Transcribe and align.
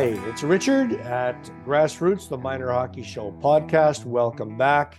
Hi, 0.00 0.06
it's 0.30 0.42
Richard 0.42 0.92
at 1.02 1.36
Grassroots, 1.66 2.26
the 2.26 2.38
Minor 2.38 2.72
Hockey 2.72 3.02
Show 3.02 3.32
podcast. 3.32 4.06
Welcome 4.06 4.56
back. 4.56 4.98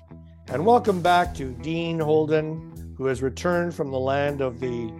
And 0.49 0.63
welcome 0.63 1.01
back 1.01 1.33
to 1.37 1.53
Dean 1.63 1.99
Holden, 1.99 2.93
who 2.95 3.07
has 3.07 3.23
returned 3.23 3.73
from 3.73 3.89
the 3.89 3.97
land 3.97 4.41
of 4.41 4.59
the 4.59 4.93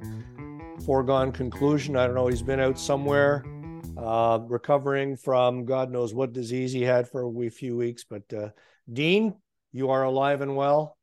foregone 0.87 1.31
conclusion. 1.31 1.95
I 1.95 2.07
don't 2.07 2.15
know, 2.15 2.25
he's 2.25 2.41
been 2.41 2.59
out 2.59 2.79
somewhere 2.79 3.45
uh, 3.95 4.39
recovering 4.47 5.17
from 5.17 5.65
God 5.65 5.91
knows 5.91 6.15
what 6.15 6.33
disease 6.33 6.71
he 6.71 6.81
had 6.81 7.07
for 7.07 7.21
a 7.23 7.49
few 7.51 7.77
weeks. 7.77 8.03
But 8.03 8.23
uh, 8.33 8.49
Dean, 8.91 9.35
you 9.71 9.91
are 9.91 10.01
alive 10.01 10.41
and 10.41 10.55
well. 10.55 10.97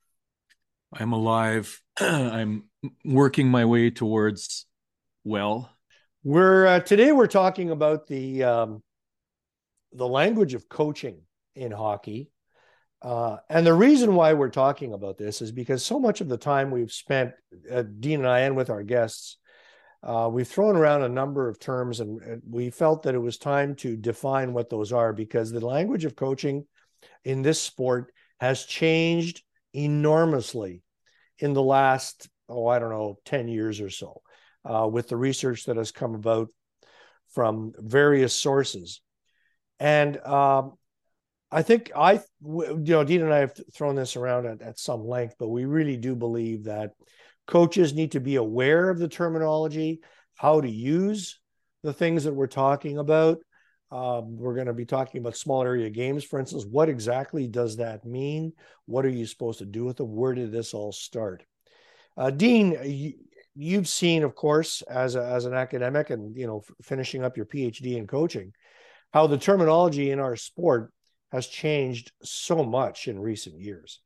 I'm 0.93 1.13
alive. 1.13 1.81
I'm 2.01 2.65
working 3.05 3.49
my 3.49 3.65
way 3.65 3.91
towards 3.91 4.67
well. 5.23 5.71
We're 6.25 6.67
uh, 6.67 6.81
today 6.81 7.13
we're 7.13 7.29
talking 7.29 7.71
about 7.71 8.09
the 8.09 8.43
um, 8.43 8.83
the 9.93 10.07
language 10.07 10.55
of 10.55 10.69
coaching 10.69 11.23
in 11.55 11.73
hockey, 11.73 12.31
uh, 13.01 13.37
and 13.49 13.67
the 13.67 13.75
reason 13.75 14.15
why 14.15 14.33
we're 14.33 14.49
talking 14.49 14.93
about 14.93 15.19
this 15.19 15.41
is 15.41 15.53
because 15.53 15.85
so 15.85 16.01
much 16.01 16.21
of 16.21 16.29
the 16.29 16.37
time 16.37 16.71
we've 16.71 16.93
spent, 16.93 17.33
uh, 17.71 17.83
Dean 17.83 18.21
and 18.21 18.29
I, 18.29 18.41
and 18.41 18.57
with 18.57 18.71
our 18.71 18.83
guests, 18.83 19.37
uh, 20.03 20.29
we've 20.31 20.49
thrown 20.49 20.77
around 20.77 21.03
a 21.03 21.09
number 21.09 21.49
of 21.49 21.59
terms, 21.59 22.01
and, 22.01 22.43
we 22.49 22.71
felt 22.71 23.03
that 23.03 23.15
it 23.15 23.19
was 23.19 23.39
time 23.39 23.75
to 23.77 23.97
define 23.97 24.53
what 24.53 24.71
those 24.71 24.93
are 24.93 25.13
because 25.13 25.51
the 25.51 25.65
language 25.65 26.05
of 26.05 26.17
coaching 26.17 26.67
in 27.25 27.43
this 27.43 27.61
sport 27.61 28.13
has 28.41 28.65
changed 28.65 29.43
enormously 29.75 30.83
in 31.39 31.53
the 31.53 31.63
last 31.63 32.29
oh 32.49 32.67
I 32.67 32.79
don't 32.79 32.91
know 32.91 33.19
ten 33.25 33.49
years 33.49 33.81
or 33.81 33.91
so 33.91 34.23
uh, 34.65 34.89
with 34.91 35.09
the 35.09 35.17
research 35.17 35.65
that 35.65 35.77
has 35.77 35.93
come 35.93 36.15
about 36.15 36.49
from 37.35 37.73
various 37.79 38.35
sources. 38.35 39.01
And 39.81 40.19
um, 40.19 40.75
I 41.51 41.63
think 41.63 41.93
I, 41.97 42.21
you 42.43 42.83
know, 42.85 43.05
Dean 43.05 43.23
and 43.23 43.33
I 43.33 43.39
have 43.39 43.59
thrown 43.75 43.95
this 43.95 44.17
around 44.17 44.47
at, 44.47 44.61
at 44.63 44.79
some 44.79 45.07
length, 45.07 45.37
but 45.39 45.49
we 45.49 45.65
really 45.65 45.97
do 45.97 46.15
believe 46.15 46.65
that 46.65 46.93
coaches 47.47 47.95
need 47.95 48.13
to 48.13 48.21
be 48.21 48.37
aware 48.37 48.91
of 48.91 48.99
the 48.99 49.09
terminology, 49.09 50.01
how 50.35 50.61
to 50.61 50.71
use 50.71 51.41
the 51.83 51.93
things 51.93 52.25
that 52.25 52.35
we're 52.35 52.47
talking 52.47 52.99
about. 52.99 53.39
Um, 53.91 54.37
we're 54.37 54.55
going 54.55 54.67
to 54.67 54.75
be 54.75 54.85
talking 54.85 55.21
about 55.21 55.37
small 55.37 55.63
area 55.63 55.89
games, 55.89 56.23
for 56.23 56.39
instance. 56.39 56.67
What 56.69 56.91
exactly 56.91 57.49
does 57.49 57.79
that 57.79 58.05
mean? 58.05 58.53
What 58.85 59.07
are 59.07 59.11
you 59.11 59.25
supposed 59.25 59.61
to 59.61 59.65
do 59.65 59.85
with 59.85 59.97
them? 59.97 60.15
Where 60.15 60.35
did 60.35 60.53
this 60.53 60.75
all 60.75 60.93
start? 60.93 61.43
Uh, 62.15 62.31
Dean, 62.31 63.15
you've 63.55 63.89
seen, 63.89 64.25
of 64.25 64.35
course, 64.35 64.83
as 64.83 65.15
a, 65.17 65.25
as 65.25 65.47
an 65.47 65.55
academic 65.55 66.11
and 66.11 66.37
you 66.37 66.47
know 66.47 66.63
finishing 66.83 67.25
up 67.25 67.37
your 67.37 67.47
PhD 67.47 67.97
in 67.97 68.07
coaching, 68.07 68.53
how 69.13 69.27
the 69.27 69.39
terminology 69.39 70.11
in 70.11 70.21
our 70.21 70.37
sport 70.37 70.93
has 71.33 71.47
changed 71.47 72.13
so 72.23 72.65
much 72.65 73.09
in 73.09 73.19
recent 73.19 73.61
years. 73.61 74.01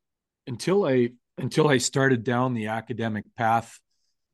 Until 0.46 0.84
I 0.84 1.10
until 1.38 1.68
I 1.68 1.78
started 1.78 2.24
down 2.24 2.54
the 2.54 2.66
academic 2.66 3.24
path 3.36 3.80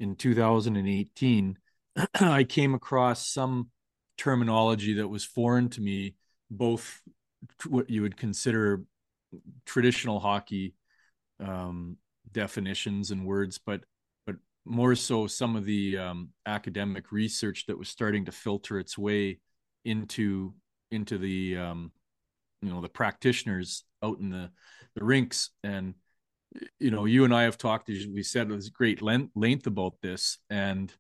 in 0.01 0.17
2018, 0.17 1.57
I 2.21 2.45
came 2.45 2.75
across 2.75 3.29
some 3.29 3.71
terminology 4.17 4.95
that 4.95 5.09
was 5.09 5.25
foreign 5.25 5.69
to 5.71 5.81
me, 5.81 6.17
both 6.51 7.01
what 7.67 7.89
you 7.89 8.03
would 8.03 8.17
consider 8.17 8.83
traditional 9.65 10.19
hockey 10.19 10.75
um, 11.41 11.97
definitions 12.33 13.11
and 13.11 13.27
words, 13.27 13.59
but 13.59 13.83
but 14.27 14.37
more 14.65 14.95
so 14.95 15.27
some 15.27 15.57
of 15.57 15.65
the 15.65 15.99
um, 15.99 16.31
academic 16.47 17.13
research 17.13 17.67
that 17.67 17.79
was 17.79 17.89
starting 17.89 18.25
to 18.25 18.33
filter 18.33 18.79
its 18.79 18.99
way 18.99 19.39
into 19.89 20.55
into 20.91 21.19
the 21.19 21.57
um, 21.57 21.93
you 22.63 22.71
know 22.71 22.81
the 22.81 22.89
practitioners 22.89 23.85
out 24.03 24.19
in 24.19 24.31
the 24.31 24.51
the 24.95 25.05
rinks. 25.05 25.51
And 25.65 25.95
you 26.79 26.91
know 26.91 27.07
you 27.07 27.25
and 27.25 27.35
I 27.35 27.45
have 27.45 27.59
talked 27.59 27.91
as 27.91 28.07
we 28.07 28.23
said 28.23 28.51
with 28.51 28.73
great 28.73 29.03
length, 29.03 29.33
length 29.35 29.67
about 29.67 29.95
this. 30.03 30.39
And 30.51 30.93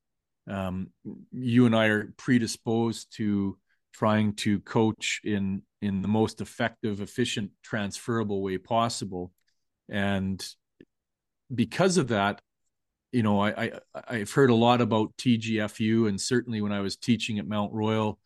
um, 0.50 0.88
you 1.32 1.66
and 1.66 1.76
I 1.76 1.86
are 1.86 2.12
predisposed 2.16 3.14
to 3.16 3.58
trying 3.92 4.34
to 4.34 4.60
coach 4.60 5.20
in 5.24 5.62
in 5.82 6.02
the 6.02 6.08
most 6.08 6.40
effective 6.40 7.00
efficient 7.00 7.50
transferable 7.62 8.42
way 8.42 8.58
possible. 8.58 9.32
And 9.90 10.44
because 11.54 11.96
of 11.96 12.08
that 12.08 12.40
you 13.10 13.22
know, 13.22 13.40
I, 13.40 13.50
I 13.50 13.72
I've 14.06 14.32
heard 14.32 14.50
a 14.50 14.54
lot 14.54 14.80
about 14.80 15.16
TGFU, 15.16 16.08
and 16.08 16.20
certainly 16.20 16.60
when 16.60 16.72
I 16.72 16.80
was 16.80 16.96
teaching 16.96 17.38
at 17.38 17.48
Mount 17.48 17.72
Royal, 17.72 18.18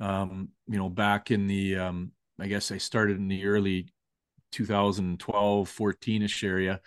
um, 0.00 0.50
you 0.66 0.78
know, 0.78 0.88
back 0.88 1.30
in 1.30 1.46
the 1.46 1.76
um, 1.76 2.12
I 2.40 2.46
guess 2.46 2.70
I 2.70 2.78
started 2.78 3.18
in 3.18 3.28
the 3.28 3.44
early 3.44 3.88
2012, 4.52 5.70
14ish 5.70 6.44
area. 6.44 6.80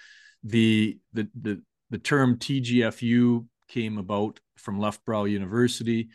The 0.43 0.97
the 1.13 1.29
the 1.39 1.61
the 1.89 1.97
term 1.97 2.37
TGFU 2.37 3.45
came 3.67 3.97
about 3.97 4.39
from 4.57 4.79
Loughborough 4.79 5.25
University. 5.25 6.09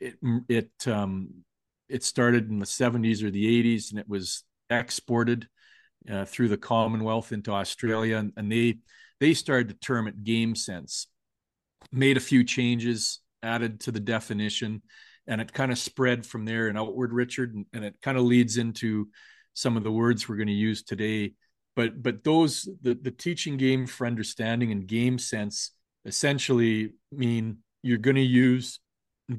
It 0.00 0.16
it 0.48 0.70
um, 0.86 1.44
it 1.88 2.04
started 2.04 2.50
in 2.50 2.58
the 2.58 2.66
70s 2.66 3.22
or 3.22 3.30
the 3.30 3.62
80s, 3.62 3.90
and 3.90 3.98
it 3.98 4.08
was 4.08 4.44
exported 4.70 5.48
uh, 6.10 6.24
through 6.24 6.48
the 6.48 6.56
Commonwealth 6.56 7.32
into 7.32 7.52
Australia, 7.52 8.18
and, 8.18 8.32
and 8.36 8.50
they 8.50 8.78
they 9.20 9.34
started 9.34 9.68
to 9.68 9.74
term 9.74 10.06
it 10.06 10.24
game 10.24 10.54
sense, 10.54 11.06
made 11.90 12.16
a 12.16 12.20
few 12.20 12.44
changes, 12.44 13.20
added 13.42 13.80
to 13.80 13.92
the 13.92 14.00
definition, 14.00 14.82
and 15.26 15.40
it 15.40 15.52
kind 15.52 15.72
of 15.72 15.78
spread 15.78 16.26
from 16.26 16.44
there 16.44 16.68
and 16.68 16.78
outward, 16.78 17.12
Richard. 17.12 17.54
And, 17.54 17.66
and 17.72 17.84
it 17.84 17.96
kind 18.02 18.18
of 18.18 18.24
leads 18.24 18.56
into 18.56 19.08
some 19.54 19.76
of 19.76 19.84
the 19.84 19.92
words 19.92 20.28
we're 20.28 20.36
going 20.36 20.48
to 20.48 20.52
use 20.52 20.82
today. 20.82 21.32
But 21.76 22.02
but 22.02 22.22
those 22.24 22.68
the, 22.82 22.94
the 22.94 23.10
teaching 23.10 23.56
game 23.56 23.86
for 23.86 24.06
understanding 24.06 24.70
and 24.70 24.86
game 24.86 25.18
sense 25.18 25.72
essentially 26.04 26.92
mean 27.10 27.58
you're 27.82 27.98
going 27.98 28.16
to 28.16 28.22
use 28.22 28.80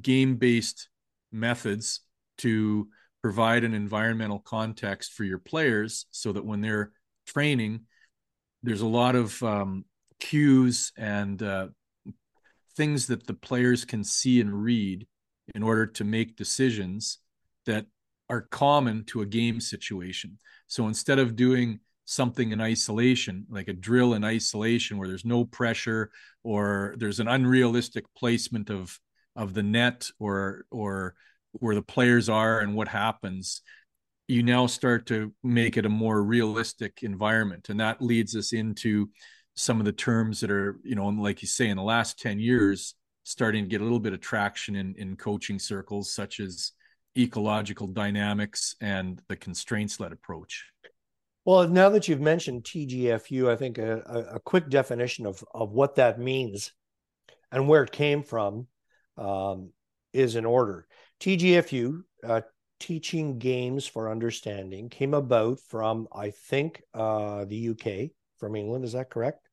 game 0.01 0.35
based 0.35 0.90
methods 1.31 2.01
to 2.40 2.90
provide 3.22 3.63
an 3.63 3.74
environmental 3.74 4.40
context 4.40 5.13
for 5.13 5.24
your 5.24 5.40
players 5.40 6.06
so 6.12 6.31
that 6.31 6.45
when 6.45 6.62
they're 6.62 6.91
training 7.25 7.81
there's 8.63 8.81
a 8.81 8.88
lot 8.88 9.16
of 9.16 9.41
um, 9.44 9.85
cues 10.19 10.91
and 10.97 11.41
uh, 11.44 11.68
things 12.75 13.07
that 13.07 13.25
the 13.28 13.34
players 13.34 13.85
can 13.85 14.03
see 14.03 14.41
and 14.41 14.63
read 14.63 15.07
in 15.53 15.63
order 15.63 15.85
to 15.85 16.03
make 16.03 16.35
decisions 16.35 17.19
that 17.66 17.85
are 18.29 18.41
common 18.41 19.03
to 19.06 19.22
a 19.22 19.25
game 19.25 19.59
situation. 19.59 20.39
So 20.67 20.88
instead 20.88 21.19
of 21.19 21.35
doing 21.35 21.79
something 22.06 22.51
in 22.51 22.61
isolation, 22.61 23.45
like 23.50 23.67
a 23.67 23.73
drill 23.73 24.13
in 24.13 24.23
isolation 24.23 24.97
where 24.97 25.07
there's 25.07 25.25
no 25.25 25.45
pressure 25.45 26.11
or 26.44 26.95
there's 26.97 27.19
an 27.19 27.28
unrealistic 27.28 28.06
placement 28.16 28.69
of 28.69 29.00
of 29.35 29.53
the 29.53 29.63
net 29.63 30.09
or 30.17 30.66
or 30.72 31.16
where 31.51 31.75
the 31.75 31.81
players 31.81 32.29
are 32.29 32.59
and 32.59 32.75
what 32.75 32.88
happens, 32.88 33.62
you 34.27 34.44
now 34.44 34.66
start 34.66 35.06
to 35.07 35.33
make 35.44 35.77
it 35.77 35.85
a 35.85 35.89
more 35.89 36.23
realistic 36.23 37.03
environment 37.03 37.69
and 37.69 37.79
that 37.79 38.01
leads 38.01 38.35
us 38.35 38.53
into 38.53 39.09
some 39.56 39.79
of 39.79 39.85
the 39.85 39.91
terms 39.91 40.39
that 40.39 40.51
are 40.51 40.79
you 40.83 40.95
know 40.95 41.07
like 41.07 41.41
you 41.41 41.47
say 41.47 41.69
in 41.69 41.77
the 41.77 41.83
last 41.83 42.19
10 42.19 42.39
years 42.39 42.95
starting 43.25 43.63
to 43.66 43.69
get 43.69 43.81
a 43.81 43.84
little 43.84 44.00
bit 44.00 44.13
of 44.13 44.22
traction 44.22 44.75
in 44.75 44.96
in 44.97 45.16
coaching 45.16 45.59
circles 45.59 46.12
such 46.12 46.40
as 46.40 46.72
ecological 47.18 47.88
dynamics 47.88 48.75
and 48.81 49.22
the 49.28 49.36
constraints 49.36 50.00
led 50.00 50.12
approach 50.12 50.66
well 51.44 51.68
now 51.68 51.90
that 51.90 52.08
you've 52.08 52.22
mentioned 52.22 52.63
tgfu 52.63 53.52
i 53.52 53.56
think 53.56 53.78
a, 53.78 54.00
a, 54.34 54.40
quick 54.40 54.69
definition 54.69 55.25
of 55.25 55.44
of 55.54 55.72
what 55.72 55.95
that 55.95 56.19
means 56.19 56.72
and 57.51 57.68
where 57.68 57.83
it 57.83 57.92
came 57.92 58.24
from 58.24 58.68
um, 59.18 59.71
is 60.13 60.36
in 60.36 60.45
order 60.45 60.88
tgfu 61.19 62.01
uh, 62.25 62.42
teaching 62.80 63.39
games 63.39 63.88
for 63.88 64.12
understanding 64.12 64.89
came 64.89 65.13
about 65.13 65.60
from, 65.60 66.07
I 66.13 66.31
think, 66.31 66.81
uh, 66.94 67.45
the 67.45 67.69
UK, 67.69 68.12
from 68.38 68.56
England. 68.56 68.86
Is 68.86 68.94
that 68.94 69.10
correct? 69.10 69.48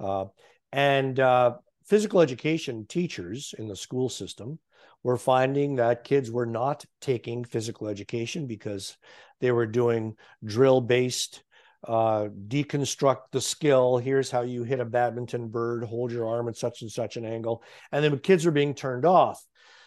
Uh, 0.00 0.26
and 0.72 1.18
uh, 1.20 1.56
physical 1.92 2.22
education 2.22 2.86
teachers 2.86 3.54
in 3.58 3.68
the 3.68 3.76
school 3.76 4.08
system 4.08 4.58
were 5.02 5.18
finding 5.18 5.76
that 5.76 6.04
kids 6.04 6.30
were 6.30 6.46
not 6.46 6.86
taking 7.02 7.44
physical 7.44 7.86
education 7.86 8.46
because 8.46 8.96
they 9.42 9.52
were 9.52 9.66
doing 9.66 10.16
drill 10.42 10.80
based 10.80 11.42
uh, 11.86 12.28
deconstruct 12.48 13.24
the 13.30 13.42
skill. 13.42 13.98
Here's 13.98 14.30
how 14.30 14.40
you 14.40 14.62
hit 14.62 14.80
a 14.80 14.86
badminton 14.86 15.48
bird, 15.48 15.84
hold 15.84 16.12
your 16.12 16.26
arm 16.26 16.48
at 16.48 16.56
such 16.56 16.80
and 16.80 16.90
such 16.90 17.18
an 17.18 17.26
angle. 17.26 17.62
And 17.90 18.02
then 18.02 18.18
kids 18.20 18.46
are 18.46 18.52
being 18.52 18.72
turned 18.72 19.04
off. 19.04 19.44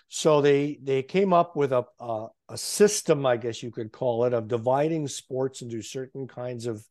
So 0.08 0.42
they 0.42 0.78
they 0.84 1.02
came 1.02 1.34
up 1.34 1.56
with 1.56 1.72
a, 1.72 1.86
a, 2.00 2.28
a 2.50 2.58
system, 2.60 3.26
I 3.26 3.38
guess 3.38 3.64
you 3.64 3.72
could 3.72 3.92
call 3.92 4.26
it, 4.26 4.34
of 4.34 4.48
dividing 4.48 5.08
sports 5.08 5.64
into 5.64 5.82
certain 5.82 6.28
kinds 6.28 6.68
of 6.68 6.86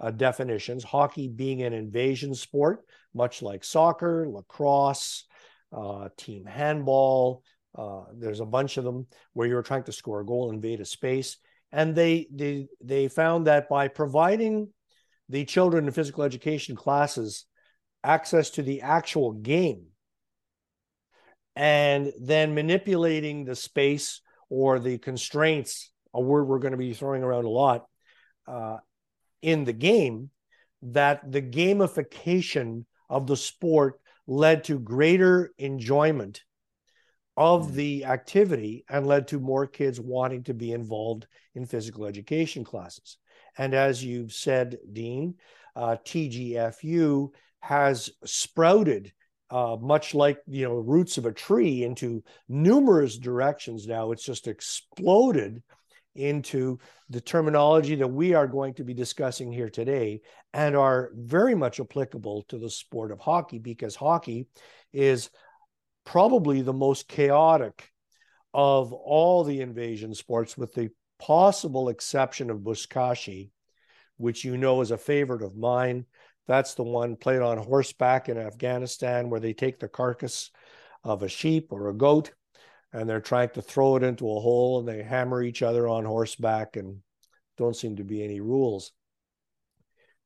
uh, 0.00 0.10
definitions. 0.10 0.84
Hockey 0.84 1.28
being 1.28 1.62
an 1.62 1.72
invasion 1.72 2.34
sport, 2.34 2.84
much 3.14 3.42
like 3.42 3.64
soccer, 3.64 4.26
lacrosse, 4.28 5.24
uh, 5.72 6.08
team 6.16 6.46
handball, 6.46 7.42
Uh, 7.76 8.04
there's 8.16 8.40
a 8.40 8.46
bunch 8.46 8.78
of 8.78 8.84
them 8.84 9.06
where 9.34 9.46
you're 9.46 9.62
trying 9.62 9.84
to 9.84 9.92
score 9.92 10.20
a 10.20 10.26
goal, 10.26 10.50
invade 10.50 10.80
a 10.80 10.84
space, 10.84 11.36
and 11.70 11.94
they 11.94 12.26
they 12.34 12.66
they 12.80 13.08
found 13.08 13.46
that 13.46 13.68
by 13.68 13.88
providing 13.88 14.72
the 15.28 15.44
children 15.44 15.86
in 15.86 15.92
physical 15.92 16.24
education 16.24 16.74
classes 16.74 17.44
access 18.02 18.50
to 18.50 18.62
the 18.62 18.80
actual 18.80 19.32
game 19.32 19.92
and 21.54 22.12
then 22.20 22.54
manipulating 22.54 23.44
the 23.44 23.54
space 23.54 24.22
or 24.48 24.80
the 24.80 24.98
constraints 24.98 25.92
a 26.14 26.20
word 26.20 26.44
we're 26.48 26.58
going 26.58 26.72
to 26.72 26.78
be 26.78 26.94
throwing 26.94 27.22
around 27.22 27.44
a 27.44 27.50
lot 27.50 27.84
uh, 28.46 28.78
in 29.42 29.64
the 29.64 29.72
game 29.72 30.30
that 30.82 31.30
the 31.30 31.42
gamification 31.42 32.84
of 33.08 33.26
the 33.26 33.36
sport 33.36 34.00
led 34.26 34.64
to 34.64 34.78
greater 34.78 35.52
enjoyment 35.58 36.42
of 37.36 37.68
hmm. 37.68 37.76
the 37.76 38.04
activity 38.04 38.84
and 38.88 39.06
led 39.06 39.28
to 39.28 39.40
more 39.40 39.66
kids 39.66 40.00
wanting 40.00 40.42
to 40.44 40.54
be 40.54 40.72
involved 40.72 41.26
in 41.54 41.64
physical 41.64 42.04
education 42.04 42.64
classes. 42.64 43.16
And 43.56 43.74
as 43.74 44.04
you've 44.04 44.32
said, 44.32 44.78
Dean, 44.92 45.34
uh, 45.74 45.96
TGFU 46.04 47.30
has 47.60 48.10
sprouted 48.24 49.12
uh, 49.50 49.76
much 49.80 50.14
like 50.14 50.38
you 50.46 50.64
know 50.66 50.74
roots 50.74 51.16
of 51.16 51.24
a 51.24 51.32
tree 51.32 51.82
into 51.82 52.22
numerous 52.48 53.16
directions 53.16 53.86
now 53.86 54.12
it's 54.12 54.24
just 54.24 54.46
exploded 54.46 55.62
into 56.18 56.78
the 57.08 57.20
terminology 57.20 57.94
that 57.94 58.08
we 58.08 58.34
are 58.34 58.46
going 58.46 58.74
to 58.74 58.84
be 58.84 58.94
discussing 58.94 59.52
here 59.52 59.70
today 59.70 60.20
and 60.52 60.76
are 60.76 61.10
very 61.14 61.54
much 61.54 61.80
applicable 61.80 62.42
to 62.48 62.58
the 62.58 62.70
sport 62.70 63.12
of 63.12 63.20
hockey 63.20 63.58
because 63.58 63.94
hockey 63.94 64.46
is 64.92 65.30
probably 66.04 66.62
the 66.62 66.72
most 66.72 67.08
chaotic 67.08 67.90
of 68.54 68.92
all 68.92 69.44
the 69.44 69.60
invasion 69.60 70.14
sports, 70.14 70.56
with 70.56 70.74
the 70.74 70.90
possible 71.18 71.88
exception 71.88 72.50
of 72.50 72.58
Buzkashi, 72.58 73.50
which 74.16 74.44
you 74.44 74.56
know 74.56 74.80
is 74.80 74.90
a 74.90 74.98
favorite 74.98 75.42
of 75.42 75.56
mine. 75.56 76.06
That's 76.46 76.74
the 76.74 76.82
one 76.82 77.16
played 77.16 77.42
on 77.42 77.58
horseback 77.58 78.28
in 78.28 78.38
Afghanistan, 78.38 79.28
where 79.28 79.40
they 79.40 79.52
take 79.52 79.78
the 79.78 79.88
carcass 79.88 80.50
of 81.04 81.22
a 81.22 81.28
sheep 81.28 81.68
or 81.72 81.88
a 81.88 81.94
goat 81.94 82.32
and 82.92 83.08
they're 83.08 83.20
trying 83.20 83.50
to 83.50 83.62
throw 83.62 83.96
it 83.96 84.02
into 84.02 84.30
a 84.30 84.40
hole 84.40 84.78
and 84.78 84.88
they 84.88 85.02
hammer 85.02 85.42
each 85.42 85.62
other 85.62 85.88
on 85.88 86.04
horseback 86.04 86.76
and 86.76 86.98
don't 87.56 87.76
seem 87.76 87.96
to 87.96 88.04
be 88.04 88.22
any 88.22 88.40
rules. 88.40 88.92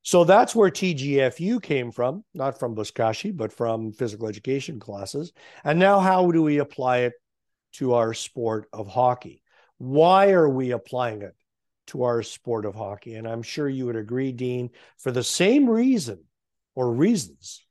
So 0.03 0.25
that's 0.25 0.53
where 0.53 0.69
TGFU 0.69 1.61
came 1.63 1.91
from, 1.91 2.25
not 2.33 2.59
from 2.59 2.75
Buzkashi, 2.75 3.35
but 3.35 3.53
from 3.53 3.93
physical 3.93 4.27
education 4.27 4.79
classes. 4.79 5.31
And 5.63 5.79
now, 5.79 5.99
how 5.99 6.29
do 6.31 6.43
we 6.43 6.57
apply 6.59 6.99
it 6.99 7.13
to 7.73 7.93
our 7.93 8.13
sport 8.13 8.67
of 8.73 8.87
hockey? 8.87 9.41
Why 9.77 10.31
are 10.31 10.49
we 10.49 10.71
applying 10.71 11.21
it 11.21 11.35
to 11.87 12.03
our 12.03 12.21
sport 12.21 12.65
of 12.65 12.75
hockey? 12.75 13.15
And 13.15 13.25
I'm 13.25 13.43
sure 13.43 13.69
you 13.69 13.85
would 13.85 13.95
agree, 13.95 14.33
Dean, 14.33 14.71
for 14.97 15.11
the 15.11 15.23
same 15.23 15.69
reason 15.69 16.21
or 16.75 16.91
reasons 16.91 17.65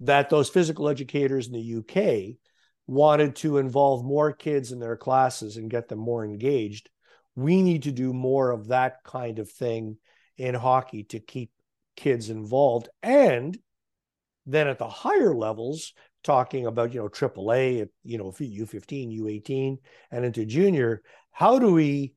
that 0.00 0.28
those 0.28 0.50
physical 0.50 0.88
educators 0.88 1.48
in 1.48 1.54
the 1.54 1.78
UK 1.78 2.36
wanted 2.88 3.36
to 3.36 3.58
involve 3.58 4.04
more 4.04 4.32
kids 4.32 4.72
in 4.72 4.80
their 4.80 4.96
classes 4.96 5.56
and 5.58 5.70
get 5.70 5.88
them 5.88 5.98
more 5.98 6.24
engaged. 6.24 6.88
We 7.36 7.62
need 7.62 7.84
to 7.84 7.92
do 7.92 8.12
more 8.12 8.50
of 8.50 8.68
that 8.68 9.04
kind 9.04 9.38
of 9.38 9.48
thing 9.48 9.98
in 10.38 10.54
hockey 10.54 11.04
to 11.04 11.20
keep 11.20 11.52
kids 11.96 12.30
involved. 12.30 12.88
And 13.02 13.56
then 14.46 14.66
at 14.66 14.78
the 14.78 14.88
higher 14.88 15.34
levels, 15.34 15.92
talking 16.24 16.66
about, 16.66 16.92
you 16.94 17.00
know, 17.00 17.08
AAA, 17.08 17.88
you 18.04 18.18
know, 18.18 18.32
U15, 18.32 19.20
U18, 19.20 19.76
and 20.10 20.24
into 20.24 20.46
junior, 20.46 21.02
how 21.30 21.58
do 21.58 21.72
we 21.72 22.14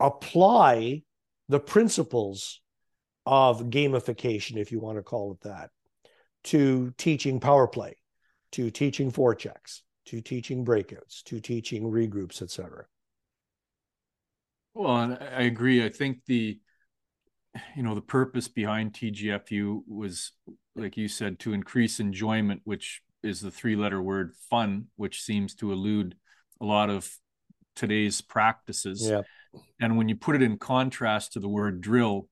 apply 0.00 1.02
the 1.48 1.60
principles 1.60 2.60
of 3.26 3.62
gamification, 3.70 4.56
if 4.56 4.72
you 4.72 4.80
want 4.80 4.98
to 4.98 5.02
call 5.02 5.32
it 5.32 5.40
that, 5.42 5.70
to 6.44 6.92
teaching 6.98 7.38
power 7.38 7.68
play, 7.68 7.96
to 8.52 8.70
teaching 8.70 9.12
forechecks, 9.12 9.82
to 10.10 10.20
teaching 10.20 10.64
breakouts, 10.64 11.22
to 11.22 11.38
teaching 11.38 11.84
regroups, 11.84 12.42
etc. 12.42 12.84
Well, 14.74 15.16
I 15.20 15.42
agree. 15.42 15.84
I 15.84 15.88
think 15.88 16.24
the 16.26 16.58
you 17.76 17.82
know 17.84 17.94
the 17.94 18.00
purpose 18.00 18.48
behind 18.48 18.92
TGFU 18.92 19.82
was, 19.86 20.32
like 20.74 20.96
you 20.96 21.06
said, 21.06 21.38
to 21.40 21.52
increase 21.52 22.00
enjoyment, 22.00 22.60
which 22.64 23.02
is 23.22 23.40
the 23.40 23.52
three-letter 23.52 24.02
word 24.02 24.34
fun, 24.50 24.86
which 24.96 25.22
seems 25.22 25.54
to 25.54 25.70
elude 25.70 26.16
a 26.60 26.64
lot 26.64 26.90
of 26.90 27.08
today's 27.76 28.20
practices. 28.20 29.08
Yeah. 29.08 29.22
And 29.80 29.96
when 29.96 30.08
you 30.08 30.16
put 30.16 30.34
it 30.34 30.42
in 30.42 30.58
contrast 30.58 31.34
to 31.34 31.40
the 31.40 31.48
word 31.48 31.80
drill, 31.80 32.28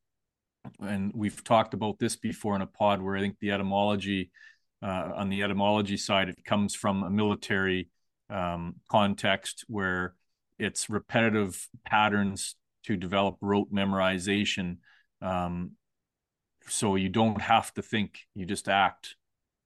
and 0.81 1.13
we've 1.15 1.45
talked 1.45 1.75
about 1.75 2.01
this 2.01 2.17
before 2.17 2.57
in 2.57 2.63
a 2.63 2.67
pod 2.67 3.03
where 3.03 3.17
I 3.17 3.21
think 3.21 3.37
the 3.39 3.53
etymology 3.53 4.33
uh, 4.83 5.13
on 5.17 5.29
the 5.29 5.43
etymology 5.43 5.97
side, 5.97 6.29
it 6.29 6.45
comes 6.45 6.75
from 6.75 7.03
a 7.03 7.11
military 7.11 7.89
um, 8.31 8.77
context 8.89 9.65
where 9.69 10.15
it's 10.59 10.91
repetitive 10.91 11.69
patterns 11.85 12.57
to 12.85 12.97
develop 12.97 13.37
rote 13.41 13.73
memorization. 13.73 14.79
Um, 15.21 15.73
so 16.69 16.97
you 16.97 17.09
don't 17.09 17.41
have 17.41 17.73
to 17.75 17.83
think, 17.83 18.21
you 18.35 18.47
just 18.47 18.69
act. 18.69 19.17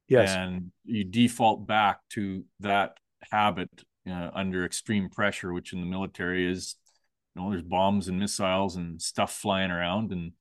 Yes. 0.08 0.34
And 0.34 0.72
you 0.84 1.04
default 1.04 1.66
back 1.66 2.00
to 2.10 2.44
that 2.60 2.96
habit 3.30 3.70
uh, 4.08 4.30
under 4.34 4.64
extreme 4.64 5.08
pressure, 5.08 5.52
which 5.52 5.72
in 5.72 5.80
the 5.80 5.86
military 5.86 6.50
is, 6.50 6.76
you 7.34 7.42
know, 7.42 7.50
there's 7.50 7.62
bombs 7.62 8.08
and 8.08 8.18
missiles 8.18 8.76
and 8.76 9.00
stuff 9.00 9.32
flying 9.32 9.70
around, 9.70 10.12
and 10.12 10.32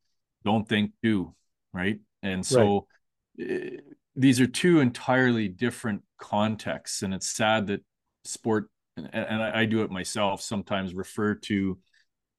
don't 0.44 0.68
think, 0.68 0.92
do 1.02 1.34
right. 1.74 2.00
And 2.22 2.46
so 2.46 2.88
right. 3.38 3.48
It, 3.48 3.84
these 4.16 4.40
are 4.42 4.48
two 4.48 4.80
entirely 4.80 5.48
different 5.48 6.04
contexts 6.20 7.02
and 7.02 7.14
it's 7.14 7.30
sad 7.30 7.68
that 7.68 7.82
sport 8.26 8.70
and, 8.98 9.10
and 9.14 9.42
I, 9.42 9.62
I, 9.62 9.66
do 9.66 9.84
it 9.84 9.92
myself 9.92 10.42
sometimes 10.42 10.94
refer 10.94 11.36
to 11.36 11.78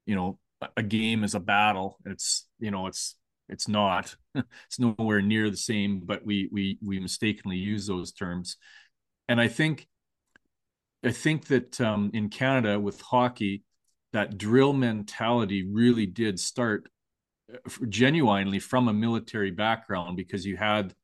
you 0.07 0.15
know 0.15 0.39
a 0.77 0.83
game 0.83 1.25
as 1.25 1.35
a 1.35 1.41
battle. 1.41 1.99
It's 2.05 2.47
you 2.59 2.71
know 2.71 2.87
it's 2.87 3.17
it's 3.49 3.69
not. 3.69 4.15
It's 4.67 4.79
nowhere 4.79 5.21
near 5.21 5.51
the 5.51 5.57
same 5.59 6.01
but 6.01 6.25
we 6.25 6.49
we 6.51 6.79
we 6.83 6.99
mistakenly 6.99 7.59
use 7.59 7.87
those 7.87 8.13
terms. 8.13 8.57
And 9.29 9.41
i 9.41 9.49
think 9.49 9.87
i 11.05 11.11
think 11.11 11.47
that 11.47 11.81
um, 11.81 12.11
in 12.15 12.29
canada 12.29 12.81
with 12.81 13.01
hockey 13.01 13.63
that 14.13 14.39
drill 14.39 14.73
mentality 14.73 15.67
really 15.71 16.07
did 16.07 16.41
start 16.41 16.89
uh, 17.53 17.59
genuinely 17.89 18.59
from 18.59 18.89
a 18.89 18.93
military 18.93 19.51
background 19.51 20.17
because 20.17 20.47
you 20.47 20.57
had 20.57 20.95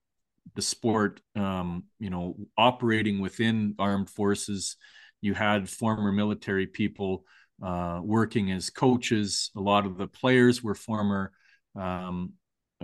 the 0.54 0.62
sport, 0.62 1.20
um, 1.36 1.84
you 1.98 2.10
know, 2.10 2.36
operating 2.56 3.20
within 3.20 3.74
armed 3.78 4.10
forces. 4.10 4.76
You 5.20 5.34
had 5.34 5.68
former 5.68 6.12
military 6.12 6.66
people 6.66 7.24
uh, 7.62 8.00
working 8.02 8.52
as 8.52 8.70
coaches. 8.70 9.50
A 9.56 9.60
lot 9.60 9.86
of 9.86 9.96
the 9.96 10.06
players 10.06 10.62
were 10.62 10.74
former 10.74 11.32
um, 11.74 12.32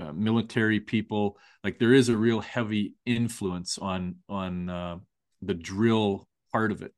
uh, 0.00 0.12
military 0.12 0.80
people. 0.80 1.38
Like 1.62 1.78
there 1.78 1.94
is 1.94 2.09
a 2.09 2.16
real 2.16 2.40
heavy 2.40 2.94
influence 3.06 3.78
on 3.78 4.16
on 4.28 4.68
uh, 4.68 4.97
the 5.42 5.54
drill 5.54 6.28
part 6.52 6.73
of 6.73 6.83
it. 6.83 6.92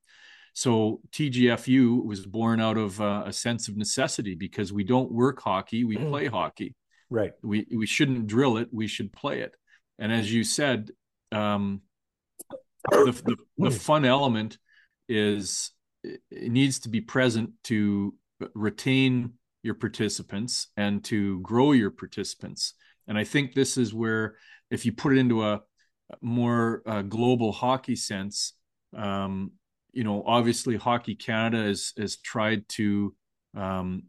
So 0.54 1.02
TGFU 1.12 2.02
was 2.02 2.24
born 2.24 2.60
out 2.60 2.78
of 2.78 2.98
uh, 2.98 3.24
a 3.26 3.32
sense 3.32 3.68
of 3.68 3.76
necessity 3.76 4.34
because 4.34 4.72
we 4.72 4.84
don't 4.84 5.12
work 5.12 5.42
hockey, 5.42 5.84
we 5.84 5.98
mm. 5.98 6.08
play 6.08 6.26
hockey. 6.26 6.74
Right. 7.10 7.32
We 7.42 7.66
we 7.76 7.86
shouldn't 7.86 8.26
drill 8.26 8.56
it, 8.56 8.68
we 8.72 8.86
should 8.86 9.12
play 9.12 9.40
it. 9.40 9.54
And 9.98 10.12
as 10.12 10.32
you 10.32 10.44
said, 10.44 10.90
um, 11.32 11.82
the, 12.90 13.12
the, 13.24 13.36
the 13.58 13.70
fun 13.70 14.04
element 14.04 14.58
is 15.08 15.70
it 16.02 16.20
needs 16.30 16.80
to 16.80 16.88
be 16.88 17.00
present 17.00 17.50
to 17.64 18.14
retain 18.54 19.32
your 19.62 19.74
participants 19.74 20.68
and 20.76 21.02
to 21.04 21.40
grow 21.40 21.72
your 21.72 21.90
participants. 21.90 22.74
And 23.08 23.18
I 23.18 23.24
think 23.24 23.54
this 23.54 23.76
is 23.76 23.94
where, 23.94 24.36
if 24.70 24.84
you 24.84 24.92
put 24.92 25.12
it 25.12 25.18
into 25.18 25.44
a 25.44 25.62
more 26.20 26.82
uh, 26.86 27.02
global 27.02 27.52
hockey 27.52 27.96
sense, 27.96 28.52
um, 28.96 29.52
you 29.92 30.04
know, 30.04 30.22
obviously 30.26 30.76
Hockey 30.76 31.14
Canada 31.14 31.64
has 31.64 31.92
has 31.96 32.16
tried 32.18 32.68
to 32.70 33.14
um, 33.56 34.04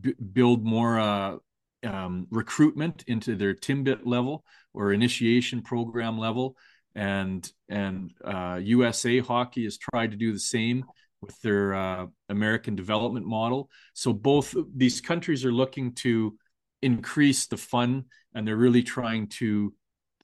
b- 0.00 0.14
build 0.32 0.64
more 0.64 0.98
uh, 0.98 1.36
um, 1.84 2.26
recruitment 2.30 3.04
into 3.06 3.36
their 3.36 3.54
Timbit 3.54 4.00
level 4.04 4.44
or 4.74 4.92
initiation 4.92 5.62
program 5.62 6.18
level, 6.18 6.56
and 6.94 7.50
and 7.68 8.12
uh, 8.24 8.60
USA 8.62 9.20
Hockey 9.20 9.64
has 9.64 9.78
tried 9.78 10.10
to 10.12 10.16
do 10.16 10.32
the 10.32 10.40
same 10.40 10.84
with 11.22 11.40
their 11.40 11.74
uh, 11.74 12.06
American 12.28 12.76
development 12.76 13.26
model. 13.26 13.70
So 13.94 14.12
both 14.12 14.54
these 14.74 15.00
countries 15.00 15.44
are 15.44 15.52
looking 15.52 15.94
to 15.96 16.36
increase 16.82 17.46
the 17.46 17.56
fun, 17.56 18.04
and 18.34 18.46
they're 18.46 18.56
really 18.56 18.82
trying 18.82 19.28
to 19.28 19.72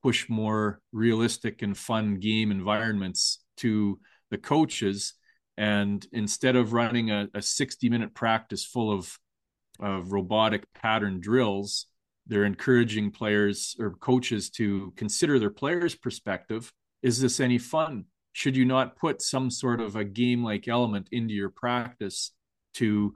push 0.02 0.28
more 0.28 0.80
realistic 0.92 1.62
and 1.62 1.76
fun 1.78 2.16
game 2.18 2.50
environments 2.50 3.38
to 3.58 4.00
the 4.30 4.38
coaches 4.38 5.14
And 5.56 6.04
instead 6.12 6.56
of 6.56 6.72
running 6.72 7.10
a, 7.10 7.28
a 7.34 7.42
60 7.42 7.88
minute 7.90 8.14
practice 8.14 8.64
full 8.64 8.90
of, 8.90 9.18
of 9.80 10.12
robotic 10.12 10.64
pattern 10.74 11.20
drills, 11.20 11.86
they're 12.26 12.44
encouraging 12.44 13.10
players 13.10 13.76
or 13.78 13.92
coaches 13.92 14.50
to 14.50 14.92
consider 14.96 15.38
their 15.38 15.50
players' 15.50 15.94
perspective. 15.94 16.72
Is 17.02 17.20
this 17.20 17.40
any 17.40 17.58
fun? 17.58 18.04
Should 18.32 18.56
you 18.56 18.64
not 18.64 18.96
put 18.96 19.20
some 19.20 19.50
sort 19.50 19.80
of 19.80 19.96
a 19.96 20.04
game 20.04 20.44
like 20.44 20.68
element 20.68 21.08
into 21.12 21.34
your 21.34 21.50
practice 21.50 22.32
to 22.74 23.14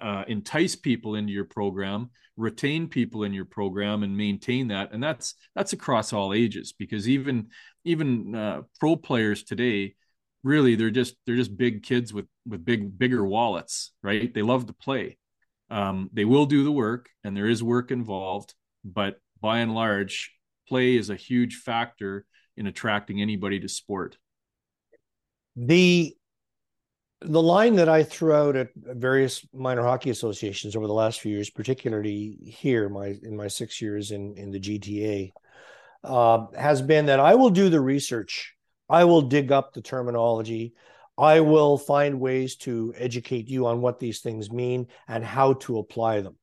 uh, 0.00 0.24
entice 0.28 0.76
people 0.76 1.16
into 1.16 1.32
your 1.32 1.44
program, 1.44 2.10
retain 2.36 2.88
people 2.88 3.24
in 3.24 3.34
your 3.34 3.44
program, 3.44 4.02
and 4.04 4.16
maintain 4.16 4.68
that? 4.68 4.92
And 4.92 5.02
that's 5.02 5.34
that's 5.54 5.72
across 5.72 6.12
all 6.12 6.32
ages 6.32 6.72
because 6.72 7.08
even 7.08 7.48
even 7.84 8.34
uh, 8.34 8.62
pro 8.78 8.96
players 8.96 9.42
today 9.42 9.96
really 10.44 10.76
they're 10.76 10.90
just 10.90 11.16
they're 11.26 11.36
just 11.36 11.56
big 11.56 11.82
kids 11.82 12.12
with 12.12 12.26
with 12.46 12.64
big 12.64 12.98
bigger 12.98 13.24
wallets 13.24 13.92
right? 14.02 14.32
They 14.32 14.42
love 14.42 14.66
to 14.66 14.72
play. 14.72 15.18
Um, 15.70 16.08
they 16.12 16.24
will 16.24 16.46
do 16.46 16.64
the 16.64 16.72
work 16.72 17.10
and 17.24 17.36
there 17.36 17.48
is 17.48 17.62
work 17.62 17.90
involved 17.90 18.54
but 18.84 19.20
by 19.40 19.58
and 19.58 19.74
large 19.74 20.32
play 20.68 20.96
is 20.96 21.10
a 21.10 21.16
huge 21.16 21.56
factor 21.56 22.24
in 22.56 22.66
attracting 22.66 23.20
anybody 23.20 23.60
to 23.60 23.68
sport. 23.68 24.18
The 25.56 26.14
the 27.20 27.42
line 27.42 27.74
that 27.76 27.88
I 27.88 28.04
threw 28.04 28.32
out 28.32 28.54
at 28.54 28.68
various 28.76 29.44
minor 29.52 29.82
hockey 29.82 30.10
associations 30.10 30.76
over 30.76 30.86
the 30.86 30.92
last 30.92 31.20
few 31.20 31.32
years, 31.32 31.50
particularly 31.50 32.38
here, 32.44 32.88
my 32.88 33.16
in 33.22 33.36
my 33.36 33.48
six 33.48 33.80
years 33.80 34.12
in 34.12 34.34
in 34.36 34.50
the 34.50 34.60
GTA, 34.60 35.32
uh, 36.04 36.46
has 36.56 36.80
been 36.80 37.06
that 37.06 37.18
I 37.20 37.34
will 37.34 37.50
do 37.50 37.70
the 37.70 37.80
research 37.80 38.54
I 38.88 39.04
will 39.04 39.22
dig 39.22 39.52
up 39.52 39.72
the 39.72 39.82
terminology. 39.82 40.74
I 41.16 41.40
will 41.40 41.78
find 41.78 42.20
ways 42.20 42.56
to 42.56 42.94
educate 42.96 43.48
you 43.48 43.66
on 43.66 43.80
what 43.80 43.98
these 43.98 44.20
things 44.20 44.50
mean 44.50 44.86
and 45.08 45.24
how 45.24 45.54
to 45.54 45.78
apply 45.78 46.20
them. 46.20 46.36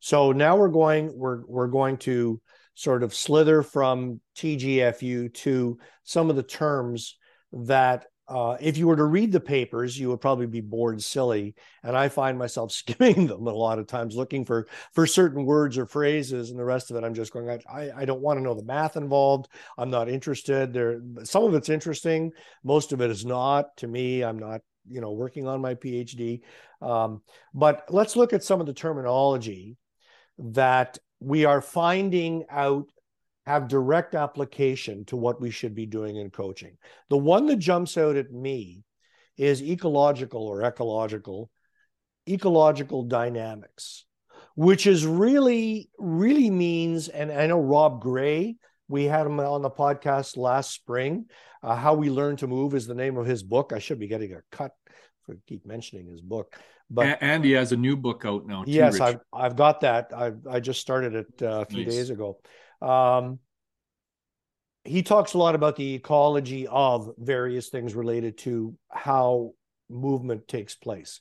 So 0.00 0.32
now 0.32 0.56
we're 0.56 0.68
going 0.68 1.12
we're 1.16 1.44
we're 1.46 1.66
going 1.66 1.96
to 1.98 2.40
sort 2.74 3.02
of 3.02 3.12
slither 3.12 3.62
from 3.62 4.20
TGFU 4.36 5.34
to 5.34 5.78
some 6.04 6.30
of 6.30 6.36
the 6.36 6.44
terms 6.44 7.16
that 7.52 8.06
uh, 8.28 8.56
if 8.60 8.76
you 8.76 8.86
were 8.86 8.96
to 8.96 9.04
read 9.04 9.32
the 9.32 9.40
papers, 9.40 9.98
you 9.98 10.10
would 10.10 10.20
probably 10.20 10.46
be 10.46 10.60
bored 10.60 11.02
silly. 11.02 11.54
And 11.82 11.96
I 11.96 12.08
find 12.08 12.38
myself 12.38 12.72
skimming 12.72 13.26
them 13.26 13.46
a 13.46 13.52
lot 13.52 13.78
of 13.78 13.86
times, 13.86 14.16
looking 14.16 14.44
for 14.44 14.66
for 14.92 15.06
certain 15.06 15.44
words 15.44 15.78
or 15.78 15.86
phrases, 15.86 16.50
and 16.50 16.58
the 16.58 16.64
rest 16.64 16.90
of 16.90 16.96
it, 16.96 17.04
I'm 17.04 17.14
just 17.14 17.32
going. 17.32 17.48
I 17.68 17.90
I 17.96 18.04
don't 18.04 18.20
want 18.20 18.38
to 18.38 18.42
know 18.42 18.54
the 18.54 18.64
math 18.64 18.96
involved. 18.96 19.48
I'm 19.78 19.90
not 19.90 20.08
interested. 20.08 20.72
There, 20.72 21.00
some 21.24 21.44
of 21.44 21.54
it's 21.54 21.68
interesting. 21.68 22.32
Most 22.62 22.92
of 22.92 23.00
it 23.00 23.10
is 23.10 23.24
not. 23.24 23.76
To 23.78 23.88
me, 23.88 24.22
I'm 24.22 24.38
not 24.38 24.60
you 24.86 25.00
know 25.00 25.12
working 25.12 25.46
on 25.46 25.60
my 25.60 25.74
PhD. 25.74 26.42
Um, 26.82 27.22
but 27.54 27.84
let's 27.88 28.14
look 28.14 28.32
at 28.32 28.44
some 28.44 28.60
of 28.60 28.66
the 28.66 28.74
terminology 28.74 29.76
that 30.38 30.98
we 31.20 31.44
are 31.44 31.60
finding 31.60 32.44
out 32.50 32.86
have 33.48 33.66
direct 33.66 34.14
application 34.14 35.06
to 35.06 35.16
what 35.16 35.40
we 35.40 35.50
should 35.50 35.74
be 35.74 35.86
doing 35.86 36.16
in 36.16 36.30
coaching. 36.30 36.76
The 37.08 37.16
one 37.16 37.46
that 37.46 37.56
jumps 37.56 37.96
out 37.96 38.16
at 38.16 38.30
me 38.30 38.84
is 39.38 39.62
ecological 39.62 40.46
or 40.46 40.62
ecological, 40.62 41.50
ecological 42.28 43.04
dynamics, 43.04 44.04
which 44.54 44.86
is 44.86 45.06
really, 45.06 45.88
really 45.98 46.50
means, 46.50 47.08
and 47.08 47.32
I 47.32 47.46
know 47.46 47.58
Rob 47.58 48.02
Gray, 48.02 48.56
we 48.86 49.04
had 49.04 49.26
him 49.26 49.40
on 49.40 49.62
the 49.62 49.70
podcast 49.70 50.36
last 50.36 50.72
spring. 50.72 51.24
Uh, 51.62 51.74
How 51.74 51.94
We 51.94 52.10
Learn 52.10 52.36
to 52.36 52.46
Move 52.46 52.74
is 52.74 52.86
the 52.86 52.94
name 52.94 53.16
of 53.16 53.24
his 53.24 53.42
book. 53.42 53.72
I 53.74 53.78
should 53.78 53.98
be 53.98 54.08
getting 54.08 54.34
a 54.34 54.42
cut 54.52 54.72
for 55.24 55.38
keep 55.46 55.64
mentioning 55.64 56.06
his 56.06 56.20
book. 56.20 56.54
But 56.90 57.18
and 57.22 57.44
he 57.44 57.52
has 57.52 57.72
a 57.72 57.76
new 57.76 57.96
book 57.96 58.24
out 58.26 58.46
now. 58.46 58.64
Too, 58.64 58.70
yes, 58.70 58.94
Rich. 58.94 59.02
I've 59.02 59.20
I've 59.32 59.56
got 59.56 59.82
that. 59.82 60.10
I 60.16 60.32
I 60.50 60.60
just 60.60 60.80
started 60.80 61.14
it 61.14 61.42
uh, 61.42 61.60
a 61.60 61.66
few 61.66 61.84
nice. 61.84 61.94
days 61.94 62.10
ago. 62.10 62.38
Um, 62.80 63.38
he 64.84 65.02
talks 65.02 65.34
a 65.34 65.38
lot 65.38 65.54
about 65.54 65.76
the 65.76 65.94
ecology 65.94 66.66
of 66.66 67.10
various 67.18 67.68
things 67.68 67.94
related 67.94 68.38
to 68.38 68.74
how 68.90 69.52
movement 69.90 70.48
takes 70.48 70.74
place. 70.74 71.20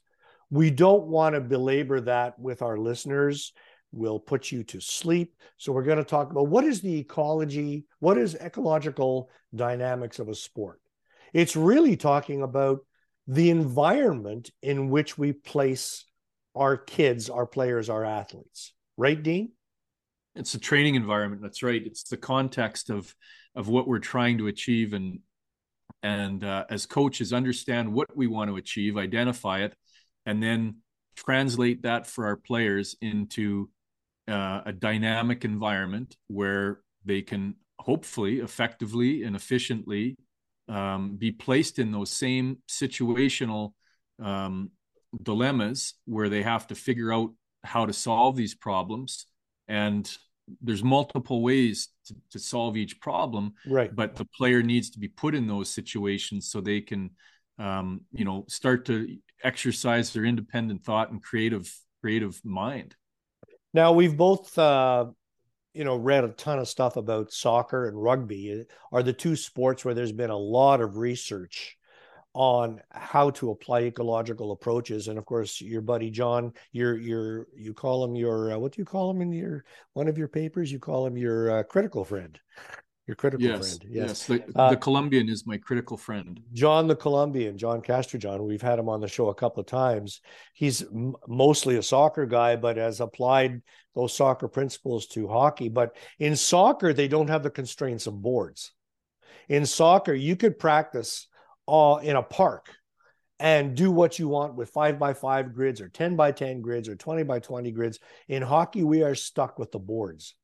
We 0.49 0.71
don't 0.71 1.07
want 1.07 1.35
to 1.35 1.41
belabor 1.41 2.01
that 2.01 2.39
with 2.39 2.61
our 2.61 2.77
listeners. 2.77 3.53
We'll 3.91 4.19
put 4.19 4.51
you 4.51 4.63
to 4.65 4.79
sleep. 4.79 5.33
So 5.57 5.71
we're 5.71 5.83
going 5.83 5.97
to 5.97 6.03
talk 6.03 6.31
about 6.31 6.47
what 6.47 6.63
is 6.63 6.81
the 6.81 6.97
ecology, 6.97 7.85
what 7.99 8.17
is 8.17 8.35
ecological 8.35 9.29
dynamics 9.53 10.19
of 10.19 10.29
a 10.29 10.35
sport. 10.35 10.79
It's 11.33 11.55
really 11.55 11.97
talking 11.97 12.41
about 12.41 12.79
the 13.27 13.49
environment 13.49 14.51
in 14.61 14.89
which 14.89 15.17
we 15.17 15.33
place 15.33 16.05
our 16.55 16.77
kids, 16.77 17.29
our 17.29 17.45
players, 17.45 17.89
our 17.89 18.05
athletes. 18.05 18.73
Right, 18.95 19.21
Dean? 19.21 19.51
It's 20.37 20.53
the 20.53 20.59
training 20.59 20.95
environment 20.95 21.41
that's 21.41 21.63
right. 21.63 21.81
It's 21.85 22.03
the 22.03 22.17
context 22.17 22.89
of 22.89 23.13
of 23.55 23.67
what 23.67 23.87
we're 23.87 23.99
trying 23.99 24.37
to 24.37 24.47
achieve 24.47 24.93
and 24.93 25.19
and 26.03 26.43
uh, 26.43 26.65
as 26.69 26.85
coaches 26.85 27.33
understand 27.33 27.91
what 27.91 28.15
we 28.15 28.27
want 28.27 28.49
to 28.49 28.57
achieve 28.57 28.97
identify 28.97 29.61
it 29.61 29.73
and 30.25 30.41
then 30.41 30.75
translate 31.15 31.81
that 31.81 32.05
for 32.05 32.27
our 32.27 32.35
players 32.35 32.95
into 33.01 33.69
uh, 34.27 34.61
a 34.65 34.71
dynamic 34.71 35.43
environment 35.43 36.15
where 36.27 36.81
they 37.03 37.21
can 37.21 37.55
hopefully 37.79 38.39
effectively 38.39 39.23
and 39.23 39.35
efficiently 39.35 40.15
um, 40.69 41.15
be 41.17 41.31
placed 41.31 41.79
in 41.79 41.91
those 41.91 42.11
same 42.11 42.57
situational 42.69 43.71
um, 44.21 44.69
dilemmas 45.23 45.95
where 46.05 46.29
they 46.29 46.43
have 46.43 46.67
to 46.67 46.75
figure 46.75 47.11
out 47.11 47.31
how 47.63 47.85
to 47.85 47.93
solve 47.93 48.35
these 48.35 48.53
problems 48.53 49.25
and 49.67 50.17
there's 50.61 50.83
multiple 50.83 51.41
ways 51.41 51.89
to, 52.05 52.15
to 52.31 52.39
solve 52.39 52.77
each 52.77 52.99
problem 53.01 53.53
right. 53.67 53.95
but 53.95 54.15
the 54.15 54.25
player 54.25 54.63
needs 54.63 54.89
to 54.89 54.99
be 54.99 55.07
put 55.07 55.35
in 55.35 55.47
those 55.47 55.69
situations 55.69 56.49
so 56.49 56.61
they 56.61 56.81
can 56.81 57.09
um, 57.59 58.01
you 58.11 58.25
know 58.25 58.45
start 58.47 58.85
to 58.85 59.17
exercise 59.43 60.13
their 60.13 60.25
independent 60.25 60.83
thought 60.83 61.11
and 61.11 61.23
creative 61.23 61.73
creative 62.01 62.39
mind. 62.43 62.95
Now 63.73 63.91
we've 63.93 64.15
both 64.15 64.57
uh 64.57 65.05
you 65.73 65.83
know 65.83 65.95
read 65.95 66.23
a 66.23 66.29
ton 66.29 66.59
of 66.59 66.67
stuff 66.67 66.97
about 66.97 67.31
soccer 67.31 67.87
and 67.87 68.01
rugby. 68.01 68.65
Are 68.91 69.03
the 69.03 69.13
two 69.13 69.35
sports 69.35 69.83
where 69.83 69.93
there's 69.93 70.11
been 70.11 70.29
a 70.29 70.37
lot 70.37 70.81
of 70.81 70.97
research 70.97 71.76
on 72.37 72.79
how 72.91 73.31
to 73.31 73.49
apply 73.49 73.81
ecological 73.81 74.51
approaches. 74.51 75.07
And 75.07 75.17
of 75.17 75.25
course 75.25 75.59
your 75.59 75.81
buddy 75.81 76.11
john 76.11 76.53
your 76.71 76.95
your 76.95 77.47
you 77.55 77.73
call 77.73 78.05
him 78.05 78.15
your 78.15 78.53
uh, 78.53 78.59
what 78.59 78.73
do 78.73 78.79
you 78.79 78.85
call 78.85 79.09
him 79.09 79.21
in 79.21 79.33
your 79.33 79.65
one 79.93 80.07
of 80.07 80.19
your 80.19 80.27
papers? 80.27 80.71
You 80.71 80.77
call 80.77 81.07
him 81.07 81.17
your 81.17 81.59
uh, 81.59 81.63
critical 81.63 82.05
friend. 82.05 82.39
Your 83.07 83.15
critical 83.15 83.47
yes, 83.47 83.77
friend 83.77 83.91
yes, 83.91 84.07
yes. 84.07 84.25
The, 84.27 84.59
uh, 84.59 84.69
the, 84.69 84.77
colombian 84.77 85.29
is 85.29 85.47
my 85.47 85.57
critical 85.57 85.97
friend. 85.97 86.39
John 86.53 86.87
the 86.87 86.95
colombian 86.95 87.57
john 87.57 87.81
Castro 87.81 88.19
John. 88.19 88.45
we've 88.45 88.61
had 88.61 88.77
him 88.77 88.87
on 88.87 89.01
the 89.01 89.07
show 89.07 89.29
a 89.29 89.35
couple 89.35 89.61
of 89.61 89.65
times. 89.65 90.21
He's 90.53 90.83
m- 90.83 91.15
mostly 91.27 91.77
a 91.77 91.81
soccer 91.81 92.27
guy 92.27 92.55
but 92.55 92.77
has 92.77 93.01
applied 93.01 93.63
those 93.95 94.13
soccer 94.13 94.47
principles 94.47 95.07
to 95.07 95.27
hockey. 95.27 95.69
But 95.69 95.95
in 96.19 96.35
soccer 96.35 96.93
they 96.93 97.07
don't 97.07 97.29
have 97.29 97.41
the 97.41 97.49
constraints 97.49 98.05
of 98.05 98.21
boards. 98.21 98.73
In 99.49 99.65
soccer 99.65 100.13
you 100.13 100.35
could 100.35 100.59
practice 100.59 101.27
uh, 101.67 101.97
in 101.97 102.15
a 102.15 102.23
park 102.23 102.69
and 103.39 103.75
do 103.75 103.91
what 103.91 104.17
you 104.17 104.27
want 104.27 104.55
with 104.55 104.69
five 104.69 104.97
by 104.97 105.13
five 105.13 105.53
grids 105.53 105.79
or 105.79 105.89
10 105.89 106.15
by 106.15 106.31
10 106.31 106.61
grids 106.61 106.89
or 106.89 106.95
20 106.95 107.23
by 107.23 107.39
20 107.39 107.71
grids. 107.71 107.99
In 108.27 108.41
hockey, 108.41 108.83
we 108.83 109.03
are 109.03 109.15
stuck 109.15 109.59
with 109.59 109.71
the 109.71 109.79
boards. 109.79 110.35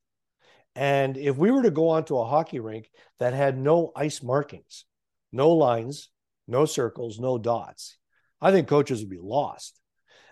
And 0.76 1.16
if 1.16 1.36
we 1.36 1.50
were 1.50 1.62
to 1.62 1.70
go 1.70 1.88
onto 1.88 2.18
a 2.18 2.26
hockey 2.26 2.60
rink 2.60 2.90
that 3.18 3.32
had 3.32 3.58
no 3.58 3.92
ice 3.94 4.22
markings, 4.22 4.84
no 5.32 5.50
lines, 5.50 6.08
no 6.46 6.64
circles, 6.64 7.18
no 7.18 7.38
dots, 7.38 7.96
I 8.40 8.50
think 8.50 8.68
coaches 8.68 9.00
would 9.00 9.10
be 9.10 9.18
lost. 9.20 9.80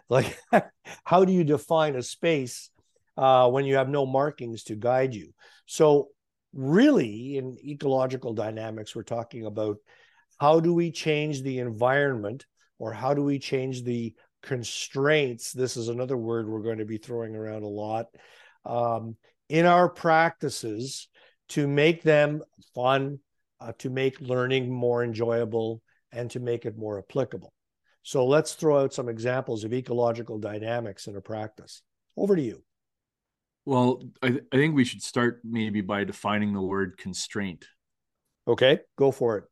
Like, 0.09 0.37
how 1.05 1.25
do 1.25 1.33
you 1.33 1.43
define 1.43 1.97
a 1.97 2.03
space 2.03 2.69
uh, 3.17 3.49
when 3.49 3.65
you 3.65 3.77
have 3.77 3.89
no 3.89 4.05
markings 4.05 4.65
to 4.65 4.75
guide 4.75 5.15
you? 5.15 5.33
So, 5.65 6.09
really, 6.53 7.39
in 7.39 7.57
ecological 7.65 8.35
dynamics, 8.35 8.95
we're 8.95 9.05
talking 9.05 9.47
about 9.47 9.79
how 10.43 10.59
do 10.59 10.75
we 10.75 10.91
change 10.91 11.43
the 11.43 11.61
environment 11.61 12.47
or 12.81 12.93
how 12.93 13.15
do 13.15 13.23
we 13.23 13.39
change 13.39 13.85
the 13.85 14.13
constraints? 14.43 15.53
This 15.53 15.77
is 15.77 15.87
another 15.87 16.17
word 16.17 16.49
we're 16.49 16.65
going 16.65 16.79
to 16.79 16.85
be 16.85 16.99
throwing 16.99 17.37
around 17.37 17.63
a 17.63 17.69
lot 17.69 18.07
um, 18.65 19.15
in 19.49 19.67
our 19.67 19.89
practices 19.89 21.07
to 21.51 21.69
make 21.69 22.03
them 22.03 22.43
fun 22.75 23.21
uh, 23.61 23.71
to 23.79 23.89
make 23.89 24.21
learning 24.21 24.69
more 24.69 25.05
enjoyable 25.05 25.81
and 26.11 26.29
to 26.33 26.41
make 26.41 26.67
it 26.67 26.77
more 26.77 26.99
applicable. 26.99 27.53
So 28.03 28.27
let's 28.27 28.55
throw 28.55 28.81
out 28.83 28.93
some 28.93 29.09
examples 29.09 29.63
of 29.63 29.73
ecological 29.73 30.41
dynamics 30.41 31.07
in 31.07 31.15
a 31.15 31.21
practice. 31.21 31.83
Over 32.17 32.35
to 32.35 32.43
you. 32.43 32.65
Well 33.65 34.03
I, 34.21 34.31
th- 34.31 34.45
I 34.51 34.57
think 34.57 34.75
we 34.75 34.85
should 34.85 35.05
start 35.05 35.41
maybe 35.45 35.83
by 35.83 36.03
defining 36.03 36.53
the 36.53 36.61
word 36.61 36.99
constraint. 36.99 37.65
Okay 38.49 38.81
go 38.99 39.13
for 39.13 39.39
it 39.39 39.45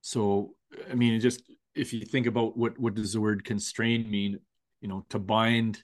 so 0.00 0.54
I 0.90 0.94
mean, 0.94 1.20
just 1.20 1.42
if 1.74 1.92
you 1.92 2.04
think 2.04 2.26
about 2.26 2.56
what 2.56 2.78
what 2.78 2.94
does 2.94 3.12
the 3.12 3.20
word 3.20 3.44
constrain 3.44 4.10
mean, 4.10 4.38
you 4.80 4.88
know, 4.88 5.04
to 5.10 5.18
bind, 5.18 5.82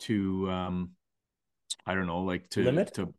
to 0.00 0.50
um, 0.50 0.90
I 1.86 1.94
don't 1.94 2.06
know, 2.06 2.20
like 2.20 2.48
to 2.50 2.62
limit 2.62 2.94
to 2.94 3.12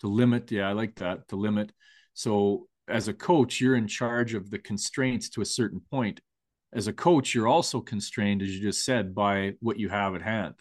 to 0.00 0.08
limit. 0.08 0.50
Yeah, 0.50 0.68
I 0.68 0.72
like 0.72 0.96
that 0.96 1.28
to 1.28 1.36
limit. 1.36 1.72
So 2.14 2.68
as 2.88 3.08
a 3.08 3.14
coach, 3.14 3.60
you're 3.60 3.76
in 3.76 3.86
charge 3.86 4.34
of 4.34 4.50
the 4.50 4.58
constraints 4.58 5.28
to 5.30 5.40
a 5.40 5.46
certain 5.46 5.80
point. 5.90 6.20
As 6.72 6.86
a 6.86 6.92
coach, 6.92 7.34
you're 7.34 7.48
also 7.48 7.80
constrained, 7.80 8.42
as 8.42 8.54
you 8.54 8.60
just 8.60 8.84
said, 8.84 9.14
by 9.14 9.54
what 9.60 9.78
you 9.78 9.88
have 9.88 10.14
at 10.14 10.22
hand. 10.22 10.54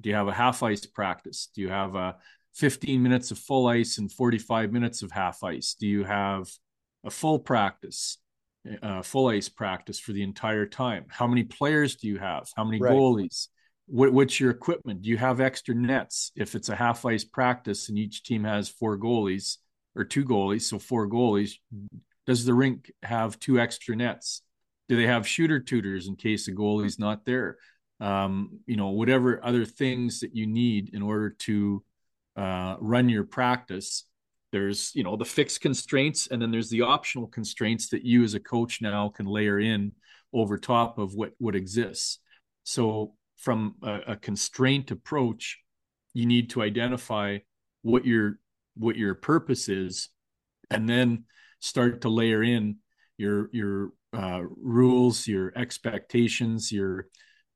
Do 0.00 0.08
you 0.08 0.14
have 0.14 0.28
a 0.28 0.32
half 0.32 0.62
ice 0.62 0.84
practice? 0.86 1.48
Do 1.54 1.60
you 1.60 1.68
have 1.68 1.94
a 1.94 2.16
15 2.54 3.02
minutes 3.02 3.30
of 3.30 3.38
full 3.38 3.66
ice 3.66 3.98
and 3.98 4.10
45 4.10 4.72
minutes 4.72 5.02
of 5.02 5.12
half 5.12 5.42
ice? 5.44 5.74
Do 5.78 5.86
you 5.86 6.04
have 6.04 6.48
a 7.04 7.10
full 7.10 7.38
practice, 7.38 8.18
uh, 8.82 9.02
full 9.02 9.28
ice 9.28 9.48
practice 9.48 9.98
for 9.98 10.12
the 10.12 10.22
entire 10.22 10.66
time? 10.66 11.06
How 11.08 11.26
many 11.26 11.44
players 11.44 11.96
do 11.96 12.08
you 12.08 12.18
have? 12.18 12.48
How 12.56 12.64
many 12.64 12.80
right. 12.80 12.92
goalies? 12.92 13.48
What, 13.86 14.12
what's 14.12 14.40
your 14.40 14.50
equipment? 14.50 15.02
Do 15.02 15.10
you 15.10 15.16
have 15.16 15.40
extra 15.40 15.74
nets? 15.74 16.32
If 16.34 16.54
it's 16.54 16.68
a 16.68 16.76
half 16.76 17.04
ice 17.04 17.24
practice 17.24 17.88
and 17.88 17.98
each 17.98 18.24
team 18.24 18.44
has 18.44 18.68
four 18.68 18.98
goalies 18.98 19.58
or 19.94 20.04
two 20.04 20.24
goalies, 20.24 20.62
so 20.62 20.78
four 20.78 21.08
goalies, 21.08 21.52
does 22.26 22.44
the 22.44 22.54
rink 22.54 22.90
have 23.02 23.38
two 23.38 23.60
extra 23.60 23.94
nets? 23.94 24.42
Do 24.88 24.96
they 24.96 25.06
have 25.06 25.26
shooter 25.26 25.60
tutors 25.60 26.08
in 26.08 26.16
case 26.16 26.46
the 26.46 26.52
goalie's 26.52 26.98
not 26.98 27.24
there? 27.24 27.58
Um, 28.00 28.60
you 28.66 28.76
know, 28.76 28.88
whatever 28.88 29.44
other 29.44 29.64
things 29.64 30.20
that 30.20 30.34
you 30.34 30.46
need 30.46 30.94
in 30.94 31.02
order 31.02 31.30
to 31.30 31.82
uh, 32.36 32.76
run 32.80 33.08
your 33.08 33.24
practice. 33.24 34.04
There's, 34.56 34.90
you 34.94 35.04
know, 35.04 35.16
the 35.16 35.26
fixed 35.26 35.60
constraints, 35.60 36.28
and 36.28 36.40
then 36.40 36.50
there's 36.50 36.70
the 36.70 36.80
optional 36.80 37.26
constraints 37.26 37.90
that 37.90 38.06
you 38.06 38.24
as 38.24 38.32
a 38.32 38.40
coach 38.40 38.80
now 38.80 39.10
can 39.10 39.26
layer 39.26 39.60
in 39.60 39.92
over 40.32 40.56
top 40.56 40.98
of 40.98 41.14
what 41.14 41.32
what 41.36 41.54
exists. 41.54 42.20
So 42.64 43.16
from 43.36 43.74
a, 43.82 44.12
a 44.12 44.16
constraint 44.16 44.90
approach, 44.90 45.58
you 46.14 46.24
need 46.24 46.48
to 46.50 46.62
identify 46.62 47.40
what 47.82 48.06
your 48.06 48.38
what 48.76 48.96
your 48.96 49.14
purpose 49.14 49.68
is, 49.68 50.08
and 50.70 50.88
then 50.88 51.24
start 51.60 52.00
to 52.00 52.08
layer 52.08 52.42
in 52.42 52.76
your 53.18 53.50
your 53.52 53.90
uh, 54.14 54.40
rules, 54.80 55.28
your 55.28 55.52
expectations, 55.54 56.72
your 56.72 57.08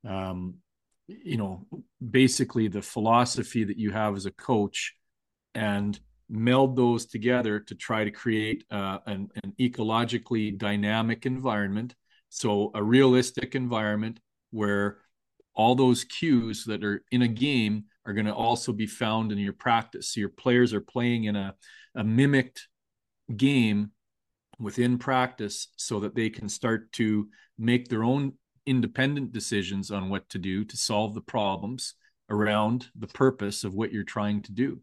um, 0.07 0.57
you 1.07 1.37
know 1.37 1.65
basically 1.97 2.67
the 2.67 2.83
philosophy 2.83 3.63
that 3.63 3.79
you 3.79 3.89
have 3.89 4.15
as 4.15 4.27
a 4.27 4.37
coach, 4.51 4.93
and 5.55 5.99
meld 6.31 6.75
those 6.75 7.05
together 7.05 7.59
to 7.59 7.75
try 7.75 8.03
to 8.05 8.11
create 8.11 8.63
uh, 8.71 8.99
an, 9.05 9.29
an 9.43 9.53
ecologically 9.59 10.57
dynamic 10.57 11.25
environment. 11.25 11.93
So 12.29 12.71
a 12.73 12.81
realistic 12.81 13.53
environment 13.53 14.19
where 14.51 14.99
all 15.53 15.75
those 15.75 16.05
cues 16.05 16.63
that 16.65 16.83
are 16.83 17.03
in 17.11 17.23
a 17.23 17.27
game 17.27 17.83
are 18.05 18.13
going 18.13 18.25
to 18.25 18.33
also 18.33 18.71
be 18.71 18.87
found 18.87 19.31
in 19.31 19.37
your 19.37 19.53
practice. 19.53 20.09
So 20.09 20.21
your 20.21 20.29
players 20.29 20.73
are 20.73 20.81
playing 20.81 21.25
in 21.25 21.35
a, 21.35 21.53
a 21.95 22.03
mimicked 22.03 22.67
game 23.35 23.91
within 24.57 24.97
practice 24.97 25.67
so 25.75 25.99
that 25.99 26.15
they 26.15 26.29
can 26.29 26.47
start 26.47 26.91
to 26.93 27.27
make 27.57 27.89
their 27.89 28.03
own 28.03 28.33
independent 28.65 29.33
decisions 29.33 29.91
on 29.91 30.09
what 30.09 30.29
to 30.29 30.37
do 30.37 30.63
to 30.63 30.77
solve 30.77 31.13
the 31.13 31.21
problems 31.21 31.95
around 32.29 32.87
the 32.95 33.07
purpose 33.07 33.63
of 33.65 33.73
what 33.73 33.91
you're 33.91 34.03
trying 34.03 34.41
to 34.43 34.51
do. 34.51 34.79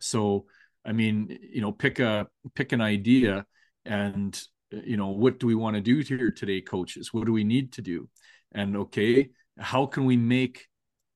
So, 0.00 0.46
I 0.84 0.92
mean, 0.92 1.38
you 1.42 1.60
know, 1.60 1.72
pick 1.72 1.98
a 1.98 2.26
pick 2.54 2.72
an 2.72 2.80
idea 2.80 3.44
and 3.84 4.40
you 4.70 4.96
know, 4.96 5.08
what 5.08 5.40
do 5.40 5.46
we 5.46 5.54
want 5.54 5.74
to 5.74 5.80
do 5.80 5.98
here 5.98 6.30
today 6.30 6.60
coaches? 6.60 7.12
What 7.12 7.26
do 7.26 7.32
we 7.32 7.44
need 7.44 7.72
to 7.72 7.82
do? 7.82 8.08
And 8.52 8.76
okay, 8.76 9.30
how 9.58 9.86
can 9.86 10.04
we 10.04 10.16
make 10.16 10.68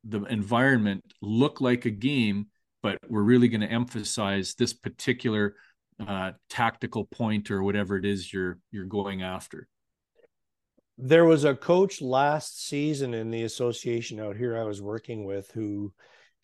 the 0.04 0.22
environment 0.24 1.04
look 1.20 1.60
like 1.60 1.84
a 1.84 1.90
game 1.90 2.46
but 2.82 2.98
we're 3.08 3.22
really 3.22 3.48
going 3.48 3.62
to 3.62 3.70
emphasize 3.70 4.54
this 4.54 4.74
particular 4.74 5.54
uh, 6.06 6.32
tactical 6.50 7.06
point 7.06 7.50
or 7.50 7.62
whatever 7.62 7.96
it 7.96 8.04
is 8.04 8.32
you're 8.32 8.58
you're 8.70 8.84
going 8.84 9.22
after 9.22 9.66
there 10.98 11.24
was 11.24 11.44
a 11.44 11.54
coach 11.54 12.00
last 12.02 12.66
season 12.66 13.14
in 13.14 13.30
the 13.30 13.42
association 13.42 14.20
out 14.20 14.36
here 14.36 14.56
I 14.56 14.64
was 14.64 14.82
working 14.82 15.24
with 15.24 15.50
who 15.52 15.92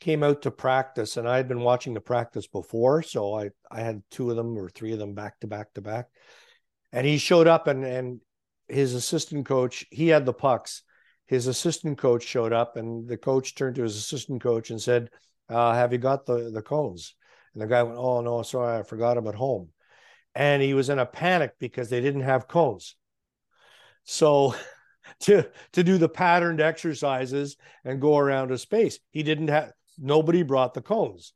came 0.00 0.22
out 0.22 0.42
to 0.42 0.50
practice 0.50 1.16
and 1.16 1.28
I 1.28 1.36
had 1.36 1.48
been 1.48 1.60
watching 1.60 1.94
the 1.94 2.00
practice 2.00 2.46
before 2.46 3.02
so 3.02 3.34
I 3.34 3.50
I 3.70 3.80
had 3.80 4.02
two 4.10 4.30
of 4.30 4.36
them 4.36 4.56
or 4.58 4.68
three 4.68 4.92
of 4.92 4.98
them 4.98 5.14
back 5.14 5.38
to 5.40 5.46
back 5.46 5.72
to 5.74 5.80
back 5.80 6.08
and 6.92 7.06
he 7.06 7.18
showed 7.18 7.46
up 7.46 7.66
and 7.66 7.84
and 7.84 8.20
his 8.68 8.94
assistant 8.94 9.46
coach 9.46 9.84
he 9.90 10.08
had 10.08 10.26
the 10.26 10.32
pucks 10.32 10.82
his 11.30 11.46
assistant 11.46 11.96
coach 11.96 12.24
showed 12.24 12.52
up 12.52 12.76
and 12.76 13.06
the 13.06 13.16
coach 13.16 13.54
turned 13.54 13.76
to 13.76 13.84
his 13.84 13.96
assistant 13.96 14.42
coach 14.42 14.70
and 14.70 14.82
said, 14.82 15.08
uh, 15.48 15.72
have 15.72 15.92
you 15.92 15.98
got 15.98 16.26
the, 16.26 16.50
the 16.50 16.60
cones? 16.60 17.14
And 17.54 17.62
the 17.62 17.68
guy 17.68 17.84
went, 17.84 17.96
oh, 17.96 18.20
no, 18.20 18.42
sorry, 18.42 18.80
I 18.80 18.82
forgot 18.82 19.14
them 19.14 19.28
at 19.28 19.36
home. 19.36 19.68
And 20.34 20.60
he 20.60 20.74
was 20.74 20.88
in 20.88 20.98
a 20.98 21.06
panic 21.06 21.52
because 21.60 21.88
they 21.88 22.00
didn't 22.00 22.22
have 22.22 22.48
cones. 22.48 22.96
So 24.02 24.56
to, 25.20 25.48
to 25.74 25.84
do 25.84 25.98
the 25.98 26.08
patterned 26.08 26.60
exercises 26.60 27.56
and 27.84 28.00
go 28.00 28.18
around 28.18 28.50
a 28.50 28.58
space, 28.58 28.98
he 29.12 29.22
didn't 29.22 29.48
have, 29.48 29.70
nobody 30.00 30.42
brought 30.42 30.74
the 30.74 30.82
cones. 30.82 31.32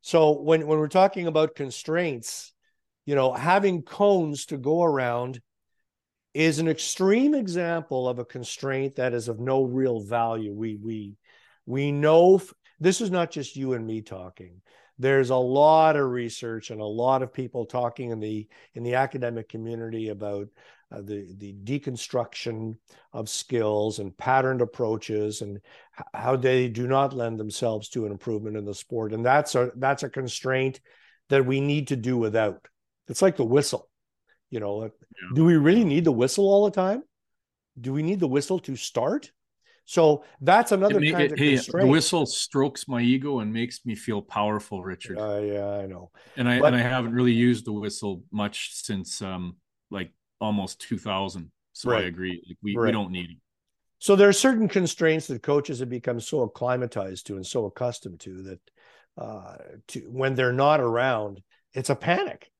So 0.00 0.40
when, 0.40 0.66
when 0.66 0.78
we're 0.78 0.88
talking 0.88 1.26
about 1.26 1.56
constraints, 1.56 2.52
you 3.04 3.14
know, 3.14 3.32
having 3.32 3.82
cones 3.82 4.46
to 4.46 4.56
go 4.56 4.82
around 4.82 5.40
is 6.34 6.58
an 6.58 6.68
extreme 6.68 7.34
example 7.34 8.08
of 8.08 8.18
a 8.18 8.24
constraint 8.24 8.96
that 8.96 9.14
is 9.14 9.28
of 9.28 9.40
no 9.40 9.64
real 9.64 10.00
value. 10.00 10.52
We 10.52 10.76
we 10.76 11.16
we 11.64 11.92
know 11.92 12.36
f- 12.36 12.52
this 12.78 13.00
is 13.00 13.10
not 13.10 13.30
just 13.30 13.56
you 13.56 13.72
and 13.72 13.86
me 13.86 14.02
talking. 14.02 14.60
There's 14.98 15.30
a 15.30 15.36
lot 15.36 15.96
of 15.96 16.10
research 16.10 16.70
and 16.70 16.80
a 16.80 16.84
lot 16.84 17.22
of 17.22 17.32
people 17.32 17.66
talking 17.66 18.10
in 18.10 18.20
the 18.20 18.46
in 18.74 18.82
the 18.82 18.94
academic 18.94 19.48
community 19.48 20.08
about 20.08 20.48
uh, 20.90 21.02
the 21.02 21.34
the 21.36 21.54
deconstruction 21.64 22.76
of 23.12 23.28
skills 23.28 23.98
and 23.98 24.16
patterned 24.16 24.62
approaches 24.62 25.42
and 25.42 25.60
how 26.14 26.36
they 26.36 26.68
do 26.68 26.86
not 26.86 27.12
lend 27.12 27.38
themselves 27.38 27.88
to 27.90 28.06
an 28.06 28.12
improvement 28.12 28.56
in 28.56 28.64
the 28.64 28.74
sport. 28.74 29.12
And 29.12 29.24
that's 29.24 29.54
a 29.54 29.70
that's 29.76 30.02
a 30.02 30.08
constraint 30.08 30.80
that 31.28 31.44
we 31.44 31.60
need 31.60 31.88
to 31.88 31.96
do 31.96 32.16
without. 32.16 32.66
It's 33.08 33.22
like 33.22 33.36
the 33.36 33.44
whistle 33.44 33.88
you 34.50 34.60
know, 34.60 34.84
yeah. 34.84 34.90
do 35.34 35.44
we 35.44 35.56
really 35.56 35.84
need 35.84 36.04
the 36.04 36.12
whistle 36.12 36.46
all 36.46 36.64
the 36.64 36.70
time? 36.70 37.02
Do 37.80 37.92
we 37.92 38.02
need 38.02 38.20
the 38.20 38.28
whistle 38.28 38.58
to 38.60 38.76
start? 38.76 39.30
So 39.88 40.24
that's 40.40 40.72
another 40.72 41.00
it, 41.00 41.12
kind 41.12 41.24
it, 41.24 41.32
of 41.32 41.38
hey, 41.38 41.56
The 41.56 41.86
whistle 41.86 42.26
strokes 42.26 42.88
my 42.88 43.00
ego 43.00 43.38
and 43.38 43.52
makes 43.52 43.86
me 43.86 43.94
feel 43.94 44.20
powerful, 44.20 44.82
Richard. 44.82 45.16
Uh, 45.16 45.38
yeah, 45.38 45.68
I 45.68 45.86
know. 45.86 46.10
And 46.36 46.48
I 46.48 46.58
but, 46.58 46.74
and 46.74 46.76
I 46.76 46.80
haven't 46.80 47.12
really 47.12 47.32
used 47.32 47.64
the 47.64 47.72
whistle 47.72 48.24
much 48.32 48.74
since 48.74 49.22
um 49.22 49.56
like 49.90 50.12
almost 50.40 50.80
2000. 50.80 51.52
So 51.72 51.90
right. 51.90 52.04
I 52.04 52.06
agree. 52.08 52.42
Like 52.48 52.58
we, 52.62 52.76
right. 52.76 52.86
we 52.86 52.92
don't 52.92 53.12
need 53.12 53.30
it. 53.30 53.36
So 54.00 54.16
there 54.16 54.28
are 54.28 54.32
certain 54.32 54.68
constraints 54.68 55.28
that 55.28 55.42
coaches 55.42 55.78
have 55.78 55.88
become 55.88 56.18
so 56.18 56.42
acclimatized 56.42 57.26
to 57.28 57.36
and 57.36 57.46
so 57.46 57.66
accustomed 57.66 58.18
to 58.20 58.42
that 58.42 58.60
uh, 59.16 59.56
to 59.88 60.00
when 60.10 60.34
they're 60.34 60.52
not 60.52 60.80
around, 60.80 61.42
it's 61.72 61.90
a 61.90 61.96
panic. 61.96 62.50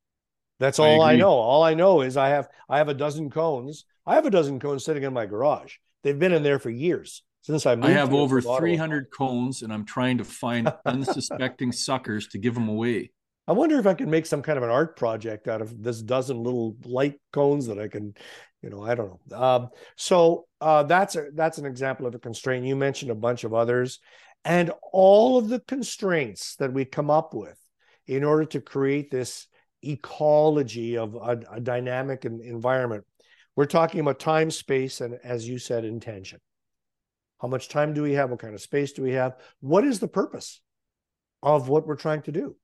That's 0.60 0.78
all 0.78 1.02
I, 1.02 1.12
I, 1.12 1.16
know. 1.16 1.32
All 1.32 1.62
I 1.64 1.74
know 1.74 2.00
is 2.02 2.16
I 2.16 2.28
have 2.28 2.48
I 2.68 2.78
have 2.78 2.88
a 2.88 2.94
dozen 2.94 3.30
cones. 3.30 3.84
I 4.06 4.14
have 4.14 4.26
a 4.26 4.30
dozen 4.30 4.60
cones 4.60 4.84
sitting 4.84 5.02
in 5.02 5.12
my 5.12 5.26
garage. 5.26 5.74
They've 6.06 6.16
been 6.16 6.32
in 6.32 6.44
there 6.44 6.60
for 6.60 6.70
years 6.70 7.24
since 7.42 7.66
I 7.66 7.74
moved. 7.74 7.88
I 7.88 7.90
have 7.90 8.14
over 8.14 8.40
300 8.40 9.08
cones, 9.10 9.62
and 9.62 9.72
I'm 9.72 9.84
trying 9.84 10.18
to 10.18 10.24
find 10.24 10.72
unsuspecting 10.86 11.72
suckers 11.72 12.28
to 12.28 12.38
give 12.38 12.54
them 12.54 12.68
away. 12.68 13.10
I 13.48 13.52
wonder 13.52 13.76
if 13.80 13.88
I 13.88 13.94
can 13.94 14.08
make 14.08 14.24
some 14.24 14.40
kind 14.40 14.56
of 14.56 14.62
an 14.62 14.70
art 14.70 14.96
project 14.96 15.48
out 15.48 15.60
of 15.60 15.82
this 15.82 16.00
dozen 16.00 16.44
little 16.44 16.76
light 16.84 17.20
cones 17.32 17.66
that 17.66 17.80
I 17.80 17.88
can, 17.88 18.14
you 18.62 18.70
know, 18.70 18.84
I 18.84 18.94
don't 18.94 19.18
know. 19.28 19.36
Um, 19.36 19.70
so 19.96 20.46
uh, 20.60 20.84
that's 20.84 21.16
a, 21.16 21.26
that's 21.34 21.58
an 21.58 21.66
example 21.66 22.06
of 22.06 22.14
a 22.14 22.20
constraint. 22.20 22.66
You 22.66 22.76
mentioned 22.76 23.10
a 23.10 23.16
bunch 23.16 23.42
of 23.42 23.52
others, 23.52 23.98
and 24.44 24.70
all 24.92 25.38
of 25.38 25.48
the 25.48 25.58
constraints 25.58 26.54
that 26.60 26.72
we 26.72 26.84
come 26.84 27.10
up 27.10 27.34
with 27.34 27.58
in 28.06 28.22
order 28.22 28.44
to 28.44 28.60
create 28.60 29.10
this 29.10 29.48
ecology 29.82 30.98
of 30.98 31.16
a, 31.16 31.40
a 31.50 31.60
dynamic 31.60 32.24
environment. 32.24 33.04
We're 33.56 33.64
talking 33.64 34.00
about 34.00 34.20
time, 34.20 34.50
space, 34.50 35.00
and 35.00 35.18
as 35.24 35.48
you 35.48 35.58
said, 35.58 35.84
intention. 35.84 36.38
How 37.40 37.48
much 37.48 37.68
time 37.68 37.94
do 37.94 38.02
we 38.02 38.12
have? 38.12 38.30
What 38.30 38.38
kind 38.38 38.54
of 38.54 38.60
space 38.60 38.92
do 38.92 39.02
we 39.02 39.12
have? 39.12 39.36
What 39.60 39.84
is 39.84 39.98
the 39.98 40.08
purpose 40.08 40.60
of 41.42 41.68
what 41.68 41.86
we're 41.86 41.96
trying 41.96 42.22
to 42.22 42.32
do? 42.32 42.56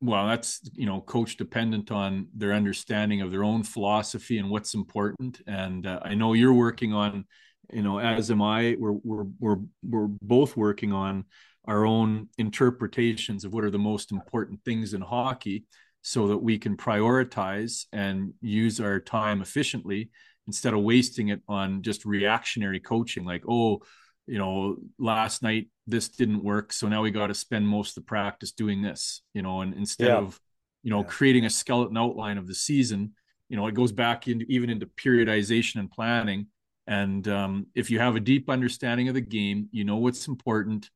Well, 0.00 0.26
that's 0.26 0.60
you 0.72 0.86
know, 0.86 1.00
coach 1.00 1.36
dependent 1.36 1.92
on 1.92 2.28
their 2.34 2.52
understanding 2.52 3.20
of 3.20 3.30
their 3.30 3.44
own 3.44 3.62
philosophy 3.62 4.38
and 4.38 4.50
what's 4.50 4.74
important. 4.74 5.40
And 5.46 5.86
uh, 5.86 6.00
I 6.02 6.14
know 6.14 6.32
you're 6.32 6.54
working 6.54 6.92
on, 6.92 7.26
you 7.72 7.82
know, 7.82 7.98
as 7.98 8.30
am 8.30 8.42
I. 8.42 8.76
We're 8.78 8.92
we're 9.04 9.26
we're 9.38 9.58
we're 9.82 10.08
both 10.22 10.56
working 10.56 10.92
on 10.92 11.26
our 11.66 11.84
own 11.84 12.28
interpretations 12.38 13.44
of 13.44 13.52
what 13.52 13.64
are 13.64 13.70
the 13.70 13.78
most 13.78 14.10
important 14.10 14.64
things 14.64 14.94
in 14.94 15.00
hockey 15.02 15.64
so 16.02 16.28
that 16.28 16.38
we 16.38 16.58
can 16.58 16.76
prioritize 16.76 17.84
and 17.92 18.32
use 18.40 18.80
our 18.80 19.00
time 19.00 19.42
efficiently 19.42 20.10
instead 20.46 20.72
of 20.72 20.80
wasting 20.80 21.28
it 21.28 21.42
on 21.48 21.82
just 21.82 22.04
reactionary 22.04 22.80
coaching 22.80 23.24
like 23.24 23.42
oh 23.48 23.80
you 24.26 24.38
know 24.38 24.76
last 24.98 25.42
night 25.42 25.68
this 25.86 26.08
didn't 26.08 26.42
work 26.42 26.72
so 26.72 26.88
now 26.88 27.02
we 27.02 27.10
got 27.10 27.26
to 27.26 27.34
spend 27.34 27.66
most 27.66 27.90
of 27.90 28.02
the 28.02 28.08
practice 28.08 28.52
doing 28.52 28.82
this 28.82 29.22
you 29.34 29.42
know 29.42 29.60
and 29.60 29.74
instead 29.74 30.08
yeah. 30.08 30.16
of 30.16 30.40
you 30.82 30.90
know 30.90 31.00
yeah. 31.00 31.06
creating 31.06 31.44
a 31.44 31.50
skeleton 31.50 31.96
outline 31.96 32.38
of 32.38 32.46
the 32.46 32.54
season 32.54 33.12
you 33.48 33.56
know 33.56 33.66
it 33.66 33.74
goes 33.74 33.92
back 33.92 34.28
into 34.28 34.46
even 34.48 34.70
into 34.70 34.86
periodization 34.86 35.76
and 35.80 35.90
planning 35.90 36.46
and 36.86 37.28
um, 37.28 37.66
if 37.74 37.90
you 37.90 38.00
have 38.00 38.16
a 38.16 38.20
deep 38.20 38.48
understanding 38.48 39.08
of 39.08 39.14
the 39.14 39.20
game 39.20 39.68
you 39.72 39.84
know 39.84 39.96
what's 39.96 40.28
important 40.28 40.88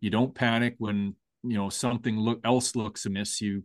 you 0.00 0.10
don't 0.10 0.34
panic 0.34 0.74
when 0.78 1.14
you 1.42 1.56
know 1.56 1.68
something 1.68 2.18
look 2.18 2.40
else 2.44 2.76
looks 2.76 3.06
amiss 3.06 3.40
you 3.40 3.64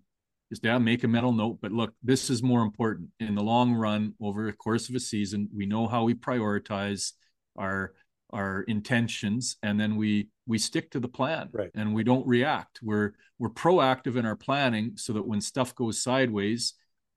just 0.50 0.64
yeah 0.64 0.78
make 0.78 1.04
a 1.04 1.08
mental 1.08 1.32
note 1.32 1.60
but 1.62 1.72
look 1.72 1.94
this 2.04 2.30
is 2.30 2.42
more 2.42 2.62
important 2.62 3.10
in 3.20 3.36
the 3.36 3.44
long 3.44 3.74
run 3.74 4.14
over 4.22 4.46
the 4.46 4.54
course 4.54 4.90
of 4.90 4.96
a 4.96 5.00
season 5.00 5.50
we 5.56 5.66
know 5.66 5.88
how 5.88 6.04
we 6.04 6.14
prioritize 6.14 7.14
our 7.58 7.94
our 8.32 8.64
intentions 8.64 9.58
and 9.64 9.80
then 9.80 9.96
we 9.96 10.28
we 10.46 10.58
stick 10.58 10.92
to 10.92 11.00
the 11.00 11.08
plan 11.08 11.50
right. 11.54 11.72
and 11.76 11.94
we 11.94 12.04
don't 12.04 12.28
react 12.28 12.80
we're 12.82 13.14
we're 13.40 13.50
proactive 13.50 14.16
in 14.16 14.26
our 14.26 14.36
planning 14.36 14.94
so 14.96 15.14
that 15.14 15.28
when 15.28 15.42
stuff 15.42 15.74
goes 15.76 16.02
sideways 16.02 16.74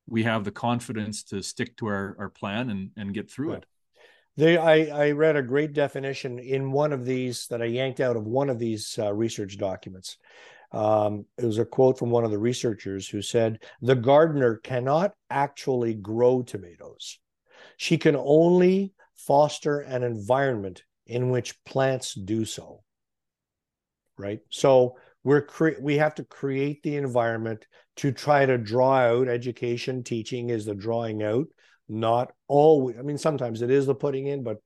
we 0.06 0.22
have 0.22 0.44
the 0.44 0.50
confidence 0.50 1.22
to 1.22 1.42
stick 1.42 1.76
to 1.76 1.86
our, 1.86 2.16
our 2.18 2.28
plan 2.28 2.70
and, 2.70 2.90
and 2.96 3.14
get 3.14 3.30
through 3.30 3.52
it 3.52 3.64
they, 4.36 4.56
I, 4.56 5.08
I 5.08 5.10
read 5.10 5.36
a 5.36 5.42
great 5.42 5.72
definition 5.72 6.38
in 6.38 6.72
one 6.72 6.92
of 6.92 7.04
these 7.04 7.46
that 7.48 7.60
I 7.60 7.66
yanked 7.66 8.00
out 8.00 8.16
of 8.16 8.26
one 8.26 8.48
of 8.48 8.58
these 8.58 8.98
uh, 8.98 9.12
research 9.12 9.58
documents. 9.58 10.16
Um, 10.72 11.26
it 11.36 11.44
was 11.44 11.58
a 11.58 11.64
quote 11.64 11.98
from 11.98 12.10
one 12.10 12.24
of 12.24 12.30
the 12.30 12.38
researchers 12.38 13.08
who 13.08 13.22
said, 13.22 13.60
The 13.82 13.96
gardener 13.96 14.56
cannot 14.56 15.12
actually 15.28 15.94
grow 15.94 16.42
tomatoes. 16.42 17.18
She 17.76 17.98
can 17.98 18.16
only 18.16 18.94
foster 19.16 19.80
an 19.80 20.02
environment 20.02 20.84
in 21.06 21.30
which 21.30 21.62
plants 21.64 22.14
do 22.14 22.44
so. 22.44 22.82
Right. 24.16 24.40
So 24.50 24.96
we're 25.24 25.42
cre- 25.42 25.80
we 25.80 25.98
have 25.98 26.14
to 26.16 26.24
create 26.24 26.82
the 26.82 26.96
environment 26.96 27.66
to 27.96 28.12
try 28.12 28.46
to 28.46 28.58
draw 28.58 28.96
out 28.96 29.28
education 29.28 30.02
teaching 30.02 30.50
is 30.50 30.64
the 30.64 30.74
drawing 30.74 31.22
out 31.22 31.46
not 31.88 32.32
always 32.48 32.96
i 32.98 33.02
mean 33.02 33.18
sometimes 33.18 33.62
it 33.62 33.70
is 33.70 33.86
the 33.86 33.94
putting 33.94 34.26
in 34.26 34.42
but 34.42 34.58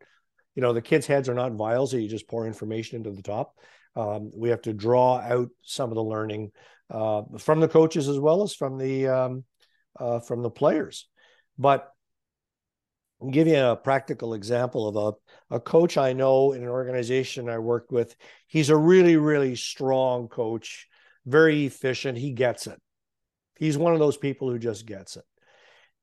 you 0.54 0.62
know 0.62 0.72
the 0.72 0.82
kids 0.82 1.06
heads 1.06 1.28
are 1.28 1.34
not 1.34 1.52
vials 1.52 1.90
so 1.90 1.96
you 1.96 2.08
just 2.08 2.28
pour 2.28 2.46
information 2.46 2.96
into 2.96 3.10
the 3.10 3.22
top 3.22 3.56
um, 3.96 4.30
we 4.34 4.50
have 4.50 4.62
to 4.62 4.72
draw 4.72 5.18
out 5.18 5.48
some 5.62 5.90
of 5.90 5.94
the 5.94 6.02
learning 6.02 6.50
uh, 6.90 7.22
from 7.38 7.60
the 7.60 7.68
coaches 7.68 8.08
as 8.08 8.18
well 8.18 8.42
as 8.42 8.54
from 8.54 8.78
the 8.78 9.08
um, 9.08 9.44
uh, 9.98 10.20
from 10.20 10.42
the 10.42 10.50
players 10.50 11.08
but 11.58 11.90
I'll 13.22 13.30
give 13.30 13.46
you 13.46 13.56
a 13.56 13.76
practical 13.76 14.34
example 14.34 14.88
of 14.88 15.16
a, 15.50 15.56
a 15.56 15.60
coach 15.60 15.96
I 15.96 16.12
know 16.12 16.52
in 16.52 16.62
an 16.62 16.68
organization 16.68 17.48
I 17.48 17.58
worked 17.58 17.92
with. 17.92 18.14
He's 18.48 18.70
a 18.70 18.76
really, 18.76 19.16
really 19.16 19.54
strong 19.54 20.26
coach, 20.28 20.88
very 21.24 21.64
efficient. 21.64 22.18
He 22.18 22.32
gets 22.32 22.66
it. 22.66 22.78
He's 23.56 23.78
one 23.78 23.94
of 23.94 24.00
those 24.00 24.16
people 24.16 24.50
who 24.50 24.58
just 24.58 24.84
gets 24.84 25.16
it 25.16 25.24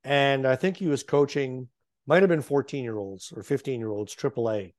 and 0.04 0.46
I 0.46 0.56
think 0.56 0.76
he 0.76 0.88
was 0.88 1.02
coaching, 1.02 1.68
might 2.06 2.22
have 2.22 2.28
been 2.28 2.42
14 2.42 2.82
year 2.82 2.98
olds 2.98 3.32
or 3.34 3.42
15 3.42 3.78
year 3.78 3.90
olds, 3.90 4.14
AAA. 4.14 4.74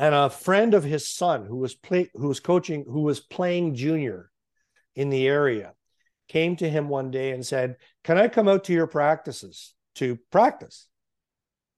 And 0.00 0.14
a 0.14 0.30
friend 0.30 0.72
of 0.72 0.82
his 0.82 1.06
son 1.06 1.44
who 1.44 1.56
was 1.56 1.74
play, 1.74 2.10
who 2.14 2.28
was 2.28 2.40
coaching, 2.40 2.86
who 2.88 3.02
was 3.02 3.20
playing 3.20 3.74
junior 3.74 4.30
in 4.96 5.10
the 5.10 5.28
area, 5.28 5.74
came 6.26 6.56
to 6.56 6.70
him 6.70 6.88
one 6.88 7.10
day 7.10 7.32
and 7.32 7.44
said, 7.44 7.76
"Can 8.02 8.16
I 8.16 8.28
come 8.28 8.48
out 8.48 8.64
to 8.64 8.72
your 8.72 8.86
practices 8.86 9.74
to 9.96 10.16
practice?" 10.30 10.88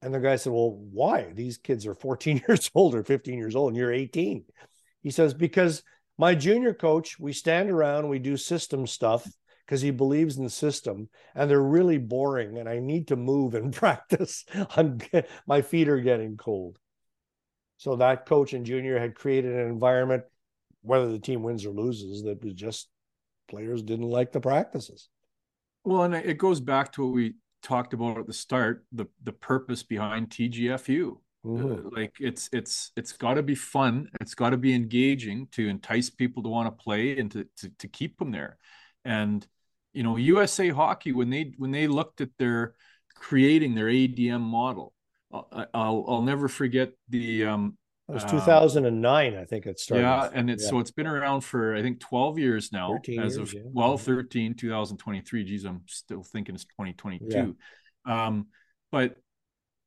And 0.01 0.13
the 0.13 0.21
guy 0.21 0.37
said, 0.37 0.53
"Well, 0.53 0.71
why? 0.71 1.33
These 1.33 1.57
kids 1.57 1.85
are 1.85 1.95
14 1.95 2.41
years 2.47 2.71
old 2.73 2.95
or 2.95 3.03
15 3.03 3.37
years 3.37 3.57
old, 3.57 3.71
and 3.71 3.77
you're 3.77 3.91
18." 3.91 4.45
He 5.01 5.11
says, 5.11 5.33
"Because 5.33 5.83
my 6.17 6.33
junior 6.33 6.73
coach, 6.73 7.19
we 7.19 7.33
stand 7.33 7.69
around, 7.69 8.07
we 8.07 8.19
do 8.19 8.37
system 8.37 8.87
stuff, 8.87 9.27
because 9.65 9.81
he 9.81 9.91
believes 9.91 10.37
in 10.37 10.45
the 10.45 10.49
system 10.49 11.09
and 11.35 11.49
they're 11.49 11.61
really 11.61 11.97
boring 11.97 12.57
and 12.57 12.69
I 12.69 12.79
need 12.79 13.09
to 13.09 13.17
move 13.17 13.53
and 13.53 13.73
practice. 13.83 14.45
I'm 14.77 14.99
my 15.45 15.61
feet 15.61 15.89
are 15.89 15.99
getting 15.99 16.37
cold. 16.37 16.79
So 17.83 17.97
that 17.97 18.25
coach 18.25 18.53
and 18.53 18.65
junior 18.65 18.97
had 18.97 19.13
created 19.13 19.55
an 19.55 19.67
environment, 19.67 20.23
whether 20.83 21.11
the 21.11 21.19
team 21.19 21.43
wins 21.43 21.65
or 21.65 21.71
loses, 21.71 22.23
that 22.23 22.41
was 22.41 22.53
just 22.53 22.87
players 23.49 23.83
didn't 23.83 24.07
like 24.07 24.31
the 24.31 24.39
practices. 24.39 25.09
Well, 25.83 26.03
and 26.03 26.15
it 26.15 26.37
goes 26.37 26.61
back 26.61 26.93
to 26.93 27.03
what 27.03 27.13
we 27.13 27.33
talked 27.61 27.93
about 27.93 28.17
at 28.19 28.25
the 28.25 28.31
start, 28.31 28.85
the 28.93 29.07
the 29.21 29.33
purpose 29.33 29.83
behind 29.83 30.29
TGFU. 30.29 31.17
Mm-hmm. 31.45 31.87
Uh, 31.87 31.89
like 31.91 32.15
it's 32.21 32.49
it's 32.53 32.93
it's 32.95 33.11
got 33.11 33.33
to 33.33 33.43
be 33.43 33.53
fun. 33.53 34.07
It's 34.21 34.33
got 34.33 34.51
to 34.51 34.57
be 34.57 34.73
engaging 34.73 35.47
to 35.51 35.67
entice 35.67 36.09
people 36.09 36.41
to 36.43 36.49
want 36.49 36.67
to 36.67 36.83
play 36.83 37.17
and 37.19 37.29
to, 37.31 37.45
to 37.57 37.69
to 37.79 37.87
keep 37.89 38.17
them 38.17 38.31
there. 38.31 38.59
And 39.03 39.45
you 39.91 40.03
know, 40.03 40.15
USA 40.15 40.69
Hockey 40.69 41.11
when 41.11 41.29
they 41.29 41.53
when 41.57 41.71
they 41.71 41.87
looked 41.87 42.21
at 42.21 42.29
their 42.39 42.75
creating 43.13 43.75
their 43.75 43.87
ADM 43.87 44.39
model, 44.39 44.93
I'll 45.33 45.67
I'll, 45.73 46.05
I'll 46.07 46.21
never 46.21 46.47
forget 46.47 46.91
the 47.09 47.45
um 47.45 47.77
it 48.09 48.13
was 48.13 48.25
2009 48.25 49.33
uh, 49.33 49.39
i 49.39 49.45
think 49.45 49.65
it 49.65 49.79
started 49.79 50.03
yeah 50.03 50.29
and 50.33 50.49
it's 50.49 50.63
yeah. 50.63 50.69
so 50.69 50.79
it's 50.79 50.91
been 50.91 51.07
around 51.07 51.41
for 51.41 51.75
i 51.75 51.81
think 51.81 51.99
12 52.01 52.37
years 52.37 52.71
now 52.71 52.95
as 52.95 53.07
years, 53.07 53.37
of 53.37 53.53
yeah. 53.53 53.61
well 53.65 53.97
13 53.97 54.55
2023 54.55 55.43
geez 55.45 55.63
i'm 55.63 55.81
still 55.87 56.23
thinking 56.23 56.53
it's 56.53 56.65
2022 56.65 57.55
yeah. 58.05 58.25
um 58.27 58.47
but 58.91 59.15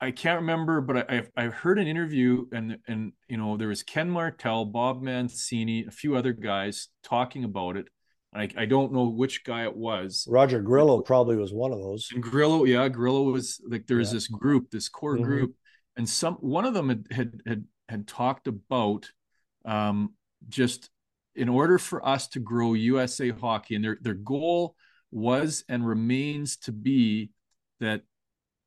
i 0.01 0.11
can't 0.11 0.41
remember 0.41 0.81
but 0.81 1.11
I, 1.11 1.27
I've 1.37 1.53
heard 1.53 1.79
an 1.79 1.87
interview 1.87 2.47
and 2.53 2.79
and 2.89 3.13
you 3.29 3.37
know 3.37 3.59
there 3.59 3.69
was 3.69 3.83
ken 3.83 4.09
martel 4.09 4.65
bob 4.65 5.03
mancini 5.03 5.85
a 5.87 5.91
few 5.91 6.17
other 6.17 6.33
guys 6.33 6.89
talking 7.03 7.45
about 7.45 7.77
it 7.77 7.87
I, 8.37 8.49
I 8.57 8.64
don't 8.66 8.92
know 8.92 9.09
which 9.09 9.44
guy 9.44 9.64
it 9.64 9.77
was. 9.77 10.27
Roger 10.31 10.61
Grillo 10.61 11.01
probably 11.01 11.37
was 11.37 11.53
one 11.53 11.72
of 11.72 11.81
those. 11.81 12.09
And 12.12 12.22
Grillo, 12.22 12.64
yeah, 12.64 12.88
Grillo 12.88 13.22
was 13.31 13.61
like 13.68 13.87
there 13.87 13.96
was 13.96 14.11
yeah. 14.11 14.14
this 14.14 14.29
group, 14.29 14.70
this 14.70 14.88
core 14.88 15.14
mm-hmm. 15.14 15.25
group, 15.25 15.55
and 15.96 16.09
some 16.09 16.35
one 16.35 16.64
of 16.64 16.75
them 16.75 16.88
had 16.88 17.07
had 17.11 17.40
had, 17.46 17.64
had 17.88 18.07
talked 18.07 18.46
about 18.46 19.11
um, 19.64 20.14
just 20.49 20.90
in 21.35 21.49
order 21.49 21.79
for 21.79 22.07
us 22.07 22.29
to 22.29 22.40
grow 22.40 22.75
USA 22.75 23.31
hockey, 23.31 23.75
and 23.75 23.85
their 23.85 23.99
their 24.01 24.14
goal 24.14 24.77
was 25.11 25.64
and 25.68 25.87
remains 25.87 26.57
to 26.57 26.72
be 26.72 27.31
that 27.81 28.03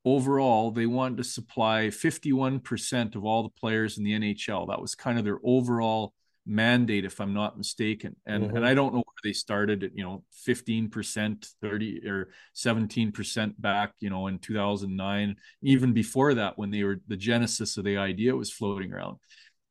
overall 0.06 0.72
they 0.72 0.86
wanted 0.86 1.18
to 1.18 1.24
supply 1.24 1.88
51% 1.88 3.16
of 3.16 3.26
all 3.26 3.44
the 3.44 3.50
players 3.50 3.98
in 3.98 4.04
the 4.04 4.14
NHL. 4.14 4.68
That 4.68 4.82
was 4.82 4.96
kind 4.96 5.20
of 5.20 5.26
their 5.26 5.40
overall 5.44 6.14
mandate, 6.50 7.06
if 7.06 7.22
I'm 7.22 7.34
not 7.34 7.58
mistaken. 7.58 8.16
And 8.26 8.46
mm-hmm. 8.46 8.58
and 8.58 8.66
I 8.66 8.74
don't 8.74 8.94
know 8.94 9.00
where 9.00 9.24
they 9.24 9.34
started 9.34 9.84
at, 9.84 9.96
you 9.96 10.04
know, 10.04 10.24
15%, 10.48 11.48
30 11.62 12.08
or 12.08 12.30
17% 12.56 13.54
back, 13.60 13.94
you 14.00 14.10
know, 14.10 14.28
in 14.28 14.40
2009, 14.40 15.36
even 15.62 15.94
before 15.94 16.34
that, 16.34 16.58
when 16.58 16.72
they 16.72 16.84
were 16.84 17.00
the 17.08 17.18
genesis 17.18 17.78
of 17.78 17.86
the 17.86 17.98
idea 17.98 18.36
was 18.36 18.52
floating 18.52 18.92
around. 18.92 19.18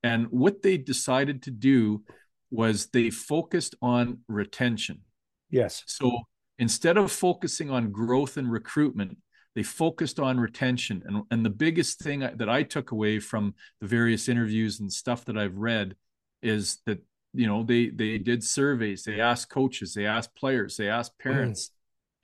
And 0.02 0.26
what 0.28 0.62
they 0.62 0.76
decided 0.76 1.42
to 1.42 1.50
do 1.50 2.02
was 2.50 2.86
they 2.86 3.10
focused 3.10 3.74
on 3.82 4.20
retention. 4.28 5.00
Yes. 5.50 5.82
So 5.86 6.12
instead 6.58 6.96
of 6.96 7.10
focusing 7.10 7.70
on 7.70 7.90
growth 7.90 8.36
and 8.36 8.50
recruitment, 8.50 9.18
they 9.54 9.62
focused 9.64 10.20
on 10.20 10.38
retention. 10.38 11.02
And, 11.04 11.22
and 11.30 11.44
the 11.44 11.50
biggest 11.50 11.98
thing 11.98 12.20
that 12.20 12.48
I 12.48 12.62
took 12.62 12.92
away 12.92 13.18
from 13.18 13.54
the 13.80 13.88
various 13.88 14.28
interviews 14.28 14.78
and 14.78 14.92
stuff 14.92 15.24
that 15.24 15.36
I've 15.36 15.56
read 15.56 15.96
is 16.42 16.78
that 16.86 17.02
you 17.34 17.46
know 17.46 17.62
they 17.62 17.88
they 17.88 18.18
did 18.18 18.42
surveys 18.42 19.04
they 19.04 19.20
asked 19.20 19.50
coaches 19.50 19.94
they 19.94 20.06
asked 20.06 20.34
players 20.34 20.76
they 20.76 20.88
asked 20.88 21.18
mm. 21.18 21.22
parents 21.22 21.68
mm. 21.68 21.72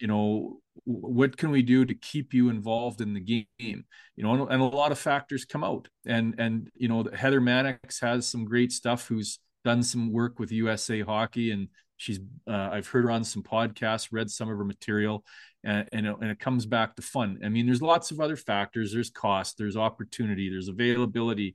you 0.00 0.06
know 0.06 0.58
what 0.84 1.36
can 1.36 1.50
we 1.50 1.62
do 1.62 1.84
to 1.84 1.94
keep 1.94 2.34
you 2.34 2.48
involved 2.48 3.00
in 3.00 3.14
the 3.14 3.20
game 3.20 3.84
you 4.16 4.24
know 4.24 4.32
and, 4.32 4.50
and, 4.50 4.60
a 4.60 4.64
lot 4.64 4.92
of 4.92 4.98
factors 4.98 5.44
come 5.44 5.62
out 5.62 5.88
and 6.06 6.34
and 6.38 6.70
you 6.74 6.88
know 6.88 7.06
heather 7.14 7.40
mannix 7.40 8.00
has 8.00 8.26
some 8.26 8.44
great 8.44 8.72
stuff 8.72 9.06
who's 9.06 9.38
done 9.64 9.82
some 9.82 10.12
work 10.12 10.38
with 10.38 10.50
usa 10.50 11.02
hockey 11.02 11.50
and 11.52 11.68
she's 11.96 12.18
uh, 12.48 12.70
i've 12.72 12.88
heard 12.88 13.04
her 13.04 13.10
on 13.10 13.22
some 13.22 13.42
podcasts 13.42 14.08
read 14.10 14.28
some 14.28 14.50
of 14.50 14.58
her 14.58 14.64
material 14.64 15.24
and, 15.62 15.88
and 15.92 16.06
it, 16.06 16.16
and 16.20 16.30
it 16.30 16.40
comes 16.40 16.66
back 16.66 16.96
to 16.96 17.02
fun 17.02 17.38
i 17.44 17.48
mean 17.48 17.66
there's 17.66 17.82
lots 17.82 18.10
of 18.10 18.20
other 18.20 18.36
factors 18.36 18.92
there's 18.92 19.10
cost 19.10 19.56
there's 19.56 19.76
opportunity 19.76 20.50
there's 20.50 20.68
availability 20.68 21.54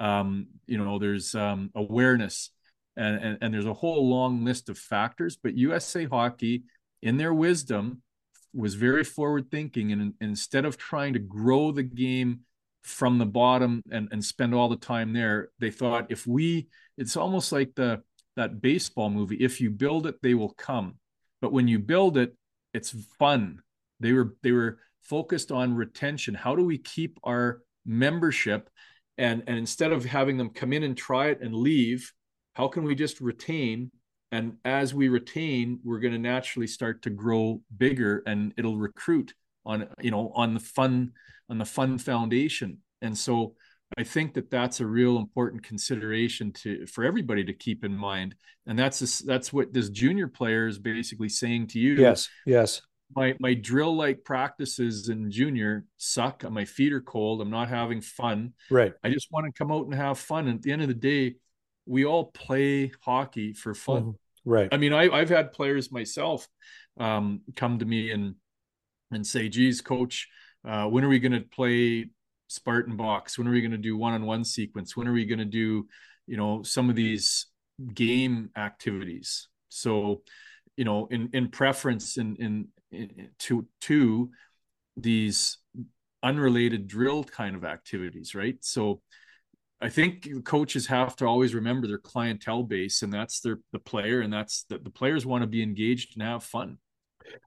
um, 0.00 0.46
you 0.66 0.78
know 0.78 0.98
there's 0.98 1.34
um, 1.34 1.70
awareness 1.74 2.50
and, 2.96 3.16
and, 3.22 3.38
and 3.40 3.54
there's 3.54 3.66
a 3.66 3.74
whole 3.74 4.08
long 4.08 4.44
list 4.44 4.68
of 4.68 4.78
factors 4.78 5.38
but 5.40 5.56
usa 5.56 6.06
hockey 6.06 6.64
in 7.02 7.16
their 7.16 7.32
wisdom 7.32 8.02
was 8.52 8.74
very 8.74 9.04
forward 9.04 9.50
thinking 9.50 9.92
and, 9.92 10.02
and 10.02 10.14
instead 10.20 10.64
of 10.64 10.76
trying 10.76 11.12
to 11.12 11.18
grow 11.18 11.70
the 11.70 11.84
game 11.84 12.40
from 12.82 13.18
the 13.18 13.26
bottom 13.26 13.82
and, 13.92 14.08
and 14.10 14.24
spend 14.24 14.54
all 14.54 14.68
the 14.68 14.76
time 14.76 15.12
there 15.12 15.50
they 15.58 15.70
thought 15.70 16.10
if 16.10 16.26
we 16.26 16.66
it's 16.96 17.16
almost 17.16 17.52
like 17.52 17.74
the 17.76 18.02
that 18.36 18.60
baseball 18.60 19.10
movie 19.10 19.36
if 19.36 19.60
you 19.60 19.70
build 19.70 20.06
it 20.06 20.16
they 20.22 20.34
will 20.34 20.54
come. 20.54 20.94
But 21.40 21.52
when 21.52 21.68
you 21.68 21.78
build 21.78 22.16
it 22.16 22.34
it's 22.72 22.94
fun. 23.18 23.60
They 23.98 24.12
were 24.12 24.36
they 24.42 24.52
were 24.52 24.78
focused 25.02 25.50
on 25.50 25.74
retention. 25.74 26.34
How 26.34 26.54
do 26.54 26.64
we 26.64 26.78
keep 26.78 27.18
our 27.24 27.60
membership 27.84 28.70
and 29.20 29.44
and 29.46 29.58
instead 29.58 29.92
of 29.92 30.04
having 30.04 30.36
them 30.38 30.48
come 30.48 30.72
in 30.72 30.82
and 30.82 30.96
try 30.96 31.28
it 31.28 31.40
and 31.40 31.54
leave 31.54 32.12
how 32.54 32.66
can 32.66 32.82
we 32.82 32.94
just 32.94 33.20
retain? 33.20 33.90
And 34.32 34.56
as 34.64 34.92
we 34.92 35.08
retain 35.08 35.78
we're 35.84 36.00
going 36.00 36.12
to 36.12 36.18
naturally 36.18 36.66
start 36.66 37.02
to 37.02 37.10
grow 37.10 37.62
bigger 37.76 38.22
and 38.26 38.52
it'll 38.56 38.76
recruit 38.76 39.34
on 39.64 39.88
you 40.00 40.10
know 40.10 40.32
on 40.34 40.54
the 40.54 40.60
fun 40.60 41.12
on 41.48 41.58
the 41.58 41.64
fun 41.64 41.98
foundation. 41.98 42.78
And 43.02 43.16
so 43.16 43.54
i 43.98 44.04
think 44.04 44.34
that 44.34 44.48
that's 44.52 44.78
a 44.78 44.86
real 44.86 45.16
important 45.16 45.64
consideration 45.64 46.52
to 46.52 46.86
for 46.86 47.04
everybody 47.04 47.44
to 47.44 47.52
keep 47.52 47.84
in 47.84 47.96
mind. 47.96 48.34
And 48.66 48.78
that's 48.78 49.00
this, 49.00 49.18
that's 49.18 49.52
what 49.52 49.72
this 49.72 49.90
junior 49.90 50.28
player 50.28 50.66
is 50.66 50.78
basically 50.78 51.28
saying 51.28 51.68
to 51.68 51.78
you. 51.78 51.94
Yes 51.94 52.28
yes 52.46 52.82
my 53.14 53.34
my 53.40 53.54
drill 53.54 53.94
like 53.96 54.24
practices 54.24 55.08
in 55.08 55.30
junior 55.30 55.84
suck. 55.96 56.48
My 56.50 56.64
feet 56.64 56.92
are 56.92 57.00
cold. 57.00 57.40
I'm 57.40 57.50
not 57.50 57.68
having 57.68 58.00
fun. 58.00 58.52
Right. 58.70 58.92
I 59.02 59.10
just 59.10 59.28
want 59.30 59.46
to 59.46 59.52
come 59.52 59.72
out 59.72 59.86
and 59.86 59.94
have 59.94 60.18
fun. 60.18 60.48
And 60.48 60.58
at 60.58 60.62
the 60.62 60.72
end 60.72 60.82
of 60.82 60.88
the 60.88 60.94
day 60.94 61.36
we 61.86 62.04
all 62.04 62.26
play 62.26 62.92
hockey 63.02 63.52
for 63.52 63.74
fun. 63.74 64.02
Mm-hmm. 64.02 64.50
right. 64.50 64.68
I 64.72 64.76
mean 64.76 64.92
I, 64.92 65.08
i've 65.08 65.30
had 65.30 65.52
players 65.52 65.90
myself 65.90 66.46
um, 66.98 67.40
come 67.56 67.78
to 67.78 67.84
me 67.84 68.10
and 68.10 68.34
and 69.10 69.26
say 69.26 69.48
geez 69.48 69.80
coach 69.80 70.28
uh, 70.64 70.86
when 70.86 71.04
are 71.04 71.08
we 71.08 71.18
going 71.18 71.32
to 71.32 71.40
play 71.40 72.10
spartan 72.48 72.96
box? 72.96 73.38
When 73.38 73.46
are 73.48 73.52
we 73.52 73.60
going 73.60 73.70
to 73.70 73.78
do 73.78 73.96
one-on-one 73.96 74.44
sequence? 74.44 74.96
When 74.96 75.08
are 75.08 75.12
we 75.12 75.24
going 75.24 75.38
to 75.38 75.44
do 75.44 75.86
you 76.26 76.36
know 76.36 76.62
some 76.62 76.90
of 76.90 76.96
these 76.96 77.46
game 77.94 78.50
activities? 78.56 79.48
So 79.68 80.22
you 80.76 80.84
know 80.84 81.06
in 81.10 81.30
in 81.32 81.48
preference 81.48 82.16
in 82.18 82.36
in 82.36 82.68
to 83.38 83.66
to 83.80 84.30
these 84.96 85.58
unrelated 86.22 86.86
drill 86.86 87.24
kind 87.24 87.56
of 87.56 87.64
activities 87.64 88.34
right? 88.34 88.56
So 88.60 89.00
i 89.82 89.88
think 89.88 90.28
coaches 90.44 90.86
have 90.86 91.16
to 91.16 91.24
always 91.24 91.54
remember 91.54 91.86
their 91.86 91.98
clientele 91.98 92.62
base 92.62 93.02
and 93.02 93.10
that's 93.10 93.40
their 93.40 93.60
the 93.72 93.78
player 93.78 94.20
and 94.20 94.30
that's 94.30 94.64
the, 94.64 94.78
the 94.78 94.90
players 94.90 95.24
want 95.24 95.42
to 95.42 95.46
be 95.46 95.62
engaged 95.62 96.14
and 96.14 96.22
have 96.22 96.44
fun. 96.44 96.76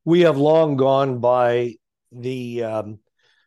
We 0.04 0.22
have 0.22 0.38
long 0.38 0.76
gone 0.76 1.20
by 1.20 1.76
the 2.12 2.64
um, 2.64 3.00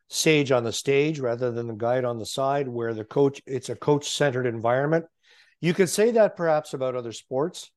sage 0.08 0.52
on 0.52 0.64
the 0.64 0.72
stage 0.72 1.18
rather 1.18 1.50
than 1.50 1.66
the 1.66 1.74
guide 1.74 2.04
on 2.04 2.18
the 2.18 2.26
side 2.26 2.68
where 2.68 2.94
the 2.94 3.04
coach 3.04 3.42
it's 3.46 3.68
a 3.68 3.76
coach 3.76 4.08
centered 4.08 4.46
environment. 4.46 5.06
You 5.60 5.74
could 5.74 5.88
say 5.88 6.12
that 6.12 6.36
perhaps 6.36 6.74
about 6.74 6.94
other 6.94 7.12
sports 7.12 7.70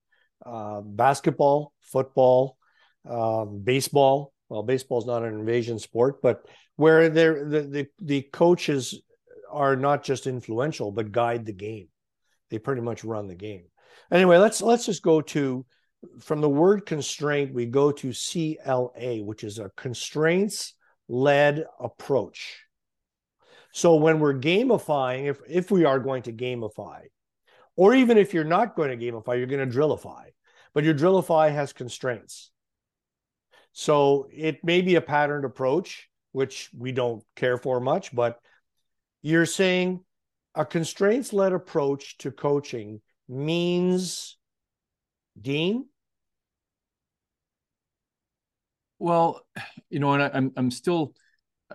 uh, 0.45 0.81
basketball 0.81 1.73
football 1.81 2.57
um, 3.07 3.61
baseball. 3.63 4.33
Well, 4.49 4.63
baseball 4.63 4.99
is 4.99 5.05
not 5.05 5.23
an 5.23 5.33
invasion 5.33 5.77
sport, 5.77 6.21
but 6.21 6.45
where 6.75 7.09
the, 7.09 7.67
the 7.69 7.87
the 8.01 8.21
coaches 8.23 8.99
are 9.51 9.75
not 9.75 10.03
just 10.03 10.27
influential 10.27 10.91
but 10.91 11.11
guide 11.11 11.45
the 11.45 11.53
game. 11.53 11.89
They 12.49 12.57
pretty 12.57 12.81
much 12.81 13.03
run 13.03 13.27
the 13.27 13.35
game. 13.35 13.65
Anyway, 14.11 14.37
let's 14.37 14.61
let's 14.61 14.85
just 14.85 15.03
go 15.03 15.21
to 15.21 15.65
from 16.19 16.41
the 16.41 16.49
word 16.49 16.85
constraint 16.85 17.53
we 17.53 17.65
go 17.65 17.91
to 17.91 18.13
CLA, 18.13 19.23
which 19.23 19.43
is 19.43 19.59
a 19.59 19.71
constraints 19.75 20.73
led 21.07 21.65
approach. 21.79 22.63
So 23.71 23.95
when 23.95 24.19
we're 24.19 24.39
gamifying, 24.39 25.25
if 25.25 25.41
if 25.47 25.71
we 25.71 25.85
are 25.85 25.99
going 25.99 26.23
to 26.23 26.33
gamify, 26.33 27.01
or 27.75 27.93
even 27.93 28.17
if 28.17 28.33
you're 28.33 28.43
not 28.43 28.75
going 28.75 28.97
to 28.97 29.05
gamify, 29.05 29.37
you're 29.37 29.47
going 29.47 29.69
to 29.69 29.77
drillify, 29.77 30.25
but 30.73 30.83
your 30.83 30.95
drillify 30.95 31.51
has 31.51 31.73
constraints. 31.73 32.51
So 33.79 34.27
it 34.29 34.61
may 34.61 34.81
be 34.81 34.95
a 34.95 35.01
patterned 35.01 35.45
approach, 35.45 36.09
which 36.33 36.69
we 36.77 36.91
don't 36.91 37.23
care 37.37 37.57
for 37.57 37.79
much, 37.79 38.13
but 38.13 38.37
you're 39.21 39.45
saying 39.45 40.03
a 40.53 40.65
constraints 40.65 41.31
led 41.31 41.53
approach 41.53 42.17
to 42.17 42.29
coaching 42.29 42.99
means 43.29 44.37
Dean? 45.39 45.85
Well, 48.99 49.45
you 49.89 49.99
know, 49.99 50.11
and 50.11 50.23
I, 50.23 50.31
I'm 50.33 50.51
I'm 50.57 50.71
still 50.71 51.13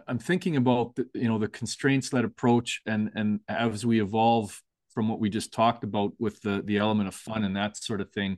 I'm 0.07 0.19
thinking 0.19 0.59
about 0.59 0.97
the, 0.97 1.09
you 1.15 1.29
know 1.29 1.39
the 1.39 1.49
constraints 1.49 2.13
led 2.13 2.27
approach 2.27 2.83
and 2.85 3.13
and 3.15 3.41
as 3.49 3.87
we 3.87 4.03
evolve 4.03 4.61
from 4.91 5.09
what 5.09 5.21
we 5.21 5.31
just 5.31 5.55
talked 5.55 5.85
about 5.85 6.13
with 6.19 6.43
the 6.43 6.61
the 6.63 6.77
element 6.77 7.09
of 7.09 7.15
fun 7.15 7.45
and 7.45 7.57
that 7.57 7.79
sort 7.79 8.03
of 8.03 8.13
thing, 8.13 8.37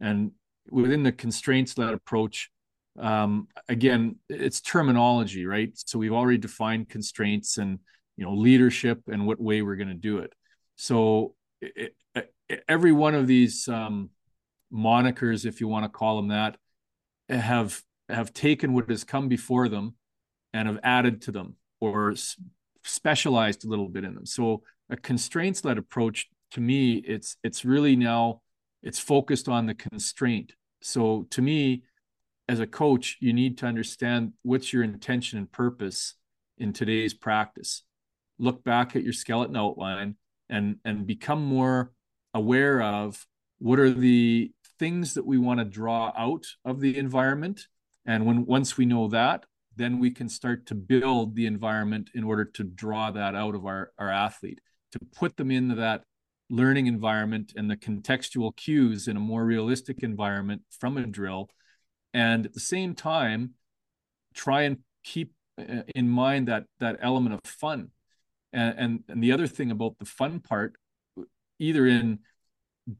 and 0.00 0.30
within 0.70 1.02
the 1.02 1.10
constraints 1.10 1.76
led 1.76 1.92
approach, 1.92 2.52
um, 2.98 3.48
again, 3.68 4.16
it's 4.28 4.60
terminology, 4.60 5.46
right? 5.46 5.70
So 5.74 5.98
we've 5.98 6.12
already 6.12 6.38
defined 6.38 6.88
constraints 6.88 7.58
and 7.58 7.78
you 8.16 8.24
know 8.24 8.34
leadership 8.34 9.02
and 9.08 9.26
what 9.26 9.40
way 9.40 9.62
we're 9.62 9.76
going 9.76 9.88
to 9.88 9.94
do 9.94 10.18
it. 10.18 10.32
So 10.76 11.34
it, 11.60 11.94
it, 12.14 12.64
every 12.68 12.92
one 12.92 13.14
of 13.14 13.26
these 13.26 13.68
um, 13.68 14.10
monikers, 14.72 15.46
if 15.46 15.60
you 15.60 15.68
want 15.68 15.84
to 15.84 15.88
call 15.88 16.16
them 16.16 16.28
that, 16.28 16.56
have 17.28 17.80
have 18.08 18.32
taken 18.32 18.72
what 18.72 18.90
has 18.90 19.04
come 19.04 19.28
before 19.28 19.68
them 19.68 19.94
and 20.52 20.66
have 20.66 20.80
added 20.82 21.22
to 21.22 21.32
them 21.32 21.54
or 21.80 22.14
specialized 22.84 23.64
a 23.64 23.68
little 23.68 23.88
bit 23.88 24.04
in 24.04 24.14
them. 24.14 24.26
So 24.26 24.62
a 24.88 24.96
constraints 24.96 25.64
led 25.64 25.78
approach 25.78 26.28
to 26.52 26.60
me, 26.60 26.96
it's 26.96 27.36
it's 27.44 27.64
really 27.64 27.96
now 27.96 28.42
it's 28.82 28.98
focused 28.98 29.48
on 29.48 29.66
the 29.66 29.74
constraint. 29.74 30.54
So 30.82 31.26
to 31.30 31.42
me, 31.42 31.84
as 32.50 32.58
a 32.58 32.66
coach, 32.66 33.16
you 33.20 33.32
need 33.32 33.56
to 33.58 33.66
understand 33.66 34.32
what's 34.42 34.72
your 34.72 34.82
intention 34.82 35.38
and 35.38 35.52
purpose 35.52 36.14
in 36.58 36.72
today's 36.72 37.14
practice. 37.14 37.84
Look 38.40 38.64
back 38.64 38.96
at 38.96 39.04
your 39.04 39.12
skeleton 39.12 39.56
outline 39.56 40.16
and 40.48 40.76
and 40.84 41.06
become 41.06 41.44
more 41.44 41.92
aware 42.34 42.82
of 42.82 43.24
what 43.60 43.78
are 43.78 43.92
the 43.92 44.50
things 44.80 45.14
that 45.14 45.24
we 45.24 45.38
want 45.38 45.60
to 45.60 45.64
draw 45.64 46.12
out 46.16 46.44
of 46.64 46.80
the 46.80 46.98
environment 46.98 47.68
and 48.04 48.26
when 48.26 48.46
once 48.46 48.76
we 48.76 48.84
know 48.84 49.06
that 49.08 49.44
then 49.76 50.00
we 50.00 50.10
can 50.10 50.28
start 50.28 50.66
to 50.66 50.74
build 50.74 51.36
the 51.36 51.46
environment 51.46 52.10
in 52.14 52.24
order 52.24 52.44
to 52.44 52.64
draw 52.64 53.10
that 53.10 53.34
out 53.34 53.54
of 53.54 53.64
our, 53.64 53.92
our 53.98 54.10
athlete 54.10 54.60
to 54.90 54.98
put 55.14 55.36
them 55.36 55.50
into 55.50 55.74
that 55.74 56.02
learning 56.48 56.86
environment 56.86 57.52
and 57.56 57.70
the 57.70 57.76
contextual 57.76 58.56
cues 58.56 59.06
in 59.06 59.16
a 59.16 59.20
more 59.20 59.44
realistic 59.44 60.02
environment 60.02 60.62
from 60.70 60.96
a 60.96 61.06
drill 61.06 61.48
and 62.12 62.46
at 62.46 62.52
the 62.52 62.60
same 62.60 62.94
time 62.94 63.54
try 64.34 64.62
and 64.62 64.78
keep 65.04 65.32
uh, 65.58 65.82
in 65.94 66.08
mind 66.08 66.48
that 66.48 66.64
that 66.78 66.98
element 67.00 67.34
of 67.34 67.40
fun. 67.44 67.90
And, 68.52 68.74
and 68.78 69.04
and 69.08 69.22
the 69.22 69.32
other 69.32 69.46
thing 69.46 69.70
about 69.70 69.98
the 69.98 70.04
fun 70.04 70.40
part 70.40 70.76
either 71.58 71.86
in 71.86 72.20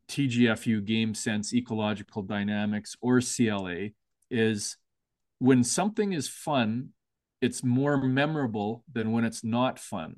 tgfu 0.09 0.85
game 0.85 1.15
sense 1.15 1.53
ecological 1.53 2.23
dynamics 2.23 2.95
or 3.01 3.21
cla 3.21 3.89
is 4.31 4.77
when 5.39 5.65
something 5.65 6.13
is 6.13 6.29
fun 6.29 6.91
it's 7.41 7.65
more 7.65 7.97
memorable 7.97 8.85
than 8.93 9.13
when 9.13 9.25
it's 9.25 9.43
not 9.43 9.79
fun. 9.79 10.17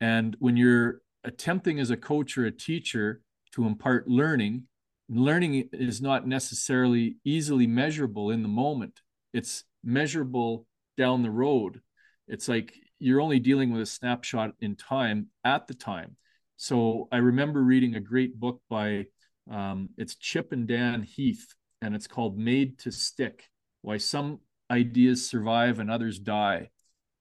And 0.00 0.36
when 0.38 0.56
you're 0.56 1.00
attempting 1.22 1.78
as 1.78 1.90
a 1.90 1.96
coach 1.96 2.36
or 2.38 2.46
a 2.46 2.50
teacher 2.50 3.20
to 3.52 3.66
impart 3.66 4.08
learning 4.08 4.64
learning 5.08 5.68
is 5.72 6.00
not 6.00 6.26
necessarily 6.26 7.16
easily 7.24 7.66
measurable 7.66 8.30
in 8.30 8.42
the 8.42 8.48
moment. 8.48 9.00
It's 9.32 9.64
measurable 9.82 10.66
down 10.96 11.22
the 11.22 11.30
road. 11.30 11.80
It's 12.28 12.48
like 12.48 12.72
you're 12.98 13.20
only 13.20 13.38
dealing 13.38 13.72
with 13.72 13.82
a 13.82 13.86
snapshot 13.86 14.52
in 14.60 14.76
time 14.76 15.28
at 15.44 15.66
the 15.66 15.74
time. 15.74 16.16
So 16.56 17.08
i 17.10 17.16
remember 17.16 17.62
reading 17.62 17.96
a 17.96 18.00
great 18.00 18.38
book 18.38 18.62
by 18.70 19.06
um, 19.50 19.90
it's 19.98 20.14
chip 20.14 20.52
and 20.52 20.66
dan 20.66 21.02
heath 21.02 21.54
and 21.82 21.94
it's 21.94 22.06
called 22.06 22.38
made 22.38 22.78
to 22.78 22.92
stick 22.92 23.50
why 23.82 23.98
some 23.98 24.40
ideas 24.70 25.28
survive 25.28 25.78
and 25.78 25.90
others 25.90 26.18
die. 26.18 26.70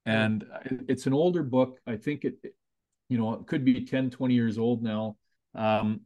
And 0.06 0.46
it's 0.88 1.06
an 1.06 1.14
older 1.14 1.44
book. 1.44 1.80
I 1.88 1.98
think 1.98 2.26
it 2.26 2.36
you 3.10 3.18
know 3.18 3.34
it 3.34 3.48
could 3.48 3.66
be 3.66 3.86
10 3.86 4.10
20 4.10 4.34
years 4.34 4.58
old 4.58 4.84
now. 4.84 5.18
Um, 5.56 6.02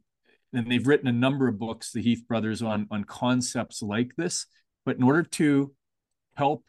and 0.53 0.71
they've 0.71 0.87
written 0.87 1.07
a 1.07 1.13
number 1.13 1.47
of 1.47 1.59
books, 1.59 1.91
the 1.91 2.01
Heath 2.01 2.23
brothers, 2.27 2.61
on 2.61 2.87
on 2.91 3.03
concepts 3.03 3.81
like 3.81 4.15
this. 4.15 4.45
But 4.85 4.97
in 4.97 5.03
order 5.03 5.23
to 5.23 5.73
help 6.35 6.63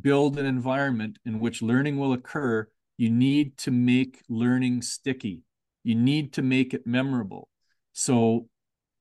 build 0.00 0.38
an 0.38 0.46
environment 0.46 1.18
in 1.24 1.38
which 1.38 1.60
learning 1.62 1.98
will 1.98 2.12
occur, 2.12 2.68
you 2.96 3.10
need 3.10 3.58
to 3.58 3.70
make 3.70 4.22
learning 4.28 4.82
sticky. 4.82 5.42
You 5.84 5.94
need 5.94 6.34
to 6.34 6.42
make 6.42 6.72
it 6.72 6.86
memorable. 6.86 7.48
So 7.92 8.48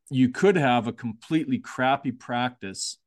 you 0.10 0.30
could 0.30 0.58
have 0.58 0.88
a 0.88 0.94
completely 0.94 1.60
crappy 1.60 2.12
practice 2.12 2.98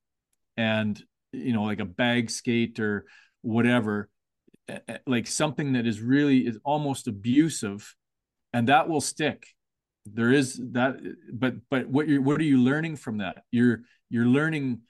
and 0.57 1.01
you 1.33 1.53
know 1.53 1.65
like 1.65 1.81
a 1.81 1.85
bag 1.85 2.31
skate 2.31 2.81
or 2.81 3.07
whatever 3.43 4.09
eh, 4.69 4.79
eh, 4.89 4.99
like 5.07 5.27
something 5.27 5.75
that 5.75 5.87
is 5.87 6.01
really 6.01 6.47
is 6.47 6.59
almost 6.65 7.07
abusive 7.07 7.95
and 8.53 8.69
that 8.69 8.89
will 8.89 9.01
stick 9.01 9.49
there 10.07 10.33
is 10.33 10.61
that 10.73 10.97
but 11.33 11.55
but 11.71 11.89
what 11.89 12.09
you're 12.09 12.21
what 12.21 12.41
are 12.41 12.45
you 12.45 12.59
learning 12.59 12.97
from 12.97 13.19
that? 13.19 13.45
You're 13.51 13.83
you're 14.11 14.27
learning 14.27 14.83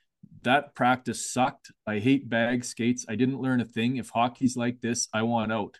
that 0.42 0.74
practice 0.74 1.30
sucked. 1.30 1.70
I 1.86 1.98
hate 1.98 2.28
bag 2.28 2.64
skates. 2.64 3.06
I 3.08 3.14
didn't 3.14 3.40
learn 3.40 3.60
a 3.60 3.64
thing. 3.64 3.96
If 3.96 4.10
hockey's 4.10 4.56
like 4.56 4.80
this 4.80 5.08
i 5.12 5.22
want 5.22 5.52
out. 5.52 5.78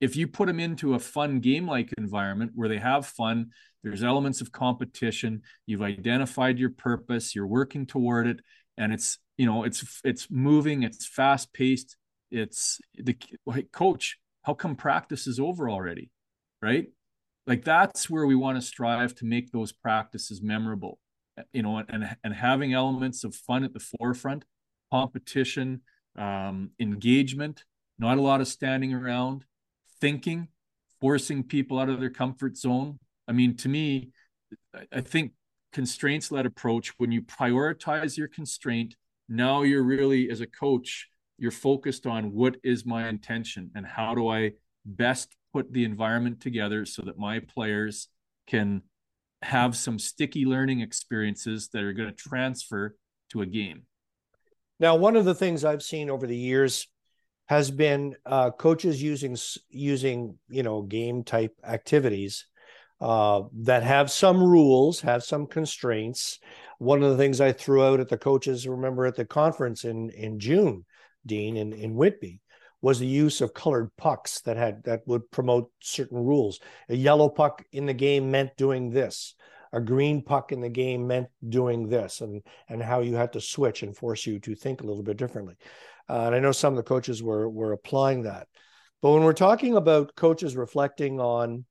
If 0.00 0.16
you 0.16 0.26
put 0.26 0.46
them 0.46 0.60
into 0.60 0.94
a 0.94 0.98
fun 0.98 1.40
game 1.40 1.66
like 1.66 1.92
environment 1.98 2.52
where 2.54 2.68
they 2.68 2.78
have 2.78 3.06
fun, 3.06 3.50
there's 3.82 4.02
elements 4.02 4.40
of 4.40 4.52
competition, 4.52 5.42
you've 5.66 5.82
identified 5.82 6.58
your 6.58 6.70
purpose, 6.70 7.34
you're 7.34 7.46
working 7.46 7.86
toward 7.86 8.26
it, 8.26 8.40
and 8.76 8.92
it's 8.92 9.18
you 9.36 9.46
know 9.46 9.64
it's 9.64 10.00
it's 10.04 10.30
moving, 10.30 10.82
it's 10.82 11.06
fast 11.06 11.52
paced, 11.52 11.96
it's 12.30 12.78
the 12.94 13.16
coach. 13.72 14.18
How 14.42 14.54
come 14.54 14.74
practice 14.76 15.26
is 15.26 15.38
over 15.38 15.68
already, 15.68 16.10
right? 16.62 16.86
Like 17.46 17.64
that's 17.64 18.08
where 18.08 18.26
we 18.26 18.34
want 18.34 18.58
to 18.58 18.62
strive 18.62 19.14
to 19.16 19.24
make 19.24 19.50
those 19.50 19.72
practices 19.72 20.42
memorable, 20.42 20.98
you 21.52 21.62
know, 21.62 21.82
and 21.88 22.16
and 22.22 22.34
having 22.34 22.74
elements 22.74 23.24
of 23.24 23.34
fun 23.34 23.64
at 23.64 23.72
the 23.72 23.80
forefront, 23.80 24.44
competition, 24.92 25.82
um, 26.16 26.70
engagement, 26.78 27.64
not 27.98 28.18
a 28.18 28.22
lot 28.22 28.40
of 28.40 28.48
standing 28.48 28.92
around 28.94 29.44
thinking, 30.00 30.48
forcing 31.00 31.42
people 31.42 31.78
out 31.78 31.88
of 31.88 32.00
their 32.00 32.10
comfort 32.10 32.56
zone. 32.56 32.98
I 33.28 33.32
mean, 33.32 33.56
to 33.58 33.68
me, 33.68 34.10
I 34.92 35.00
think 35.00 35.32
constraints 35.72 36.32
led 36.32 36.46
approach, 36.46 36.92
when 36.98 37.12
you 37.12 37.22
prioritize 37.22 38.16
your 38.16 38.28
constraint, 38.28 38.96
now 39.28 39.62
you're 39.62 39.82
really, 39.82 40.30
as 40.30 40.40
a 40.40 40.46
coach, 40.46 41.08
you're 41.38 41.50
focused 41.50 42.06
on 42.06 42.32
what 42.32 42.56
is 42.64 42.84
my 42.84 43.08
intention 43.08 43.70
and 43.74 43.86
how 43.86 44.14
do 44.14 44.28
I 44.28 44.52
best 44.84 45.36
put 45.52 45.72
the 45.72 45.84
environment 45.84 46.40
together 46.40 46.84
so 46.84 47.02
that 47.02 47.18
my 47.18 47.40
players 47.40 48.08
can 48.46 48.82
have 49.42 49.76
some 49.76 49.98
sticky 49.98 50.44
learning 50.44 50.80
experiences 50.80 51.68
that 51.72 51.82
are 51.82 51.92
going 51.92 52.08
to 52.08 52.14
transfer 52.14 52.96
to 53.30 53.42
a 53.42 53.46
game. 53.46 53.82
Now, 54.78 54.96
one 54.96 55.16
of 55.16 55.24
the 55.24 55.34
things 55.34 55.64
I've 55.64 55.82
seen 55.82 56.10
over 56.10 56.26
the 56.26 56.36
years 56.36 56.86
has 57.46 57.70
been 57.70 58.14
uh, 58.24 58.50
coaches 58.52 59.02
using 59.02 59.36
using 59.68 60.38
you 60.48 60.62
know 60.62 60.82
game 60.82 61.24
type 61.24 61.52
activities 61.64 62.46
uh, 63.00 63.42
that 63.62 63.82
have 63.82 64.10
some 64.10 64.42
rules, 64.42 65.00
have 65.00 65.24
some 65.24 65.46
constraints. 65.46 66.38
One 66.78 67.02
of 67.02 67.10
the 67.10 67.16
things 67.16 67.40
I 67.40 67.52
threw 67.52 67.84
out 67.84 68.00
at 68.00 68.08
the 68.08 68.16
coaches, 68.16 68.68
remember 68.68 69.04
at 69.06 69.16
the 69.16 69.24
conference 69.24 69.84
in 69.84 70.10
in 70.10 70.38
June, 70.38 70.84
Dean 71.26 71.56
in 71.56 71.72
in 71.72 71.94
Whitby, 71.94 72.40
was 72.82 72.98
the 72.98 73.06
use 73.06 73.40
of 73.40 73.54
colored 73.54 73.90
pucks 73.96 74.40
that 74.42 74.56
had 74.56 74.82
that 74.84 75.06
would 75.06 75.30
promote 75.30 75.70
certain 75.80 76.18
rules. 76.18 76.60
A 76.88 76.96
yellow 76.96 77.28
puck 77.28 77.64
in 77.72 77.86
the 77.86 77.94
game 77.94 78.30
meant 78.30 78.56
doing 78.56 78.90
this. 78.90 79.34
A 79.72 79.80
green 79.80 80.22
puck 80.22 80.50
in 80.50 80.60
the 80.60 80.68
game 80.68 81.06
meant 81.06 81.28
doing 81.48 81.88
this, 81.88 82.20
and 82.20 82.42
and 82.68 82.82
how 82.82 83.00
you 83.00 83.14
had 83.14 83.32
to 83.34 83.40
switch 83.40 83.82
and 83.82 83.96
force 83.96 84.26
you 84.26 84.40
to 84.40 84.54
think 84.54 84.80
a 84.80 84.86
little 84.86 85.02
bit 85.02 85.16
differently. 85.16 85.56
Uh, 86.08 86.24
and 86.26 86.34
I 86.34 86.40
know 86.40 86.52
some 86.52 86.72
of 86.72 86.76
the 86.76 86.82
coaches 86.82 87.22
were 87.22 87.48
were 87.48 87.72
applying 87.72 88.22
that. 88.22 88.48
But 89.02 89.12
when 89.12 89.24
we're 89.24 89.32
talking 89.32 89.76
about 89.76 90.16
coaches 90.16 90.56
reflecting 90.56 91.20
on 91.20 91.64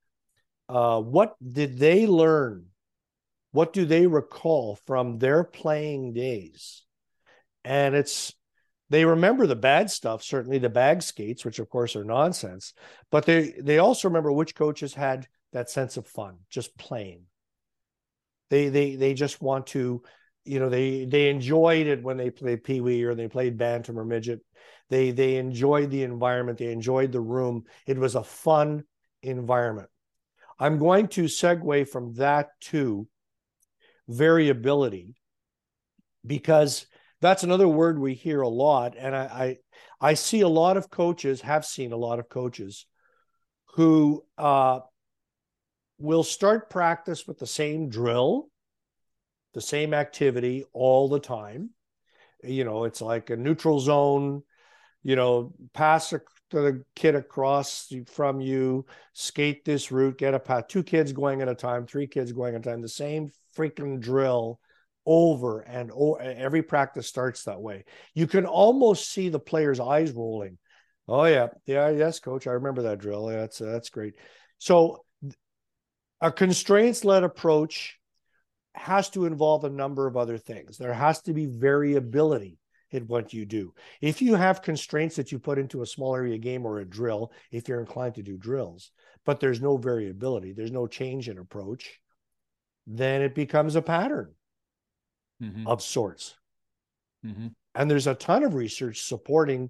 uh, 0.70 1.02
what 1.02 1.36
did 1.46 1.78
they 1.78 2.08
learn, 2.08 2.68
what 3.52 3.74
do 3.74 3.86
they 3.86 4.08
recall 4.08 4.80
from 4.88 5.18
their 5.18 5.44
playing 5.44 6.14
days, 6.14 6.84
and 7.66 7.96
it's 7.96 8.34
they 8.90 9.06
remember 9.06 9.46
the 9.46 9.56
bad 9.56 9.92
stuff, 9.92 10.24
certainly 10.24 10.58
the 10.58 10.70
bag 10.70 11.02
skates, 11.04 11.46
which 11.46 11.60
of 11.60 11.70
course 11.70 11.96
are 11.96 12.04
nonsense, 12.04 12.74
but 13.12 13.26
they 13.26 13.54
they 13.62 13.78
also 13.78 14.08
remember 14.08 14.32
which 14.32 14.56
coaches 14.56 14.94
had 14.94 15.28
that 15.54 15.70
sense 15.70 15.98
of 15.98 16.08
fun, 16.08 16.38
just 16.50 16.78
playing. 16.78 17.24
They 18.50 18.70
they 18.70 18.96
they 18.96 19.14
just 19.14 19.42
want 19.42 19.68
to 19.68 20.02
you 20.44 20.60
know 20.60 20.70
they 20.70 21.06
they 21.06 21.30
enjoyed 21.30 21.88
it 21.88 22.04
when 22.04 22.18
they 22.18 22.32
played 22.32 22.64
pee 22.64 22.82
wee 22.82 23.04
or 23.04 23.16
they 23.16 23.28
played 23.28 23.58
bantam 23.58 24.00
or 24.00 24.06
midget. 24.06 24.42
They 24.90 25.12
they 25.12 25.36
enjoyed 25.36 25.92
the 25.92 26.04
environment. 26.04 26.58
They 26.58 26.72
enjoyed 26.72 27.12
the 27.12 27.22
room. 27.22 27.66
It 27.86 27.98
was 27.98 28.16
a 28.16 28.24
fun 28.24 28.84
environment. 29.22 29.90
I'm 30.58 30.78
going 30.78 31.08
to 31.10 31.24
segue 31.26 31.88
from 31.88 32.14
that 32.16 32.50
to 32.62 33.08
variability 34.08 35.16
because 36.26 36.86
that's 37.22 37.44
another 37.44 37.68
word 37.68 38.00
we 38.00 38.14
hear 38.14 38.42
a 38.42 38.48
lot 38.48 38.96
and 38.98 39.16
i 39.16 39.58
i, 40.02 40.10
I 40.10 40.14
see 40.14 40.42
a 40.42 40.48
lot 40.48 40.78
of 40.78 40.90
coaches 40.90 41.42
have 41.42 41.66
seen 41.66 41.92
a 41.92 41.98
lot 41.98 42.20
of 42.20 42.30
coaches 42.30 42.86
who 43.76 44.24
uh, 44.38 44.80
will 45.98 46.24
start 46.24 46.70
practice 46.70 47.28
with 47.28 47.38
the 47.38 47.48
same 47.48 47.90
drill 47.90 48.50
the 49.54 49.62
same 49.62 49.94
activity 49.94 50.64
all 50.74 51.10
the 51.10 51.20
time. 51.20 51.72
You 52.44 52.64
know, 52.64 52.86
it's 52.86 53.02
like 53.02 53.30
a 53.30 53.36
neutral 53.36 53.80
zone, 53.80 54.44
you 55.04 55.16
know, 55.16 55.54
pass 55.74 56.10
to 56.10 56.22
the 56.52 56.84
kid 56.96 57.16
across 57.16 57.92
from 58.08 58.40
you, 58.40 58.86
skate 59.14 59.66
this 59.66 59.92
route, 59.92 60.18
get 60.18 60.34
a 60.34 60.40
pass. 60.40 60.64
Two 60.68 60.84
kids 60.84 61.12
going 61.12 61.42
at 61.42 61.50
a 61.50 61.56
time, 61.56 61.86
three 61.86 62.08
kids 62.08 62.32
going 62.32 62.56
at 62.56 62.62
a 62.62 62.70
time, 62.70 62.82
the 62.82 62.90
same 62.90 63.32
freaking 63.58 64.00
drill 64.00 64.60
over 65.10 65.62
and 65.62 65.90
over. 65.92 66.22
Every 66.22 66.62
practice 66.62 67.08
starts 67.08 67.44
that 67.44 67.60
way. 67.60 67.84
You 68.14 68.28
can 68.28 68.46
almost 68.46 69.10
see 69.10 69.30
the 69.30 69.40
player's 69.40 69.80
eyes 69.80 70.12
rolling. 70.12 70.60
Oh 71.08 71.26
yeah, 71.26 71.48
yeah, 71.66 71.90
yes, 71.90 72.20
coach. 72.20 72.46
I 72.46 72.52
remember 72.52 72.84
that 72.84 73.00
drill. 73.00 73.32
Yeah, 73.32 73.40
that's 73.40 73.58
that's 73.58 73.90
great. 73.90 74.14
So, 74.60 75.04
a 76.22 76.32
constraints-led 76.32 77.24
approach 77.24 77.98
has 78.76 79.10
to 79.12 79.26
involve 79.26 79.64
a 79.64 79.70
number 79.70 80.06
of 80.06 80.16
other 80.16 80.38
things. 80.38 80.78
There 80.78 80.94
has 80.94 81.22
to 81.24 81.34
be 81.34 81.48
variability 81.48 82.60
in 82.92 83.08
what 83.08 83.34
you 83.34 83.48
do. 83.48 83.74
If 84.02 84.22
you 84.22 84.36
have 84.36 84.62
constraints 84.62 85.16
that 85.16 85.32
you 85.32 85.40
put 85.40 85.58
into 85.58 85.82
a 85.82 85.88
small 85.88 86.16
area 86.16 86.38
game 86.38 86.68
or 86.68 86.80
a 86.80 86.86
drill, 86.86 87.32
if 87.52 87.68
you're 87.68 87.80
inclined 87.80 88.16
to 88.16 88.24
do 88.24 88.38
drills, 88.38 88.92
but 89.26 89.40
there's 89.40 89.62
no 89.62 89.78
variability, 89.78 90.54
there's 90.54 90.72
no 90.72 90.86
change 90.86 91.30
in 91.30 91.40
approach, 91.40 92.00
then 92.86 93.24
it 93.24 93.34
becomes 93.34 93.76
a 93.76 93.82
pattern 93.82 94.34
mm-hmm. 95.42 95.68
of 95.68 95.82
sorts. 95.82 96.36
Mm-hmm. 97.26 97.48
And 97.76 97.92
there's 97.92 98.08
a 98.08 98.16
ton 98.16 98.44
of 98.44 98.56
research 98.56 99.02
supporting 99.04 99.70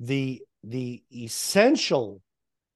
the 0.00 0.42
the 0.64 1.02
essential 1.12 2.20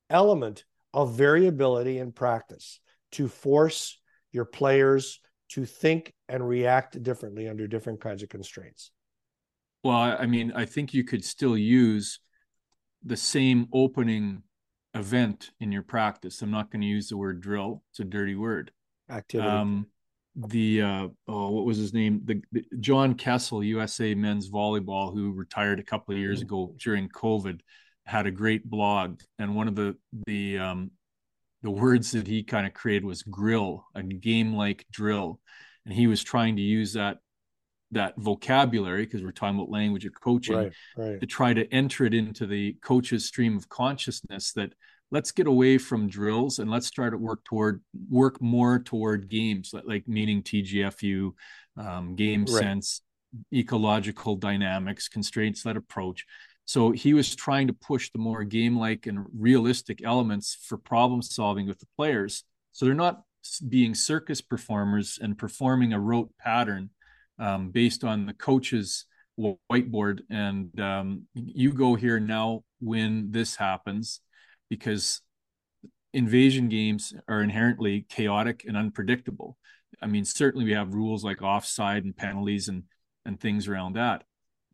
element 0.08 0.64
of 0.94 1.14
variability 1.14 1.98
in 1.98 2.12
practice 2.12 2.80
to 3.12 3.28
force 3.28 3.98
your 4.30 4.44
players 4.44 5.20
to 5.50 5.66
think 5.66 6.14
and 6.28 6.48
react 6.48 7.02
differently 7.02 7.48
under 7.48 7.66
different 7.66 8.00
kinds 8.00 8.22
of 8.22 8.28
constraints? 8.28 8.90
Well, 9.84 9.96
I 9.96 10.26
mean, 10.26 10.52
I 10.54 10.64
think 10.64 10.94
you 10.94 11.04
could 11.04 11.24
still 11.24 11.58
use 11.58 12.20
the 13.04 13.16
same 13.16 13.66
opening 13.72 14.42
event 14.94 15.50
in 15.60 15.72
your 15.72 15.82
practice. 15.82 16.40
I'm 16.40 16.50
not 16.50 16.70
going 16.70 16.82
to 16.82 16.86
use 16.86 17.08
the 17.08 17.16
word 17.16 17.40
drill; 17.40 17.82
it's 17.90 18.00
a 18.00 18.04
dirty 18.04 18.34
word. 18.34 18.70
Activity. 19.10 19.48
Um, 19.48 19.86
the 20.34 20.82
uh, 20.82 21.08
oh, 21.28 21.50
what 21.50 21.64
was 21.64 21.78
his 21.78 21.92
name? 21.92 22.22
The, 22.24 22.42
the, 22.52 22.64
John 22.80 23.14
Kessel, 23.14 23.62
USA 23.62 24.14
men's 24.14 24.50
volleyball, 24.50 25.12
who 25.12 25.32
retired 25.32 25.78
a 25.78 25.84
couple 25.84 26.14
of 26.14 26.20
years 26.20 26.38
mm-hmm. 26.38 26.46
ago 26.46 26.74
during 26.78 27.08
COVID, 27.08 27.60
had 28.06 28.26
a 28.26 28.30
great 28.30 28.68
blog, 28.68 29.20
and 29.38 29.54
one 29.54 29.68
of 29.68 29.76
the 29.76 29.96
the 30.26 30.58
um, 30.58 30.90
the 31.62 31.70
words 31.70 32.12
that 32.12 32.26
he 32.26 32.42
kind 32.42 32.66
of 32.66 32.74
created 32.74 33.04
was 33.04 33.22
grill, 33.22 33.86
a 33.94 34.02
game 34.02 34.54
like 34.54 34.86
drill. 34.90 35.38
And 35.84 35.94
he 35.94 36.06
was 36.06 36.22
trying 36.22 36.56
to 36.56 36.62
use 36.62 36.92
that 36.94 37.18
that 37.92 38.14
vocabulary 38.16 39.04
because 39.04 39.22
we're 39.22 39.32
talking 39.32 39.56
about 39.56 39.70
language 39.70 40.06
of 40.06 40.12
coaching 40.18 40.56
right, 40.56 40.72
right. 40.96 41.20
to 41.20 41.26
try 41.26 41.52
to 41.52 41.70
enter 41.72 42.06
it 42.06 42.14
into 42.14 42.46
the 42.46 42.74
coach's 42.82 43.26
stream 43.26 43.56
of 43.56 43.68
consciousness 43.68 44.52
that 44.52 44.72
let's 45.12 45.30
get 45.30 45.46
away 45.46 45.78
from 45.78 46.08
drills 46.08 46.58
and 46.58 46.68
let's 46.68 46.90
try 46.90 47.08
to 47.08 47.16
work 47.16 47.44
toward 47.44 47.80
work 48.10 48.42
more 48.42 48.80
toward 48.80 49.28
games 49.28 49.72
like 49.84 50.08
meaning 50.08 50.42
tgfu 50.42 51.32
um, 51.76 52.16
game 52.16 52.44
right. 52.46 52.62
sense 52.62 53.02
ecological 53.54 54.34
dynamics 54.34 55.08
constraints 55.08 55.62
that 55.62 55.76
approach 55.76 56.26
so 56.64 56.90
he 56.90 57.14
was 57.14 57.34
trying 57.34 57.66
to 57.66 57.72
push 57.72 58.10
the 58.10 58.18
more 58.18 58.44
game 58.44 58.78
like 58.78 59.06
and 59.06 59.26
realistic 59.36 60.00
elements 60.04 60.56
for 60.66 60.78
problem 60.78 61.22
solving 61.22 61.66
with 61.66 61.78
the 61.80 61.88
players. 61.96 62.44
So 62.72 62.86
they're 62.86 62.94
not 62.94 63.22
being 63.68 63.94
circus 63.94 64.40
performers 64.40 65.18
and 65.20 65.36
performing 65.36 65.92
a 65.92 66.00
rote 66.00 66.30
pattern 66.38 66.90
um, 67.38 67.70
based 67.70 68.04
on 68.04 68.26
the 68.26 68.34
coach's 68.34 69.06
whiteboard. 69.38 70.20
And 70.30 70.78
um, 70.80 71.22
you 71.34 71.72
go 71.72 71.94
here 71.94 72.20
now 72.20 72.62
when 72.80 73.32
this 73.32 73.56
happens 73.56 74.20
because 74.72 75.20
invasion 76.14 76.70
games 76.70 77.12
are 77.28 77.42
inherently 77.42 78.06
chaotic 78.08 78.64
and 78.66 78.74
unpredictable. 78.74 79.58
I 80.00 80.06
mean, 80.06 80.24
certainly 80.24 80.64
we 80.64 80.72
have 80.72 80.94
rules 80.94 81.22
like 81.22 81.42
offside 81.42 82.04
and 82.04 82.16
penalties 82.16 82.68
and 82.68 82.84
and 83.26 83.38
things 83.38 83.68
around 83.68 83.96
that. 83.96 84.24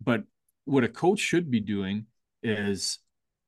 But 0.01 0.22
what 0.66 0.84
a 0.84 0.88
coach 0.88 1.18
should 1.18 1.51
be 1.51 1.59
doing 1.59 2.07
is 2.44 3.01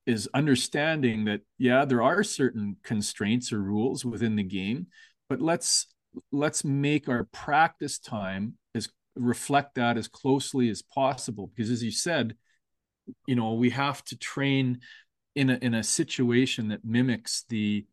is 0.07 0.29
understanding 0.35 1.27
that 1.27 1.43
yeah 1.57 1.85
there 1.85 2.03
are 2.03 2.25
certain 2.25 2.77
constraints 2.83 3.53
or 3.53 3.63
rules 3.63 4.05
within 4.05 4.35
the 4.35 4.43
game 4.43 4.89
but 5.29 5.41
let's 5.41 5.87
let's 6.33 6.65
make 6.65 7.09
our 7.09 7.29
practice 7.31 8.01
time 8.01 8.55
as 8.75 8.89
reflect 9.15 9.77
that 9.77 9.97
as 9.97 10.09
closely 10.09 10.69
as 10.69 10.83
possible 10.83 11.47
because 11.47 11.71
as 11.71 11.85
you 11.85 11.93
said 11.93 12.35
you 13.27 13.37
know 13.37 13.53
we 13.53 13.71
have 13.71 14.03
to 14.03 14.17
train 14.17 14.81
in 15.35 15.51
a 15.51 15.59
in 15.63 15.75
a 15.75 15.83
situation 15.83 16.69
that 16.69 16.85
mimics 16.85 17.45
the 17.49 17.87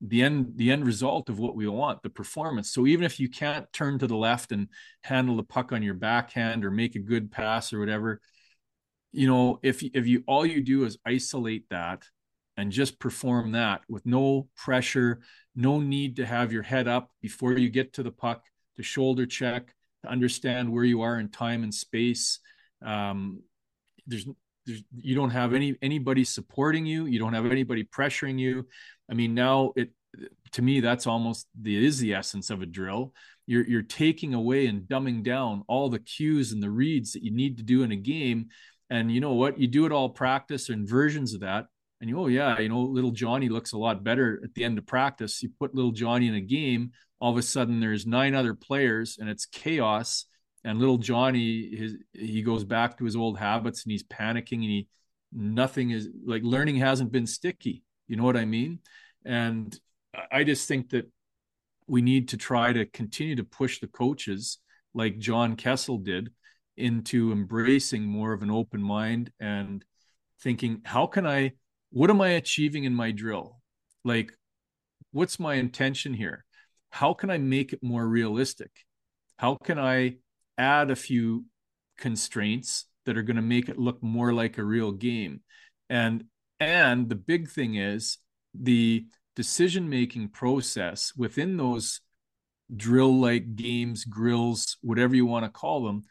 the 0.00 0.22
end 0.22 0.52
the 0.56 0.70
end 0.70 0.86
result 0.86 1.28
of 1.28 1.38
what 1.38 1.54
we 1.54 1.66
want 1.66 2.02
the 2.02 2.10
performance. 2.10 2.70
So 2.70 2.86
even 2.86 3.04
if 3.04 3.20
you 3.20 3.28
can't 3.28 3.70
turn 3.72 3.98
to 3.98 4.06
the 4.06 4.16
left 4.16 4.52
and 4.52 4.68
handle 5.02 5.36
the 5.36 5.42
puck 5.42 5.72
on 5.72 5.82
your 5.82 5.94
backhand 5.94 6.64
or 6.64 6.70
make 6.70 6.94
a 6.94 7.00
good 7.00 7.30
pass 7.30 7.72
or 7.72 7.80
whatever 7.80 8.20
you 9.12 9.26
know 9.26 9.58
if 9.62 9.82
if 9.82 10.06
you 10.06 10.22
all 10.26 10.46
you 10.46 10.62
do 10.62 10.84
is 10.84 10.98
isolate 11.04 11.68
that 11.70 12.04
and 12.56 12.72
just 12.72 12.98
perform 12.98 13.52
that 13.52 13.82
with 13.88 14.04
no 14.06 14.48
pressure 14.56 15.20
no 15.56 15.80
need 15.80 16.16
to 16.16 16.26
have 16.26 16.52
your 16.52 16.62
head 16.62 16.86
up 16.86 17.10
before 17.20 17.52
you 17.52 17.68
get 17.68 17.92
to 17.92 18.02
the 18.02 18.10
puck 18.10 18.44
to 18.76 18.82
shoulder 18.82 19.26
check 19.26 19.74
to 20.02 20.10
understand 20.10 20.70
where 20.70 20.84
you 20.84 21.02
are 21.02 21.18
in 21.18 21.28
time 21.28 21.62
and 21.62 21.74
space 21.74 22.38
um, 22.84 23.42
there's 24.06 24.24
there's 24.24 24.36
you 24.66 25.14
don't 25.14 25.30
have 25.30 25.54
any 25.54 25.76
anybody 25.82 26.24
supporting 26.24 26.86
you. 26.86 27.06
You 27.06 27.18
don't 27.18 27.34
have 27.34 27.46
anybody 27.46 27.84
pressuring 27.84 28.38
you. 28.38 28.66
I 29.10 29.14
mean 29.14 29.34
now 29.34 29.72
it 29.76 29.90
to 30.52 30.62
me 30.62 30.80
that's 30.80 31.06
almost 31.06 31.46
the 31.60 31.84
is 31.84 31.98
the 31.98 32.14
essence 32.14 32.50
of 32.50 32.62
a 32.62 32.66
drill. 32.66 33.14
You're 33.46 33.66
you're 33.66 33.82
taking 33.82 34.34
away 34.34 34.66
and 34.66 34.82
dumbing 34.82 35.22
down 35.22 35.64
all 35.68 35.88
the 35.88 35.98
cues 35.98 36.52
and 36.52 36.62
the 36.62 36.70
reads 36.70 37.12
that 37.12 37.24
you 37.24 37.30
need 37.30 37.56
to 37.58 37.62
do 37.62 37.82
in 37.82 37.92
a 37.92 37.96
game. 37.96 38.48
And 38.90 39.12
you 39.12 39.20
know 39.20 39.34
what? 39.34 39.58
You 39.58 39.68
do 39.68 39.86
it 39.86 39.92
all 39.92 40.08
practice 40.08 40.68
and 40.68 40.88
versions 40.88 41.34
of 41.34 41.40
that. 41.40 41.66
And 42.00 42.08
you 42.08 42.18
oh 42.18 42.28
yeah 42.28 42.58
you 42.58 42.68
know 42.68 42.80
little 42.80 43.10
johnny 43.10 43.48
looks 43.48 43.72
a 43.72 43.78
lot 43.78 44.02
better 44.02 44.40
at 44.42 44.54
the 44.54 44.64
end 44.64 44.78
of 44.78 44.86
practice. 44.86 45.42
You 45.42 45.50
put 45.58 45.74
little 45.74 45.92
johnny 45.92 46.28
in 46.28 46.34
a 46.34 46.40
game 46.40 46.92
all 47.20 47.30
of 47.30 47.36
a 47.36 47.42
sudden 47.42 47.80
there's 47.80 48.06
nine 48.06 48.34
other 48.34 48.54
players 48.54 49.18
and 49.20 49.28
it's 49.28 49.46
chaos 49.46 50.24
and 50.64 50.78
little 50.78 50.98
Johnny, 50.98 51.74
his 51.74 51.96
he 52.12 52.42
goes 52.42 52.64
back 52.64 52.98
to 52.98 53.04
his 53.04 53.16
old 53.16 53.38
habits 53.38 53.84
and 53.84 53.92
he's 53.92 54.02
panicking 54.04 54.58
and 54.58 54.64
he 54.64 54.88
nothing 55.32 55.90
is 55.90 56.08
like 56.24 56.42
learning 56.42 56.76
hasn't 56.76 57.12
been 57.12 57.26
sticky. 57.26 57.82
You 58.08 58.16
know 58.16 58.24
what 58.24 58.36
I 58.36 58.44
mean? 58.44 58.80
And 59.24 59.78
I 60.30 60.44
just 60.44 60.66
think 60.66 60.90
that 60.90 61.10
we 61.86 62.02
need 62.02 62.28
to 62.28 62.36
try 62.36 62.72
to 62.72 62.86
continue 62.86 63.36
to 63.36 63.44
push 63.44 63.80
the 63.80 63.86
coaches 63.86 64.58
like 64.94 65.18
John 65.18 65.56
Kessel 65.56 65.98
did 65.98 66.30
into 66.76 67.32
embracing 67.32 68.04
more 68.04 68.32
of 68.32 68.42
an 68.42 68.50
open 68.50 68.82
mind 68.82 69.30
and 69.40 69.84
thinking, 70.40 70.80
how 70.84 71.06
can 71.06 71.26
I, 71.26 71.52
what 71.90 72.10
am 72.10 72.20
I 72.20 72.30
achieving 72.30 72.84
in 72.84 72.94
my 72.94 73.10
drill? 73.10 73.60
Like, 74.04 74.32
what's 75.12 75.38
my 75.38 75.54
intention 75.54 76.14
here? 76.14 76.44
How 76.90 77.12
can 77.12 77.30
I 77.30 77.38
make 77.38 77.72
it 77.72 77.82
more 77.82 78.06
realistic? 78.06 78.70
How 79.36 79.56
can 79.56 79.78
I 79.78 80.16
add 80.60 80.90
a 80.90 80.96
few 80.96 81.46
constraints 81.96 82.84
that 83.06 83.16
are 83.16 83.22
going 83.22 83.36
to 83.36 83.42
make 83.42 83.68
it 83.68 83.78
look 83.78 84.02
more 84.02 84.32
like 84.32 84.58
a 84.58 84.64
real 84.64 84.92
game. 84.92 85.40
And 85.88 86.24
and 86.60 87.08
the 87.08 87.16
big 87.16 87.48
thing 87.48 87.76
is 87.76 88.18
the 88.54 89.06
decision 89.34 89.88
making 89.88 90.28
process 90.28 91.12
within 91.16 91.56
those 91.56 92.00
drill 92.76 93.18
like 93.18 93.56
games 93.56 94.04
grills 94.04 94.76
whatever 94.82 95.16
you 95.16 95.26
want 95.26 95.44
to 95.44 95.50
call 95.50 95.84
them 95.84 96.02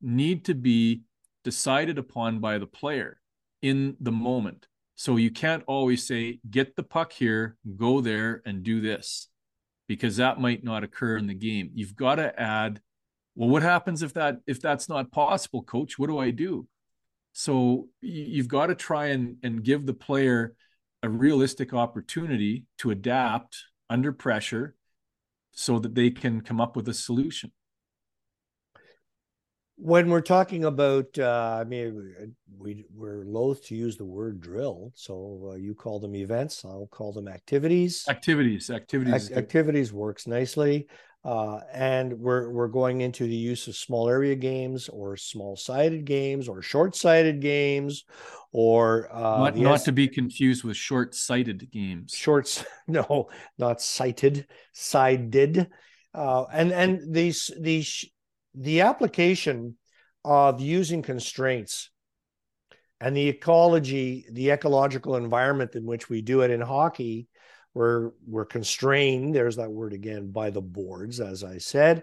need 0.00 0.44
to 0.46 0.54
be 0.54 1.02
decided 1.44 1.98
upon 1.98 2.40
by 2.40 2.58
the 2.58 2.66
player 2.66 3.20
in 3.62 3.96
the 4.00 4.12
moment. 4.12 4.66
So 4.94 5.16
you 5.16 5.30
can't 5.30 5.62
always 5.66 6.06
say 6.06 6.40
get 6.50 6.74
the 6.74 6.82
puck 6.82 7.12
here 7.12 7.56
go 7.76 8.00
there 8.00 8.42
and 8.46 8.62
do 8.62 8.80
this 8.80 9.28
because 9.86 10.16
that 10.16 10.40
might 10.40 10.64
not 10.64 10.82
occur 10.82 11.16
in 11.16 11.26
the 11.26 11.34
game. 11.34 11.70
You've 11.74 11.96
got 11.96 12.16
to 12.16 12.38
add 12.40 12.80
well 13.38 13.48
what 13.48 13.62
happens 13.62 14.02
if 14.02 14.14
that 14.14 14.38
if 14.48 14.60
that's 14.60 14.88
not 14.88 15.12
possible 15.12 15.62
coach? 15.62 15.96
What 15.96 16.08
do 16.08 16.18
i 16.18 16.30
do? 16.30 16.66
So 17.32 17.86
you've 18.00 18.48
got 18.48 18.66
to 18.66 18.74
try 18.74 19.06
and 19.06 19.36
and 19.44 19.62
give 19.62 19.86
the 19.86 19.94
player 19.94 20.54
a 21.04 21.08
realistic 21.08 21.72
opportunity 21.72 22.64
to 22.78 22.90
adapt 22.90 23.56
under 23.88 24.12
pressure 24.12 24.74
so 25.52 25.78
that 25.78 25.94
they 25.94 26.10
can 26.10 26.40
come 26.40 26.60
up 26.60 26.74
with 26.74 26.88
a 26.88 26.94
solution. 26.94 27.52
When 29.76 30.10
we're 30.10 30.20
talking 30.20 30.64
about 30.64 31.16
uh, 31.16 31.58
i 31.60 31.62
mean 31.62 32.34
we 32.58 32.86
we're 32.92 33.24
loath 33.24 33.64
to 33.66 33.76
use 33.76 33.96
the 33.96 34.04
word 34.04 34.40
drill 34.40 34.90
so 34.96 35.50
uh, 35.52 35.54
you 35.54 35.76
call 35.76 36.00
them 36.00 36.16
events 36.16 36.64
i'll 36.64 36.88
call 36.90 37.12
them 37.12 37.28
activities. 37.28 38.04
Activities 38.08 38.70
activities 38.70 39.30
activities 39.30 39.92
works 39.92 40.26
nicely 40.26 40.88
uh, 41.24 41.60
and 41.72 42.12
we're 42.18 42.50
we're 42.50 42.68
going 42.68 43.00
into 43.00 43.24
the 43.24 43.34
use 43.34 43.66
of 43.68 43.76
small 43.76 44.08
area 44.08 44.34
games 44.34 44.88
or 44.88 45.16
small 45.16 45.56
sided 45.56 46.04
games 46.04 46.48
or 46.48 46.62
short 46.62 46.94
sided 46.94 47.40
games 47.40 48.04
or 48.52 49.08
uh, 49.12 49.38
not, 49.38 49.56
not 49.56 49.74
S- 49.74 49.84
to 49.84 49.92
be 49.92 50.08
confused 50.08 50.64
with 50.64 50.76
short 50.76 51.14
sighted 51.14 51.70
games. 51.70 52.14
Shorts, 52.14 52.64
no, 52.86 53.28
not 53.58 53.80
sighted, 53.80 54.46
sided, 54.72 55.68
uh, 56.14 56.44
and 56.52 56.72
and 56.72 57.14
these 57.14 57.50
these 57.60 58.06
the 58.54 58.82
application 58.82 59.76
of 60.24 60.60
using 60.60 61.02
constraints 61.02 61.90
and 63.00 63.16
the 63.16 63.28
ecology, 63.28 64.26
the 64.32 64.50
ecological 64.50 65.16
environment 65.16 65.74
in 65.74 65.84
which 65.86 66.08
we 66.08 66.20
do 66.20 66.40
it 66.40 66.50
in 66.50 66.60
hockey 66.60 67.28
we're 67.78 68.10
we're 68.26 68.44
constrained. 68.44 69.36
There's 69.36 69.56
that 69.56 69.70
word 69.70 69.92
again 69.92 70.32
by 70.32 70.50
the 70.50 70.60
boards, 70.60 71.20
as 71.20 71.44
I 71.44 71.58
said. 71.58 72.02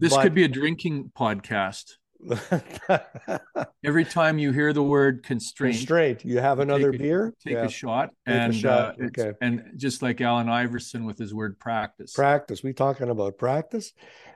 This 0.00 0.12
but... 0.12 0.22
could 0.22 0.34
be 0.34 0.42
a 0.42 0.48
drinking 0.48 1.12
podcast. 1.16 1.92
Every 3.84 4.04
time 4.04 4.38
you 4.38 4.50
hear 4.50 4.72
the 4.72 4.82
word 4.82 5.22
constraint, 5.22 5.76
constraint, 5.76 6.24
you 6.24 6.40
have 6.40 6.58
another 6.58 6.90
take 6.90 7.00
beer. 7.00 7.34
take 7.44 7.54
yeah. 7.54 7.64
a 7.64 7.68
shot, 7.68 8.10
take 8.26 8.34
and 8.34 8.52
a 8.52 8.56
shot. 8.56 9.00
Uh, 9.00 9.04
okay. 9.06 9.32
and 9.40 9.72
just 9.76 10.02
like 10.02 10.20
Allen 10.20 10.48
Iverson 10.48 11.04
with 11.04 11.18
his 11.18 11.32
word 11.32 11.56
practice. 11.60 12.12
Practice. 12.14 12.64
We 12.64 12.72
talking 12.72 13.08
about 13.08 13.38
practice. 13.38 13.92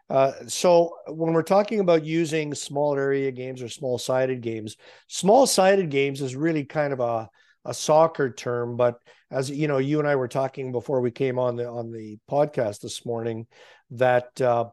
Uh, 0.09 0.32
so 0.47 0.93
when 1.09 1.32
we're 1.32 1.43
talking 1.43 1.80
about 1.80 2.05
using 2.05 2.55
small 2.55 2.95
area 2.97 3.32
games 3.32 3.61
or 3.61 3.68
small 3.68 3.99
sided 3.99 4.41
games, 4.41 4.76
small 5.09 5.49
sided 5.49 5.91
games 5.91 6.22
is 6.22 6.37
really 6.37 6.64
kind 6.64 6.93
of 6.93 7.01
a 7.01 7.28
a 7.64 7.74
soccer 7.74 8.30
term, 8.30 8.76
but 8.76 9.01
as 9.31 9.51
you 9.51 9.68
know, 9.68 9.79
you 9.79 9.99
and 9.99 10.09
I 10.09 10.16
were 10.16 10.29
talking 10.29 10.72
before 10.72 11.01
we 11.01 11.11
came 11.11 11.39
on 11.39 11.57
the 11.57 11.68
on 11.68 11.91
the 11.91 12.18
podcast 12.31 12.81
this 12.81 13.05
morning 13.05 13.47
that 13.91 14.41
uh, 14.41 14.66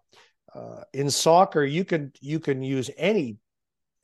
uh, 0.54 0.84
in 0.93 1.10
soccer 1.10 1.64
you 1.64 1.86
can 1.86 2.12
you 2.22 2.39
can 2.39 2.62
use 2.62 2.89
any 2.97 3.38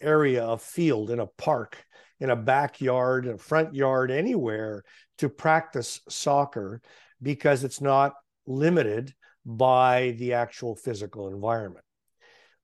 area 0.02 0.44
of 0.44 0.62
field 0.62 1.12
in 1.12 1.20
a 1.20 1.28
park, 1.28 1.84
in 2.20 2.30
a 2.30 2.36
backyard, 2.36 3.28
a 3.28 3.38
front 3.38 3.76
yard, 3.76 4.12
anywhere 4.12 4.84
to 5.20 5.30
practice 5.30 6.02
soccer 6.10 6.82
because 7.22 7.64
it's 7.64 7.82
not 7.82 8.14
limited 8.48 9.14
by 9.46 10.16
the 10.18 10.34
actual 10.34 10.76
physical 10.76 11.28
environment. 11.28 11.86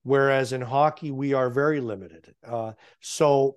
Whereas 0.04 0.54
in 0.54 0.62
hockey, 0.62 1.12
we 1.12 1.34
are 1.34 1.50
very 1.50 1.82
limited. 1.82 2.34
Uh, 2.46 2.74
so 3.02 3.56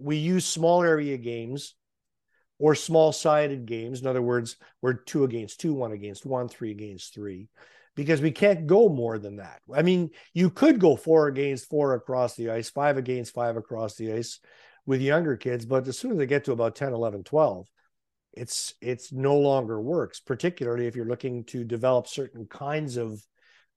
we 0.00 0.16
use 0.16 0.44
small 0.46 0.82
area 0.82 1.16
games 1.16 1.74
or 2.62 2.76
small 2.76 3.10
sided 3.10 3.66
games. 3.66 4.00
In 4.00 4.06
other 4.06 4.22
words, 4.22 4.56
we're 4.80 4.92
two 4.92 5.24
against 5.24 5.60
two, 5.60 5.74
one 5.74 5.90
against 5.90 6.24
one, 6.24 6.46
three 6.46 6.70
against 6.70 7.12
three, 7.12 7.48
because 7.96 8.20
we 8.20 8.30
can't 8.30 8.68
go 8.68 8.88
more 8.88 9.18
than 9.18 9.38
that. 9.38 9.60
I 9.74 9.82
mean, 9.82 10.10
you 10.32 10.48
could 10.48 10.78
go 10.78 10.94
four 10.94 11.26
against 11.26 11.68
four 11.68 11.94
across 11.94 12.36
the 12.36 12.50
ice, 12.50 12.70
five 12.70 12.98
against 12.98 13.34
five 13.34 13.56
across 13.56 13.96
the 13.96 14.12
ice 14.12 14.38
with 14.86 15.00
younger 15.00 15.36
kids, 15.36 15.66
but 15.66 15.88
as 15.88 15.98
soon 15.98 16.12
as 16.12 16.18
they 16.18 16.26
get 16.26 16.44
to 16.44 16.52
about 16.52 16.76
10, 16.76 16.92
11, 16.92 17.24
12, 17.24 17.66
it's 18.32 18.74
it's 18.80 19.12
no 19.12 19.36
longer 19.38 19.80
works, 19.80 20.20
particularly 20.20 20.86
if 20.86 20.94
you're 20.94 21.04
looking 21.04 21.42
to 21.46 21.64
develop 21.64 22.06
certain 22.06 22.46
kinds 22.46 22.96
of 22.96 23.20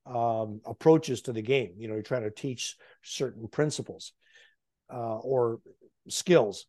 um, 0.06 0.60
approaches 0.64 1.22
to 1.22 1.32
the 1.32 1.42
game. 1.42 1.72
You 1.76 1.88
know, 1.88 1.94
you're 1.94 2.04
trying 2.04 2.22
to 2.22 2.30
teach 2.30 2.76
certain 3.02 3.48
principles 3.48 4.12
uh, 4.88 5.18
or 5.18 5.58
skills. 6.08 6.66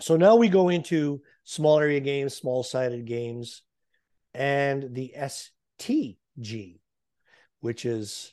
So 0.00 0.16
now 0.16 0.36
we 0.36 0.48
go 0.48 0.68
into 0.68 1.22
small 1.44 1.78
area 1.78 2.00
games, 2.00 2.34
small 2.34 2.62
sided 2.62 3.04
games, 3.04 3.62
and 4.34 4.94
the 4.94 5.14
STG, 5.16 6.78
which 7.60 7.84
is 7.84 8.32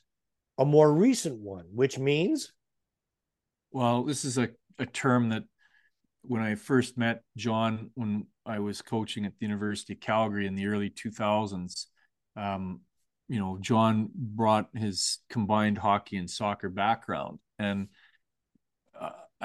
a 0.58 0.66
more 0.66 0.94
recent 0.94 1.40
one, 1.40 1.66
which 1.74 1.98
means? 1.98 2.52
Well, 3.72 4.04
this 4.04 4.26
is 4.26 4.38
a, 4.38 4.50
a 4.80 4.86
term 4.86 5.30
that 5.30 5.44
when 6.22 6.42
I 6.42 6.56
first 6.56 6.98
met 6.98 7.24
John, 7.38 7.92
when 7.96 8.28
I 8.46 8.60
was 8.60 8.82
coaching 8.82 9.26
at 9.26 9.34
the 9.40 9.46
University 9.46 9.94
of 9.94 10.00
Calgary 10.00 10.48
in 10.48 10.56
the 10.56 10.68
early 10.68 10.90
2000s, 10.90 11.86
um, 12.36 12.82
you 13.28 13.40
know, 13.40 13.58
John 13.60 14.10
brought 14.14 14.70
his 14.74 15.20
combined 15.30 15.78
hockey 15.78 16.18
and 16.18 16.30
soccer 16.30 16.70
background. 16.70 17.40
And 17.58 17.88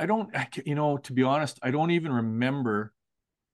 I 0.00 0.06
don't, 0.06 0.30
you 0.64 0.74
know, 0.74 0.96
to 0.98 1.12
be 1.12 1.22
honest, 1.22 1.58
I 1.62 1.70
don't 1.70 1.90
even 1.90 2.12
remember 2.12 2.92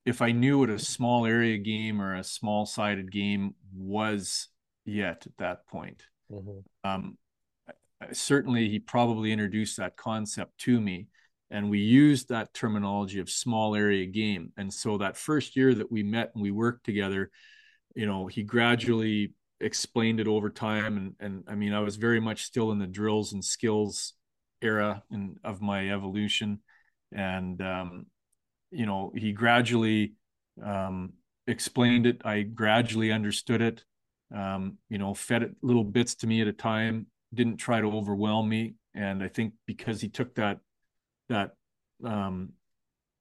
if 0.04 0.22
I 0.22 0.30
knew 0.32 0.60
what 0.60 0.70
a 0.70 0.78
small 0.78 1.26
area 1.26 1.58
game 1.58 2.00
or 2.00 2.14
a 2.14 2.24
small 2.24 2.66
sided 2.66 3.10
game 3.10 3.54
was 3.74 4.48
yet 4.84 5.24
at 5.26 5.36
that 5.38 5.66
point. 5.66 6.04
Mm-hmm. 6.30 6.88
Um, 6.88 7.18
certainly, 8.12 8.68
he 8.68 8.78
probably 8.78 9.32
introduced 9.32 9.78
that 9.78 9.96
concept 9.96 10.58
to 10.58 10.80
me, 10.80 11.08
and 11.50 11.70
we 11.70 11.78
used 11.78 12.28
that 12.28 12.54
terminology 12.54 13.20
of 13.20 13.30
small 13.30 13.74
area 13.74 14.06
game 14.06 14.52
and 14.56 14.72
so 14.72 14.98
that 14.98 15.16
first 15.16 15.56
year 15.56 15.74
that 15.74 15.90
we 15.90 16.02
met 16.02 16.30
and 16.34 16.42
we 16.42 16.50
worked 16.50 16.84
together 16.84 17.30
you 17.94 18.06
know 18.06 18.26
he 18.26 18.42
gradually 18.42 19.32
explained 19.60 20.20
it 20.20 20.26
over 20.26 20.50
time 20.50 20.96
and 20.96 21.14
and 21.20 21.44
i 21.48 21.54
mean 21.54 21.72
i 21.72 21.80
was 21.80 21.96
very 21.96 22.20
much 22.20 22.42
still 22.42 22.72
in 22.72 22.78
the 22.78 22.86
drills 22.86 23.32
and 23.32 23.44
skills 23.44 24.14
era 24.62 25.02
and 25.10 25.38
of 25.44 25.60
my 25.60 25.90
evolution. 25.90 26.60
And 27.12 27.60
um, 27.62 28.06
you 28.70 28.86
know 28.86 29.12
he 29.14 29.32
gradually 29.32 30.14
um, 30.62 31.14
explained 31.46 32.06
it. 32.06 32.22
I 32.24 32.42
gradually 32.42 33.12
understood 33.12 33.62
it. 33.62 33.84
Um, 34.34 34.78
you 34.88 34.98
know 34.98 35.14
fed 35.14 35.42
it 35.42 35.52
little 35.62 35.84
bits 35.84 36.16
to 36.16 36.26
me 36.26 36.40
at 36.40 36.48
a 36.48 36.52
time 36.52 37.06
didn't 37.32 37.58
try 37.58 37.80
to 37.80 37.88
overwhelm 37.88 38.48
me. 38.48 38.74
And 38.94 39.22
i 39.22 39.28
think 39.28 39.52
because 39.66 40.00
he 40.00 40.08
took 40.08 40.34
that 40.36 40.58
that 41.28 41.52
um, 42.04 42.52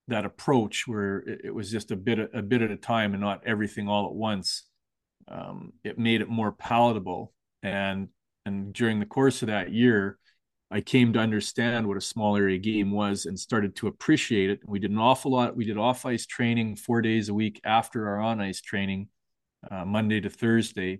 that 0.07 0.25
approach 0.25 0.87
where 0.87 1.17
it, 1.19 1.41
it, 1.45 1.55
was 1.55 1.71
just 1.71 1.91
a 1.91 1.95
bit 1.95 2.19
a 2.33 2.41
bit 2.41 2.61
at 2.61 2.71
a 2.71 2.77
time 2.77 3.13
and 3.13 3.21
not 3.21 3.45
everything 3.45 3.87
all 3.87 4.05
at 4.05 4.13
once 4.13 4.63
um, 5.27 5.73
it 5.83 5.97
made 5.97 6.21
it 6.21 6.29
more 6.29 6.51
palatable. 6.51 7.33
And 7.63 8.09
and 8.45 8.73
during 8.73 8.99
the 8.99 9.05
course 9.05 9.41
of 9.41 9.47
that 9.47 9.71
year 9.71 10.19
I 10.75 10.81
came 10.81 11.13
to 11.13 11.19
understand 11.19 11.87
what 11.87 11.95
a 11.95 12.01
small 12.01 12.35
area 12.35 12.57
game 12.57 12.91
was 12.91 13.27
and 13.27 13.39
started 13.39 13.77
to 13.77 13.87
appreciate 13.87 14.49
it. 14.49 14.59
We 14.67 14.77
did 14.77 14.91
an 14.91 14.97
awful 14.97 15.31
lot. 15.31 15.55
We 15.55 15.63
did 15.63 15.77
off 15.77 16.05
ice 16.05 16.25
training 16.25 16.75
four 16.75 17.01
days 17.01 17.29
a 17.29 17.33
week 17.33 17.61
after 17.63 18.09
our 18.09 18.19
on 18.19 18.41
ice 18.41 18.59
training, 18.59 19.07
uh, 19.71 19.85
Monday 19.85 20.19
to 20.19 20.29
Thursday. 20.29 20.99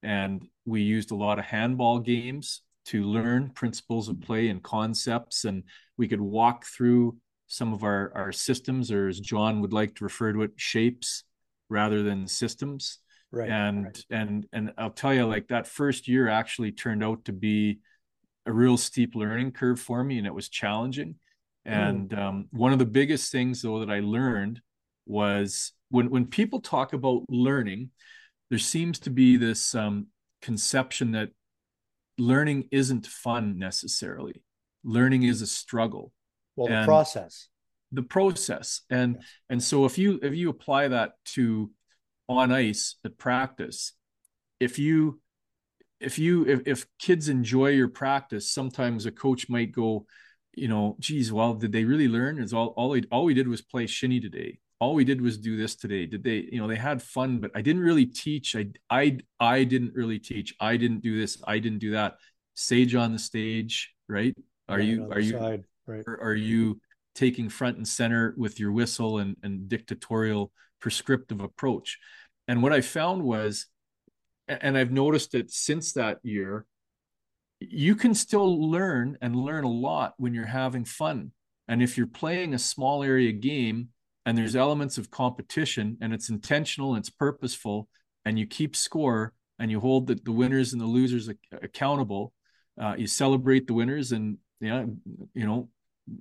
And 0.00 0.46
we 0.64 0.82
used 0.82 1.10
a 1.10 1.16
lot 1.16 1.40
of 1.40 1.44
handball 1.44 1.98
games 1.98 2.62
to 2.84 3.02
learn 3.02 3.50
principles 3.50 4.08
of 4.08 4.20
play 4.20 4.46
and 4.46 4.62
concepts. 4.62 5.44
And 5.44 5.64
we 5.96 6.06
could 6.06 6.20
walk 6.20 6.64
through 6.64 7.16
some 7.48 7.72
of 7.72 7.82
our, 7.82 8.12
our 8.14 8.30
systems, 8.30 8.92
or 8.92 9.08
as 9.08 9.18
John 9.18 9.60
would 9.60 9.72
like 9.72 9.96
to 9.96 10.04
refer 10.04 10.32
to 10.34 10.42
it, 10.42 10.52
shapes 10.54 11.24
rather 11.68 12.04
than 12.04 12.28
systems. 12.28 13.00
Right. 13.32 13.50
And 13.50 13.86
right. 13.86 14.04
and 14.08 14.46
and 14.52 14.72
I'll 14.78 14.90
tell 14.90 15.12
you, 15.12 15.26
like 15.26 15.48
that 15.48 15.66
first 15.66 16.06
year 16.06 16.28
actually 16.28 16.70
turned 16.70 17.02
out 17.02 17.24
to 17.24 17.32
be 17.32 17.80
a 18.46 18.52
real 18.52 18.76
steep 18.76 19.14
learning 19.14 19.52
curve 19.52 19.80
for 19.80 20.02
me 20.02 20.18
and 20.18 20.26
it 20.26 20.34
was 20.34 20.48
challenging 20.48 21.16
hmm. 21.66 21.72
and 21.72 22.10
mm. 22.10 22.18
um, 22.18 22.46
one 22.50 22.72
of 22.72 22.78
the 22.78 22.86
biggest 22.86 23.32
things 23.32 23.62
though 23.62 23.80
that 23.80 23.90
i 23.90 24.00
learned 24.00 24.60
was 25.06 25.72
when 25.90 26.10
when 26.10 26.26
people 26.26 26.60
talk 26.60 26.92
about 26.92 27.22
learning 27.28 27.90
there 28.50 28.58
seems 28.58 29.00
to 29.00 29.10
be 29.10 29.36
this 29.36 29.74
um, 29.74 30.06
conception 30.40 31.12
that 31.12 31.30
learning 32.18 32.68
isn't 32.70 33.06
fun 33.06 33.58
necessarily 33.58 34.42
learning 34.84 35.24
is 35.24 35.42
a 35.42 35.46
struggle 35.46 36.12
well 36.54 36.68
the 36.68 36.86
process 36.86 37.48
the 37.92 38.02
process 38.02 38.82
and 38.90 39.16
yes. 39.16 39.24
and 39.50 39.62
so 39.62 39.84
if 39.84 39.98
you 39.98 40.18
if 40.22 40.34
you 40.34 40.48
apply 40.48 40.88
that 40.88 41.12
to 41.24 41.70
on 42.28 42.50
ice 42.50 42.96
at 43.04 43.16
practice 43.18 43.92
if 44.58 44.78
you 44.78 45.20
if 46.00 46.18
you 46.18 46.44
if, 46.46 46.60
if 46.66 46.86
kids 46.98 47.28
enjoy 47.28 47.68
your 47.68 47.88
practice 47.88 48.50
sometimes 48.50 49.06
a 49.06 49.10
coach 49.10 49.48
might 49.48 49.72
go 49.72 50.06
you 50.54 50.68
know 50.68 50.96
geez 51.00 51.32
well 51.32 51.54
did 51.54 51.72
they 51.72 51.84
really 51.84 52.08
learn? 52.08 52.38
Is 52.38 52.52
all 52.52 52.68
all, 52.76 52.90
they, 52.90 53.02
all 53.10 53.24
we 53.24 53.34
did 53.34 53.48
was 53.48 53.62
play 53.62 53.86
shinny 53.86 54.20
today. 54.20 54.58
All 54.78 54.94
we 54.94 55.04
did 55.04 55.22
was 55.22 55.38
do 55.38 55.56
this 55.56 55.74
today. 55.74 56.06
Did 56.06 56.22
they 56.22 56.48
you 56.50 56.60
know 56.60 56.66
they 56.66 56.76
had 56.76 57.02
fun 57.02 57.38
but 57.38 57.50
i 57.54 57.62
didn't 57.62 57.82
really 57.82 58.06
teach. 58.06 58.56
I 58.56 58.68
i 58.90 59.18
i 59.40 59.64
didn't 59.64 59.94
really 59.94 60.18
teach. 60.18 60.54
I 60.60 60.76
didn't 60.76 61.02
do 61.02 61.18
this. 61.18 61.42
I 61.46 61.58
didn't 61.58 61.78
do 61.78 61.92
that. 61.92 62.16
Sage 62.54 62.94
on 62.94 63.12
the 63.12 63.18
stage 63.18 63.94
right? 64.08 64.34
Are 64.68 64.78
right 64.78 64.86
you 64.86 65.10
are 65.10 65.20
you 65.20 65.32
side, 65.32 65.64
right. 65.86 66.04
are 66.06 66.34
you 66.34 66.80
taking 67.14 67.48
front 67.48 67.76
and 67.76 67.88
center 67.88 68.34
with 68.36 68.60
your 68.60 68.72
whistle 68.72 69.18
and, 69.18 69.36
and 69.42 69.68
dictatorial 69.68 70.52
prescriptive 70.80 71.40
approach? 71.40 71.98
And 72.48 72.62
what 72.62 72.72
i 72.72 72.80
found 72.80 73.22
was 73.22 73.66
and 74.48 74.76
I've 74.76 74.92
noticed 74.92 75.32
that 75.32 75.50
since 75.50 75.92
that 75.92 76.18
year, 76.22 76.66
you 77.60 77.94
can 77.94 78.14
still 78.14 78.70
learn 78.70 79.16
and 79.20 79.34
learn 79.34 79.64
a 79.64 79.70
lot 79.70 80.14
when 80.18 80.34
you're 80.34 80.44
having 80.46 80.84
fun. 80.84 81.32
And 81.68 81.82
if 81.82 81.96
you're 81.96 82.06
playing 82.06 82.54
a 82.54 82.58
small 82.58 83.02
area 83.02 83.32
game 83.32 83.88
and 84.24 84.36
there's 84.36 84.56
elements 84.56 84.98
of 84.98 85.10
competition 85.10 85.96
and 86.00 86.12
it's 86.12 86.28
intentional 86.28 86.94
and 86.94 87.00
it's 87.00 87.10
purposeful 87.10 87.88
and 88.24 88.38
you 88.38 88.46
keep 88.46 88.76
score 88.76 89.32
and 89.58 89.70
you 89.70 89.80
hold 89.80 90.06
the, 90.06 90.14
the 90.16 90.32
winners 90.32 90.72
and 90.72 90.80
the 90.80 90.86
losers 90.86 91.28
accountable, 91.62 92.32
uh, 92.80 92.94
you 92.96 93.06
celebrate 93.06 93.66
the 93.66 93.74
winners 93.74 94.12
and 94.12 94.38
yeah, 94.60 94.84
you 95.34 95.46
know, 95.46 95.68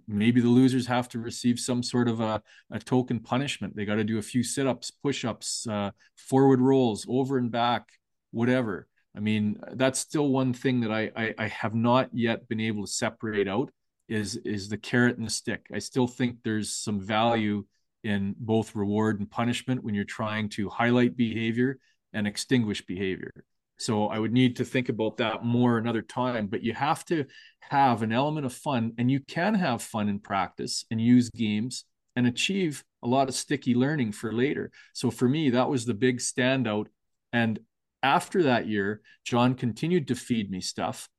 maybe 0.07 0.41
the 0.41 0.47
losers 0.47 0.88
have 0.88 1.07
to 1.09 1.19
receive 1.19 1.59
some 1.59 1.84
sort 1.84 2.07
of 2.07 2.19
a, 2.19 2.41
a 2.71 2.80
token 2.80 3.19
punishment. 3.19 3.76
They 3.76 3.86
got 3.86 3.95
to 3.95 4.03
do 4.03 4.17
a 4.17 4.21
few 4.21 4.43
sit-ups, 4.43 4.91
push-ups, 4.91 5.67
uh, 5.67 5.91
forward 6.17 6.59
rolls, 6.59 7.05
over 7.07 7.38
and 7.38 7.51
back, 7.51 7.88
whatever. 8.36 8.88
I 9.16 9.22
mean, 9.22 9.60
that's 9.74 9.98
still 10.00 10.28
one 10.28 10.54
thing 10.54 10.82
that 10.82 10.92
I, 10.92 11.10
I, 11.16 11.34
I 11.38 11.48
have 11.48 11.74
not 11.74 12.10
yet 12.12 12.48
been 12.50 12.60
able 12.60 12.86
to 12.86 12.92
separate 12.92 13.48
out 13.48 13.72
is 14.08 14.36
is 14.36 14.70
the 14.70 14.78
carrot 14.78 15.18
and 15.18 15.26
the 15.26 15.32
stick. 15.32 15.66
I 15.74 15.80
still 15.80 16.06
think 16.06 16.38
there's 16.44 16.74
some 16.74 17.00
value 17.00 17.66
in 18.04 18.36
both 18.38 18.76
reward 18.76 19.20
and 19.20 19.32
punishment 19.32 19.84
when 19.84 19.96
you're 19.96 20.04
trying 20.04 20.50
to 20.50 20.70
highlight 20.70 21.18
behavior 21.18 21.80
and 22.14 22.28
extinguish 22.28 22.86
behavior. 22.86 23.32
So 23.78 24.08
I 24.08 24.20
would 24.20 24.32
need 24.32 24.58
to 24.58 24.66
think 24.66 24.90
about 24.90 25.18
that 25.18 25.44
more 25.44 25.78
another 25.78 26.02
time, 26.02 26.48
but 26.48 26.62
you 26.62 26.74
have 26.74 27.04
to 27.06 27.26
have 27.62 28.04
an 28.04 28.12
element 28.12 28.46
of 28.46 28.54
fun 28.54 28.94
and 28.98 29.10
you 29.10 29.22
can 29.22 29.56
have 29.56 29.82
fun 29.82 30.08
in 30.08 30.20
practice 30.20 30.86
and 30.92 31.02
use 31.02 31.30
games 31.30 31.86
and 32.16 32.28
achieve 32.28 32.84
a 33.02 33.08
lot 33.08 33.28
of 33.28 33.36
sticky 33.36 33.76
learning 33.76 34.12
for 34.12 34.32
later. 34.32 34.72
So 34.94 35.10
for 35.10 35.28
me, 35.28 35.50
that 35.52 35.70
was 35.70 35.86
the 35.86 35.94
big 35.94 36.20
standout. 36.20 36.88
And 37.34 37.60
after 38.04 38.43
that 38.43 38.68
year, 38.68 39.02
John 39.24 39.56
continued 39.56 40.08
to 40.10 40.16
feed 40.16 40.50
me 40.52 40.62
stuff. 40.62 41.10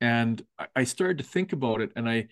And 0.00 0.42
I 0.76 0.84
started 0.84 1.18
to 1.18 1.24
think 1.24 1.52
about 1.52 1.80
it. 1.80 1.90
And 1.96 2.08
I, 2.08 2.28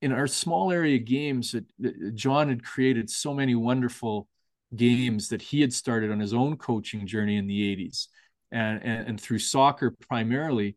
in 0.00 0.12
our 0.12 0.26
small 0.26 0.70
area 0.70 0.98
games, 0.98 1.52
that 1.52 2.14
John 2.14 2.48
had 2.48 2.64
created 2.64 3.10
so 3.10 3.34
many 3.34 3.54
wonderful 3.54 4.28
games 4.74 5.28
that 5.30 5.42
he 5.42 5.60
had 5.60 5.72
started 5.72 6.10
on 6.10 6.20
his 6.20 6.34
own 6.34 6.56
coaching 6.56 7.06
journey 7.06 7.36
in 7.36 7.46
the 7.46 7.76
80s. 7.76 8.06
And, 8.52 8.82
and, 8.84 9.08
and 9.08 9.20
through 9.20 9.40
soccer 9.40 9.90
primarily, 9.90 10.76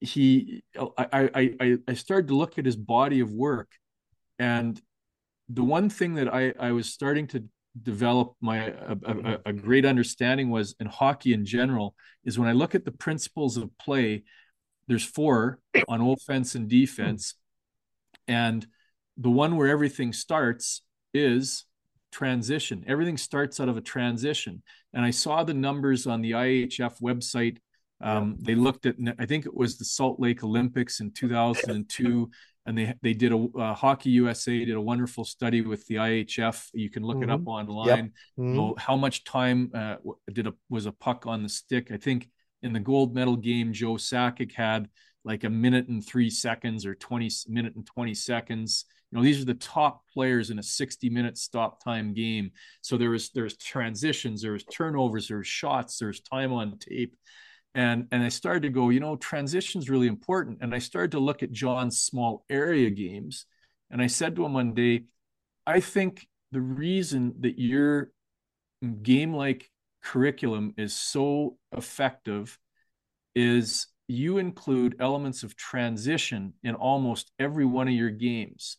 he 0.00 0.62
I, 0.98 1.54
I 1.60 1.78
I 1.88 1.94
started 1.94 2.28
to 2.28 2.36
look 2.36 2.58
at 2.58 2.66
his 2.66 2.76
body 2.76 3.20
of 3.20 3.32
work. 3.32 3.72
And 4.38 4.80
the 5.48 5.64
one 5.64 5.88
thing 5.88 6.14
that 6.14 6.32
I, 6.32 6.52
I 6.58 6.72
was 6.72 6.92
starting 6.92 7.26
to 7.28 7.44
develop 7.82 8.34
my 8.40 8.66
a, 8.66 8.96
a, 9.04 9.38
a, 9.46 9.52
great 9.52 9.84
understanding 9.84 10.48
was 10.48 10.76
in 10.78 10.86
hockey 10.86 11.32
in 11.32 11.44
general 11.44 11.94
is 12.24 12.38
when 12.38 12.48
I 12.48 12.52
look 12.52 12.74
at 12.74 12.84
the 12.84 12.92
principles 12.92 13.56
of 13.56 13.76
play, 13.78 14.22
there's 14.86 15.04
four 15.04 15.58
on 15.88 16.00
offense 16.00 16.54
and 16.54 16.68
defense, 16.68 17.34
and 18.28 18.64
the 19.16 19.30
one 19.30 19.56
where 19.56 19.68
everything 19.68 20.12
starts 20.12 20.82
is 21.12 21.64
transition. 22.12 22.84
Everything 22.86 23.16
starts 23.16 23.58
out 23.58 23.68
of 23.68 23.76
a 23.76 23.80
transition, 23.80 24.62
and 24.92 25.04
I 25.04 25.10
saw 25.10 25.42
the 25.42 25.54
numbers 25.54 26.06
on 26.06 26.22
the 26.22 26.32
IHF 26.32 27.00
website. 27.00 27.58
Um, 28.00 28.36
they 28.40 28.54
looked 28.54 28.86
at, 28.86 28.96
I 29.18 29.26
think 29.26 29.46
it 29.46 29.54
was 29.54 29.78
the 29.78 29.84
Salt 29.84 30.20
Lake 30.20 30.44
Olympics 30.44 31.00
in 31.00 31.10
2002 31.10 32.30
and 32.66 32.76
they 32.78 32.94
they 33.02 33.12
did 33.12 33.32
a 33.32 33.46
uh, 33.58 33.74
Hockey 33.74 34.10
USA 34.10 34.64
did 34.64 34.74
a 34.74 34.80
wonderful 34.80 35.24
study 35.24 35.60
with 35.60 35.86
the 35.86 35.96
IHF. 35.96 36.68
You 36.72 36.90
can 36.90 37.02
look 37.02 37.16
mm-hmm. 37.16 37.30
it 37.30 37.32
up 37.32 37.40
mm-hmm. 37.40 37.48
online. 37.48 37.86
Yep. 37.86 38.04
Mm-hmm. 38.38 38.56
Well, 38.56 38.74
how 38.78 38.96
much 38.96 39.24
time 39.24 39.70
uh, 39.74 39.96
did 40.32 40.46
a 40.46 40.54
was 40.68 40.86
a 40.86 40.92
puck 40.92 41.26
on 41.26 41.42
the 41.42 41.48
stick? 41.48 41.90
I 41.92 41.96
think 41.96 42.28
in 42.62 42.72
the 42.72 42.80
gold 42.80 43.14
medal 43.14 43.36
game, 43.36 43.72
Joe 43.72 43.94
Sakic 43.94 44.52
had 44.52 44.88
like 45.24 45.44
a 45.44 45.50
minute 45.50 45.88
and 45.88 46.04
three 46.04 46.30
seconds 46.30 46.84
or 46.84 46.94
20 46.94 47.30
minute 47.48 47.74
and 47.76 47.86
20 47.86 48.14
seconds. 48.14 48.84
You 49.10 49.18
know, 49.18 49.24
these 49.24 49.40
are 49.40 49.46
the 49.46 49.54
top 49.54 50.02
players 50.12 50.50
in 50.50 50.58
a 50.58 50.62
60 50.62 51.08
minute 51.10 51.38
stop 51.38 51.82
time 51.84 52.14
game. 52.14 52.50
So 52.80 52.96
there 52.96 53.10
was 53.10 53.30
there's 53.30 53.56
transitions, 53.56 54.42
there's 54.42 54.64
turnovers, 54.64 55.28
there's 55.28 55.46
shots, 55.46 55.98
there's 55.98 56.20
time 56.20 56.52
on 56.52 56.78
tape 56.78 57.14
and 57.74 58.06
and 58.12 58.22
I 58.22 58.28
started 58.28 58.62
to 58.62 58.68
go, 58.70 58.90
you 58.90 59.00
know, 59.00 59.16
transition's 59.16 59.90
really 59.90 60.06
important. 60.06 60.58
And 60.60 60.74
I 60.74 60.78
started 60.78 61.12
to 61.12 61.18
look 61.18 61.42
at 61.42 61.52
John's 61.52 62.00
small 62.00 62.44
area 62.48 62.90
games, 62.90 63.46
and 63.90 64.00
I 64.00 64.06
said 64.06 64.36
to 64.36 64.44
him 64.44 64.54
one 64.54 64.74
day, 64.74 65.04
I 65.66 65.80
think 65.80 66.26
the 66.52 66.60
reason 66.60 67.34
that 67.40 67.58
your 67.58 68.10
game-like 69.02 69.70
curriculum 70.02 70.74
is 70.76 70.94
so 70.94 71.56
effective 71.72 72.58
is 73.34 73.88
you 74.06 74.38
include 74.38 74.96
elements 75.00 75.42
of 75.42 75.56
transition 75.56 76.52
in 76.62 76.74
almost 76.74 77.32
every 77.38 77.64
one 77.64 77.88
of 77.88 77.94
your 77.94 78.10
games. 78.10 78.76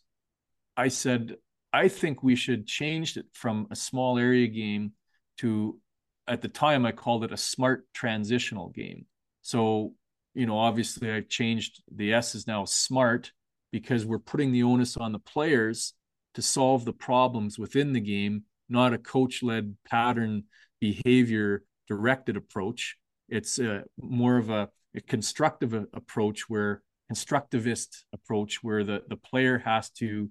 I 0.78 0.90
said, 0.90 1.36
I 1.74 1.88
think 1.88 2.22
we 2.22 2.36
should 2.36 2.68
change 2.68 3.18
it 3.18 3.26
from 3.34 3.68
a 3.72 3.76
small 3.76 4.18
area 4.18 4.48
game 4.48 4.94
to 5.40 5.80
at 6.28 6.42
the 6.42 6.48
time 6.48 6.86
I 6.86 6.92
called 6.92 7.24
it 7.24 7.32
a 7.32 7.38
smart 7.38 7.86
transitional 7.94 8.70
game. 8.70 9.06
So, 9.42 9.94
you 10.34 10.46
know, 10.46 10.58
obviously 10.58 11.12
I've 11.12 11.30
changed 11.30 11.82
the 11.94 12.14
S 12.14 12.36
is 12.36 12.48
now 12.48 12.66
smart 12.66 13.32
because 13.72 14.06
we're 14.06 14.20
putting 14.20 14.52
the 14.52 14.64
onus 14.64 14.98
on 14.98 15.12
the 15.12 15.20
players 15.20 15.94
to 16.34 16.42
solve 16.42 16.86
the 16.86 16.94
problems 16.94 17.60
within 17.60 17.94
the 17.94 18.00
game, 18.00 18.44
not 18.70 18.94
a 18.94 18.98
coach 18.98 19.44
led 19.44 19.76
pattern 19.88 20.44
behavior 20.80 21.64
directed 21.88 22.38
approach. 22.38 22.98
It's 23.30 23.60
a, 23.60 23.84
more 23.98 24.38
of 24.38 24.50
a, 24.50 24.70
a 24.96 25.02
constructive 25.02 25.74
approach 25.74 26.50
where 26.50 26.82
constructivist 27.12 28.04
approach 28.14 28.64
where 28.64 28.84
the, 28.84 29.04
the 29.08 29.18
player 29.18 29.60
has 29.60 29.90
to 29.92 30.30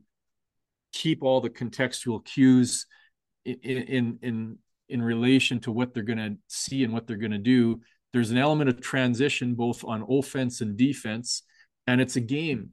keep 0.92 1.22
all 1.22 1.40
the 1.40 1.50
contextual 1.50 2.24
cues 2.24 2.86
in 3.44 3.54
in 3.62 4.18
in, 4.22 4.58
in 4.88 5.02
relation 5.02 5.60
to 5.60 5.72
what 5.72 5.94
they're 5.94 6.02
going 6.02 6.18
to 6.18 6.36
see 6.48 6.84
and 6.84 6.92
what 6.92 7.06
they're 7.06 7.16
going 7.16 7.32
to 7.32 7.38
do 7.38 7.80
there's 8.14 8.30
an 8.30 8.38
element 8.38 8.70
of 8.70 8.80
transition 8.80 9.54
both 9.54 9.84
on 9.84 10.06
offense 10.08 10.60
and 10.60 10.76
defense 10.76 11.42
and 11.86 12.00
it's 12.00 12.16
a 12.16 12.20
game. 12.20 12.70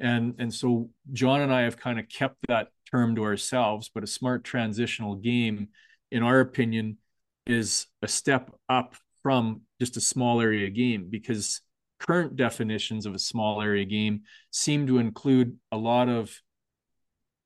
And 0.00 0.34
and 0.38 0.52
so 0.52 0.88
john 1.12 1.42
and 1.42 1.52
i 1.52 1.60
have 1.62 1.76
kind 1.76 2.00
of 2.00 2.08
kept 2.08 2.36
that 2.48 2.68
term 2.90 3.14
to 3.16 3.22
ourselves 3.22 3.90
but 3.94 4.02
a 4.02 4.06
smart 4.06 4.44
transitional 4.44 5.14
game 5.14 5.68
in 6.10 6.22
our 6.22 6.40
opinion 6.40 6.96
is 7.46 7.86
a 8.00 8.08
step 8.08 8.50
up 8.68 8.96
from 9.22 9.60
just 9.78 9.98
a 9.98 10.00
small 10.00 10.40
area 10.40 10.70
game 10.70 11.08
because 11.10 11.60
current 11.98 12.34
definitions 12.34 13.04
of 13.04 13.14
a 13.14 13.18
small 13.18 13.60
area 13.60 13.84
game 13.84 14.22
seem 14.50 14.86
to 14.86 14.96
include 14.96 15.58
a 15.70 15.76
lot 15.76 16.08
of 16.08 16.34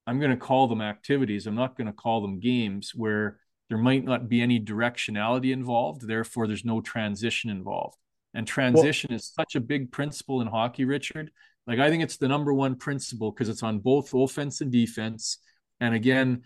i'm 0.06 0.20
going 0.20 0.30
to 0.30 0.36
call 0.36 0.68
them 0.68 0.80
activities 0.80 1.48
i'm 1.48 1.56
not 1.56 1.76
going 1.76 1.88
to 1.88 1.92
call 1.92 2.22
them 2.22 2.38
games 2.38 2.92
where 2.94 3.40
there 3.68 3.78
might 3.78 4.04
not 4.04 4.28
be 4.28 4.42
any 4.42 4.60
directionality 4.60 5.52
involved 5.52 6.06
therefore 6.06 6.46
there's 6.46 6.64
no 6.64 6.80
transition 6.80 7.50
involved. 7.50 7.96
And 8.34 8.46
transition 8.46 9.08
well, 9.10 9.16
is 9.16 9.32
such 9.32 9.54
a 9.54 9.60
big 9.60 9.92
principle 9.92 10.40
in 10.40 10.48
hockey 10.48 10.84
richard. 10.84 11.30
Like 11.66 11.78
i 11.78 11.88
think 11.90 12.02
it's 12.02 12.16
the 12.16 12.28
number 12.28 12.52
one 12.52 12.76
principle 12.76 13.32
because 13.32 13.48
it's 13.48 13.62
on 13.62 13.78
both 13.78 14.14
offense 14.14 14.60
and 14.60 14.70
defense. 14.70 15.38
And 15.80 15.94
again 15.94 16.42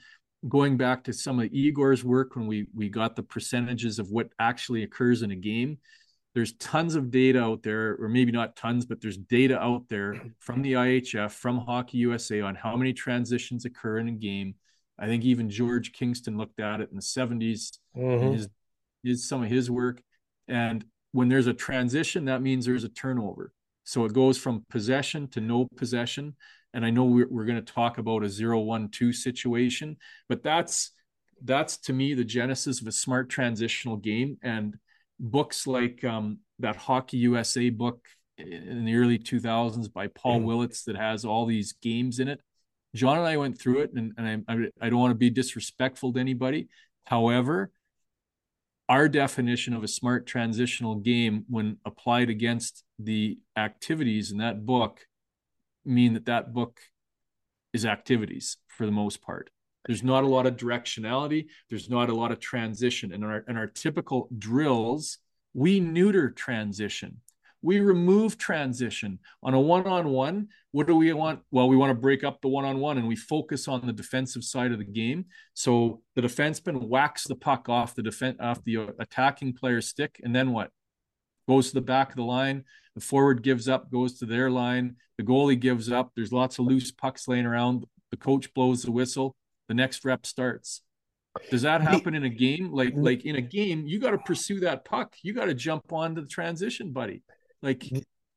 going 0.48 0.76
back 0.76 1.02
to 1.02 1.12
some 1.12 1.40
of 1.40 1.52
igor's 1.52 2.04
work 2.04 2.36
when 2.36 2.46
we 2.46 2.66
we 2.72 2.88
got 2.88 3.16
the 3.16 3.22
percentages 3.24 3.98
of 3.98 4.08
what 4.10 4.28
actually 4.38 4.84
occurs 4.84 5.22
in 5.22 5.32
a 5.32 5.36
game 5.36 5.78
there's 6.38 6.52
tons 6.54 6.94
of 6.94 7.10
data 7.10 7.40
out 7.40 7.64
there, 7.64 7.96
or 8.00 8.08
maybe 8.08 8.30
not 8.30 8.54
tons, 8.54 8.86
but 8.86 9.00
there's 9.00 9.16
data 9.16 9.58
out 9.60 9.88
there 9.88 10.14
from 10.38 10.62
the 10.62 10.74
IHF, 10.74 11.32
from 11.32 11.58
Hockey 11.58 11.98
USA 11.98 12.40
on 12.42 12.54
how 12.54 12.76
many 12.76 12.92
transitions 12.92 13.64
occur 13.64 13.98
in 13.98 14.08
a 14.08 14.12
game. 14.12 14.54
I 14.98 15.06
think 15.06 15.24
even 15.24 15.50
George 15.50 15.92
Kingston 15.92 16.36
looked 16.36 16.60
at 16.60 16.80
it 16.80 16.90
in 16.90 16.96
the 16.96 17.02
70s 17.02 17.78
mm-hmm. 17.96 18.26
in 18.26 18.32
his, 18.32 18.48
his 19.02 19.28
some 19.28 19.42
of 19.42 19.48
his 19.48 19.70
work. 19.70 20.02
And 20.48 20.84
when 21.12 21.28
there's 21.28 21.46
a 21.46 21.54
transition, 21.54 22.26
that 22.26 22.42
means 22.42 22.66
there's 22.66 22.84
a 22.84 22.88
turnover. 22.88 23.52
So 23.84 24.04
it 24.04 24.12
goes 24.12 24.36
from 24.36 24.64
possession 24.68 25.28
to 25.28 25.40
no 25.40 25.66
possession. 25.76 26.36
And 26.74 26.84
I 26.84 26.90
know 26.90 27.04
we're, 27.04 27.28
we're 27.28 27.46
going 27.46 27.64
to 27.64 27.72
talk 27.72 27.98
about 27.98 28.22
a 28.22 28.28
zero 28.28 28.58
one 28.60 28.88
two 28.90 29.12
situation, 29.12 29.96
but 30.28 30.42
that's 30.42 30.90
that's 31.42 31.76
to 31.78 31.92
me 31.92 32.14
the 32.14 32.24
genesis 32.24 32.80
of 32.80 32.86
a 32.88 32.92
smart 32.92 33.30
transitional 33.30 33.96
game. 33.96 34.38
And 34.42 34.76
books 35.18 35.66
like 35.66 36.04
um, 36.04 36.40
that 36.58 36.76
Hockey 36.76 37.18
USA 37.18 37.70
book 37.70 38.04
in 38.36 38.84
the 38.84 38.94
early 38.94 39.18
2000s 39.18 39.92
by 39.92 40.08
Paul 40.08 40.40
mm. 40.40 40.44
Willits 40.44 40.84
that 40.84 40.96
has 40.96 41.24
all 41.24 41.46
these 41.46 41.72
games 41.72 42.18
in 42.18 42.28
it. 42.28 42.40
John 42.94 43.18
and 43.18 43.26
I 43.26 43.36
went 43.36 43.60
through 43.60 43.80
it, 43.80 43.92
and, 43.94 44.12
and 44.16 44.44
I, 44.48 44.56
I 44.80 44.90
don't 44.90 44.98
want 44.98 45.10
to 45.10 45.16
be 45.16 45.30
disrespectful 45.30 46.12
to 46.12 46.20
anybody. 46.20 46.68
However, 47.04 47.70
our 48.88 49.08
definition 49.08 49.74
of 49.74 49.84
a 49.84 49.88
smart 49.88 50.26
transitional 50.26 50.94
game, 50.96 51.44
when 51.48 51.76
applied 51.84 52.30
against 52.30 52.84
the 52.98 53.38
activities 53.56 54.32
in 54.32 54.38
that 54.38 54.64
book, 54.64 55.06
mean 55.84 56.14
that 56.14 56.26
that 56.26 56.54
book 56.54 56.80
is 57.72 57.84
activities 57.84 58.56
for 58.68 58.86
the 58.86 58.92
most 58.92 59.20
part. 59.20 59.50
There's 59.86 60.02
not 60.02 60.24
a 60.24 60.28
lot 60.28 60.46
of 60.46 60.56
directionality. 60.56 61.46
There's 61.68 61.88
not 61.88 62.08
a 62.08 62.14
lot 62.14 62.32
of 62.32 62.40
transition. 62.40 63.12
And 63.12 63.24
our, 63.24 63.44
in 63.48 63.56
our 63.56 63.66
typical 63.66 64.28
drills, 64.36 65.18
we 65.54 65.80
neuter 65.80 66.30
transition. 66.30 67.20
We 67.62 67.80
remove 67.80 68.38
transition. 68.38 69.18
On 69.42 69.54
a 69.54 69.60
one 69.60 69.86
on 69.86 70.08
one, 70.08 70.48
what 70.72 70.86
do 70.86 70.96
we 70.96 71.12
want? 71.12 71.40
Well, 71.50 71.68
we 71.68 71.76
want 71.76 71.90
to 71.90 72.00
break 72.00 72.24
up 72.24 72.40
the 72.40 72.48
one 72.48 72.64
on 72.64 72.78
one 72.78 72.98
and 72.98 73.08
we 73.08 73.16
focus 73.16 73.68
on 73.68 73.86
the 73.86 73.92
defensive 73.92 74.44
side 74.44 74.72
of 74.72 74.78
the 74.78 74.84
game. 74.84 75.26
So 75.54 76.02
the 76.14 76.22
defenseman 76.22 76.88
whacks 76.88 77.24
the 77.24 77.36
puck 77.36 77.68
off 77.68 77.94
the 77.94 78.02
defense 78.02 78.36
off 78.40 78.62
the 78.64 78.76
uh, 78.76 78.86
attacking 78.98 79.54
player's 79.54 79.88
stick. 79.88 80.20
And 80.22 80.34
then 80.34 80.52
what? 80.52 80.70
Goes 81.48 81.68
to 81.68 81.74
the 81.74 81.80
back 81.80 82.10
of 82.10 82.16
the 82.16 82.22
line. 82.22 82.64
The 82.94 83.00
forward 83.00 83.42
gives 83.42 83.68
up, 83.68 83.90
goes 83.90 84.18
to 84.18 84.26
their 84.26 84.50
line. 84.50 84.96
The 85.16 85.24
goalie 85.24 85.58
gives 85.58 85.90
up. 85.90 86.12
There's 86.14 86.32
lots 86.32 86.58
of 86.58 86.66
loose 86.66 86.90
pucks 86.90 87.28
laying 87.28 87.46
around. 87.46 87.84
The 88.10 88.16
coach 88.16 88.52
blows 88.52 88.82
the 88.82 88.92
whistle 88.92 89.36
the 89.68 89.74
next 89.74 90.04
rep 90.04 90.26
starts. 90.26 90.82
Does 91.50 91.62
that 91.62 91.82
happen 91.82 92.14
in 92.14 92.24
a 92.24 92.30
game? 92.30 92.72
Like 92.72 92.94
mm. 92.94 93.04
like 93.04 93.24
in 93.24 93.36
a 93.36 93.40
game, 93.40 93.86
you 93.86 94.00
got 94.00 94.10
to 94.10 94.18
pursue 94.18 94.60
that 94.60 94.84
puck. 94.84 95.14
You 95.22 95.34
got 95.34 95.44
to 95.44 95.54
jump 95.54 95.92
onto 95.92 96.22
the 96.22 96.26
transition, 96.26 96.92
buddy. 96.92 97.22
Like 97.62 97.84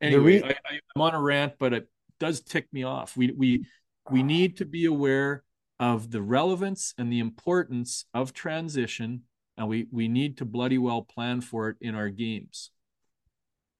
anyway, 0.01 0.41
re- 0.41 0.43
I, 0.43 0.79
I'm 0.95 1.01
on 1.01 1.15
a 1.15 1.21
rant, 1.21 1.53
but 1.57 1.73
it 1.73 1.87
does 2.21 2.39
tick 2.39 2.67
me 2.71 2.83
off. 2.83 3.17
We 3.17 3.31
we 3.31 3.65
we 4.09 4.21
ah. 4.21 4.25
need 4.25 4.57
to 4.57 4.65
be 4.65 4.85
aware 4.85 5.43
of 5.79 6.11
the 6.11 6.21
relevance 6.21 6.93
and 6.97 7.11
the 7.11 7.19
importance 7.19 8.05
of 8.13 8.31
transition, 8.31 9.23
and 9.57 9.67
we 9.67 9.87
we 9.91 10.07
need 10.07 10.37
to 10.37 10.45
bloody 10.45 10.77
well 10.77 11.01
plan 11.01 11.41
for 11.41 11.69
it 11.69 11.77
in 11.81 11.95
our 11.95 12.09
games. 12.09 12.69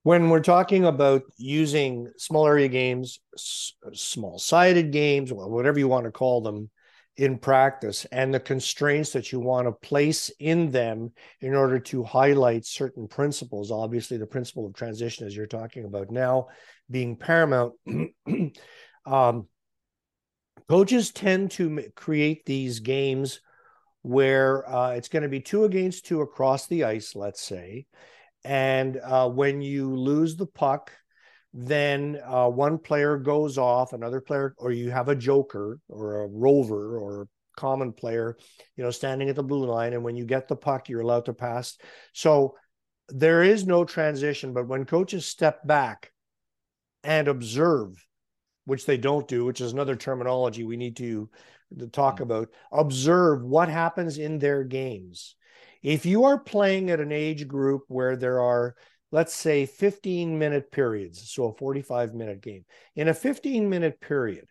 When 0.04 0.32
we're 0.32 0.40
talking 0.42 0.86
about 0.86 1.22
using 1.38 2.12
small 2.18 2.48
area 2.48 2.68
games, 2.68 3.20
s- 3.36 3.74
small 3.94 4.40
sided 4.40 4.92
games, 4.92 5.32
whatever 5.32 5.78
you 5.78 5.88
want 5.88 6.06
to 6.06 6.12
call 6.12 6.42
them, 6.42 6.72
in 7.22 7.38
practice 7.38 8.06
and 8.06 8.34
the 8.34 8.40
constraints 8.40 9.12
that 9.12 9.32
you 9.32 9.40
want 9.40 9.68
to 9.68 9.88
place 9.88 10.32
in 10.40 10.72
them 10.72 11.12
in 11.40 11.54
order 11.54 11.78
to 11.78 12.04
highlight 12.04 12.66
certain 12.66 13.08
principles. 13.08 13.70
Obviously 13.70 14.18
the 14.18 14.26
principle 14.26 14.66
of 14.66 14.74
transition 14.74 15.28
as 15.28 15.36
you're 15.36 15.46
talking 15.46 15.86
about 15.86 16.10
now 16.10 16.48
being 16.90 17.16
paramount. 17.16 17.74
Um, 19.04 19.48
coaches 20.70 21.10
tend 21.10 21.50
to 21.54 21.86
create 21.96 22.46
these 22.46 22.82
games 22.82 23.42
where 24.04 24.70
uh, 24.70 24.92
it's 24.92 25.08
going 25.08 25.24
to 25.24 25.30
be 25.30 25.40
two 25.40 25.64
against 25.64 26.06
two 26.06 26.22
across 26.22 26.68
the 26.68 26.84
ice 26.84 27.16
let's 27.16 27.42
say 27.42 27.88
and 28.46 29.00
uh, 29.04 29.28
when 29.28 29.60
you 29.60 29.96
lose 29.96 30.36
the 30.36 30.46
puck 30.46 30.92
then 31.54 32.20
uh, 32.26 32.48
one 32.48 32.78
player 32.78 33.18
goes 33.18 33.58
off, 33.58 33.94
another 33.94 34.22
player, 34.22 34.56
or 34.58 34.72
you 34.72 34.90
have 34.90 35.10
a 35.10 35.16
joker 35.16 35.80
or 35.90 36.24
a 36.24 36.28
rover 36.28 36.98
or 36.98 37.28
common 37.58 37.92
player, 37.92 38.38
you 38.78 38.84
know, 38.84 38.92
standing 38.92 39.30
at 39.30 39.36
the 39.36 39.44
blue 39.44 39.66
line. 39.66 39.94
And 39.94 40.04
when 40.04 40.16
you 40.16 40.26
get 40.26 40.48
the 40.48 40.56
puck, 40.56 40.88
you're 40.88 41.02
allowed 41.02 41.26
to 41.26 41.34
pass. 41.34 41.78
So 42.14 42.56
there 43.10 43.44
is 43.44 43.66
no 43.66 43.84
transition. 43.84 44.54
But 44.54 44.68
when 44.68 44.86
coaches 44.86 45.26
step 45.26 45.66
back 45.68 46.12
and 47.04 47.28
observe, 47.28 48.06
which 48.66 48.86
they 48.86 48.98
don't 48.98 49.28
do, 49.28 49.44
which 49.44 49.60
is 49.60 49.74
another 49.74 49.96
terminology 49.96 50.64
we 50.64 50.78
need 50.78 50.96
to, 50.98 51.30
to 51.78 51.88
talk 51.88 52.20
mm. 52.20 52.22
about, 52.22 52.50
observe 52.72 53.44
what 53.44 53.70
happens 53.70 54.18
in 54.18 54.40
their 54.40 54.64
games. 54.64 55.36
If 55.84 56.06
you 56.06 56.26
are 56.26 56.40
playing 56.40 56.92
at 56.92 57.00
an 57.00 57.12
age 57.12 57.48
group 57.48 57.84
where 57.88 58.16
there 58.16 58.40
are 58.40 58.76
let's 59.12 59.34
say 59.34 59.66
15 59.66 60.40
minute 60.40 60.72
periods, 60.72 61.32
so 61.32 61.46
a 61.46 61.54
45 61.54 62.14
minute 62.14 62.42
game. 62.42 62.66
In 62.96 63.08
a 63.08 63.14
15 63.14 63.70
minute 63.70 64.00
period, 64.00 64.46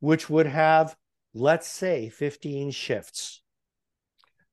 which 0.00 0.30
would 0.30 0.46
have, 0.46 0.96
let's 1.34 1.68
say, 1.68 2.08
15 2.08 2.70
shifts, 2.70 3.42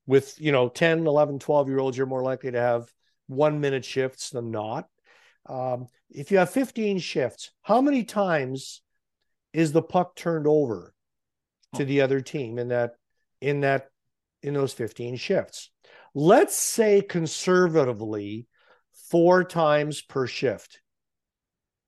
with, 0.07 0.39
you 0.39 0.51
know, 0.51 0.69
10, 0.69 1.05
11, 1.05 1.39
12 1.39 1.67
year 1.67 1.79
olds, 1.79 1.97
you're 1.97 2.07
more 2.07 2.23
likely 2.23 2.51
to 2.51 2.59
have 2.59 2.91
one 3.27 3.59
minute 3.59 3.85
shifts 3.85 4.29
than 4.29 4.51
not. 4.51 4.87
Um, 5.45 5.87
if 6.09 6.31
you 6.31 6.37
have 6.39 6.49
15 6.49 6.99
shifts, 6.99 7.51
how 7.61 7.81
many 7.81 8.03
times 8.03 8.81
is 9.53 9.71
the 9.71 9.81
puck 9.81 10.15
turned 10.15 10.47
over 10.47 10.93
to 11.75 11.85
the 11.85 12.01
other 12.01 12.21
team 12.21 12.57
in 12.57 12.69
that 12.69 12.93
in 13.41 13.61
that 13.61 13.87
in 14.41 14.53
those 14.53 14.73
15 14.73 15.17
shifts? 15.17 15.69
Let's 16.15 16.55
say 16.55 17.01
conservatively 17.01 18.47
four 19.09 19.43
times 19.43 20.01
per 20.01 20.27
shift. 20.27 20.81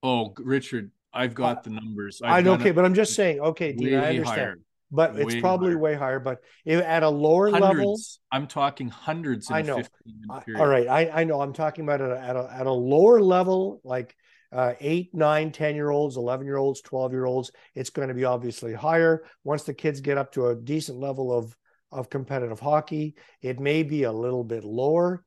Oh, 0.02 0.32
Richard, 0.38 0.90
I've 1.12 1.34
got 1.34 1.58
uh, 1.58 1.60
the 1.64 1.70
numbers. 1.70 2.20
I've 2.22 2.32
I 2.32 2.40
know, 2.40 2.54
okay, 2.54 2.70
but 2.70 2.84
I'm 2.84 2.94
just 2.94 3.14
saying, 3.14 3.40
okay, 3.40 3.72
Dean, 3.72 3.94
I 3.94 4.10
understand. 4.10 4.26
Higher. 4.26 4.58
But 4.92 5.14
way 5.14 5.22
it's 5.22 5.40
probably 5.40 5.68
higher. 5.68 5.78
way 5.78 5.94
higher. 5.94 6.20
But 6.20 6.40
if, 6.64 6.82
at 6.82 7.02
a 7.02 7.08
lower 7.08 7.50
hundreds. 7.50 7.78
level, 7.78 8.00
I'm 8.32 8.46
talking 8.46 8.88
hundreds. 8.88 9.50
I 9.50 9.62
know. 9.62 9.82
all 10.56 10.66
right, 10.66 10.88
I, 10.88 11.10
I 11.10 11.24
know. 11.24 11.40
I'm 11.40 11.52
talking 11.52 11.84
about 11.84 12.00
at 12.00 12.10
a, 12.10 12.20
at 12.20 12.36
a, 12.36 12.52
at 12.52 12.66
a 12.66 12.72
lower 12.72 13.20
level, 13.20 13.80
like 13.84 14.16
uh, 14.52 14.74
eight, 14.80 15.14
nine, 15.14 15.52
10 15.52 15.76
year 15.76 15.90
olds, 15.90 16.16
11 16.16 16.44
year 16.44 16.56
olds, 16.56 16.80
12 16.80 17.12
year 17.12 17.24
olds. 17.24 17.52
It's 17.74 17.90
going 17.90 18.08
to 18.08 18.14
be 18.14 18.24
obviously 18.24 18.72
higher. 18.72 19.22
Once 19.44 19.62
the 19.62 19.74
kids 19.74 20.00
get 20.00 20.18
up 20.18 20.32
to 20.32 20.48
a 20.48 20.56
decent 20.56 20.98
level 20.98 21.36
of 21.36 21.56
of 21.92 22.08
competitive 22.08 22.60
hockey, 22.60 23.16
it 23.42 23.58
may 23.58 23.82
be 23.82 24.04
a 24.04 24.12
little 24.12 24.44
bit 24.44 24.64
lower. 24.64 25.24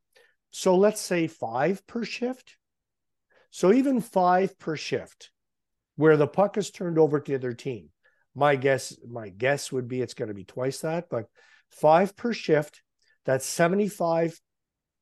So 0.56 0.76
let's 0.78 1.02
say 1.02 1.26
five 1.28 1.86
per 1.88 2.06
shift. 2.06 2.58
So 3.50 3.74
even 3.74 4.00
five 4.02 4.58
per 4.60 4.76
shift. 4.78 5.32
where 5.96 6.18
the 6.18 6.28
puck 6.28 6.58
is 6.58 6.72
turned 6.72 6.98
over 6.98 7.20
to 7.20 7.32
the 7.32 7.38
other 7.38 7.54
team. 7.54 7.90
My 8.36 8.56
guess, 8.56 8.96
my 9.08 9.30
guess 9.30 9.72
would 9.72 9.88
be 9.88 10.02
it's 10.02 10.16
going 10.16 10.30
to 10.30 10.34
be 10.36 10.44
twice 10.46 10.80
that, 10.82 11.06
but 11.10 11.26
five 11.70 12.16
per 12.16 12.34
shift. 12.34 12.82
That's 13.26 13.46
75 13.46 14.40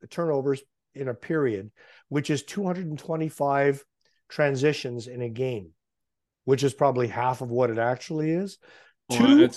turnovers 0.10 0.62
in 0.96 1.08
a 1.08 1.14
period, 1.14 1.72
which 2.10 2.30
is 2.30 2.44
225 2.44 3.84
transitions 4.30 5.08
in 5.08 5.22
a 5.22 5.30
game, 5.30 5.72
which 6.46 6.64
is 6.64 6.74
probably 6.74 7.08
half 7.08 7.42
of 7.42 7.52
what 7.52 7.70
it 7.70 7.78
actually 7.80 8.32
is. 8.32 8.58
Oh, 9.12 9.18
Two, 9.18 9.50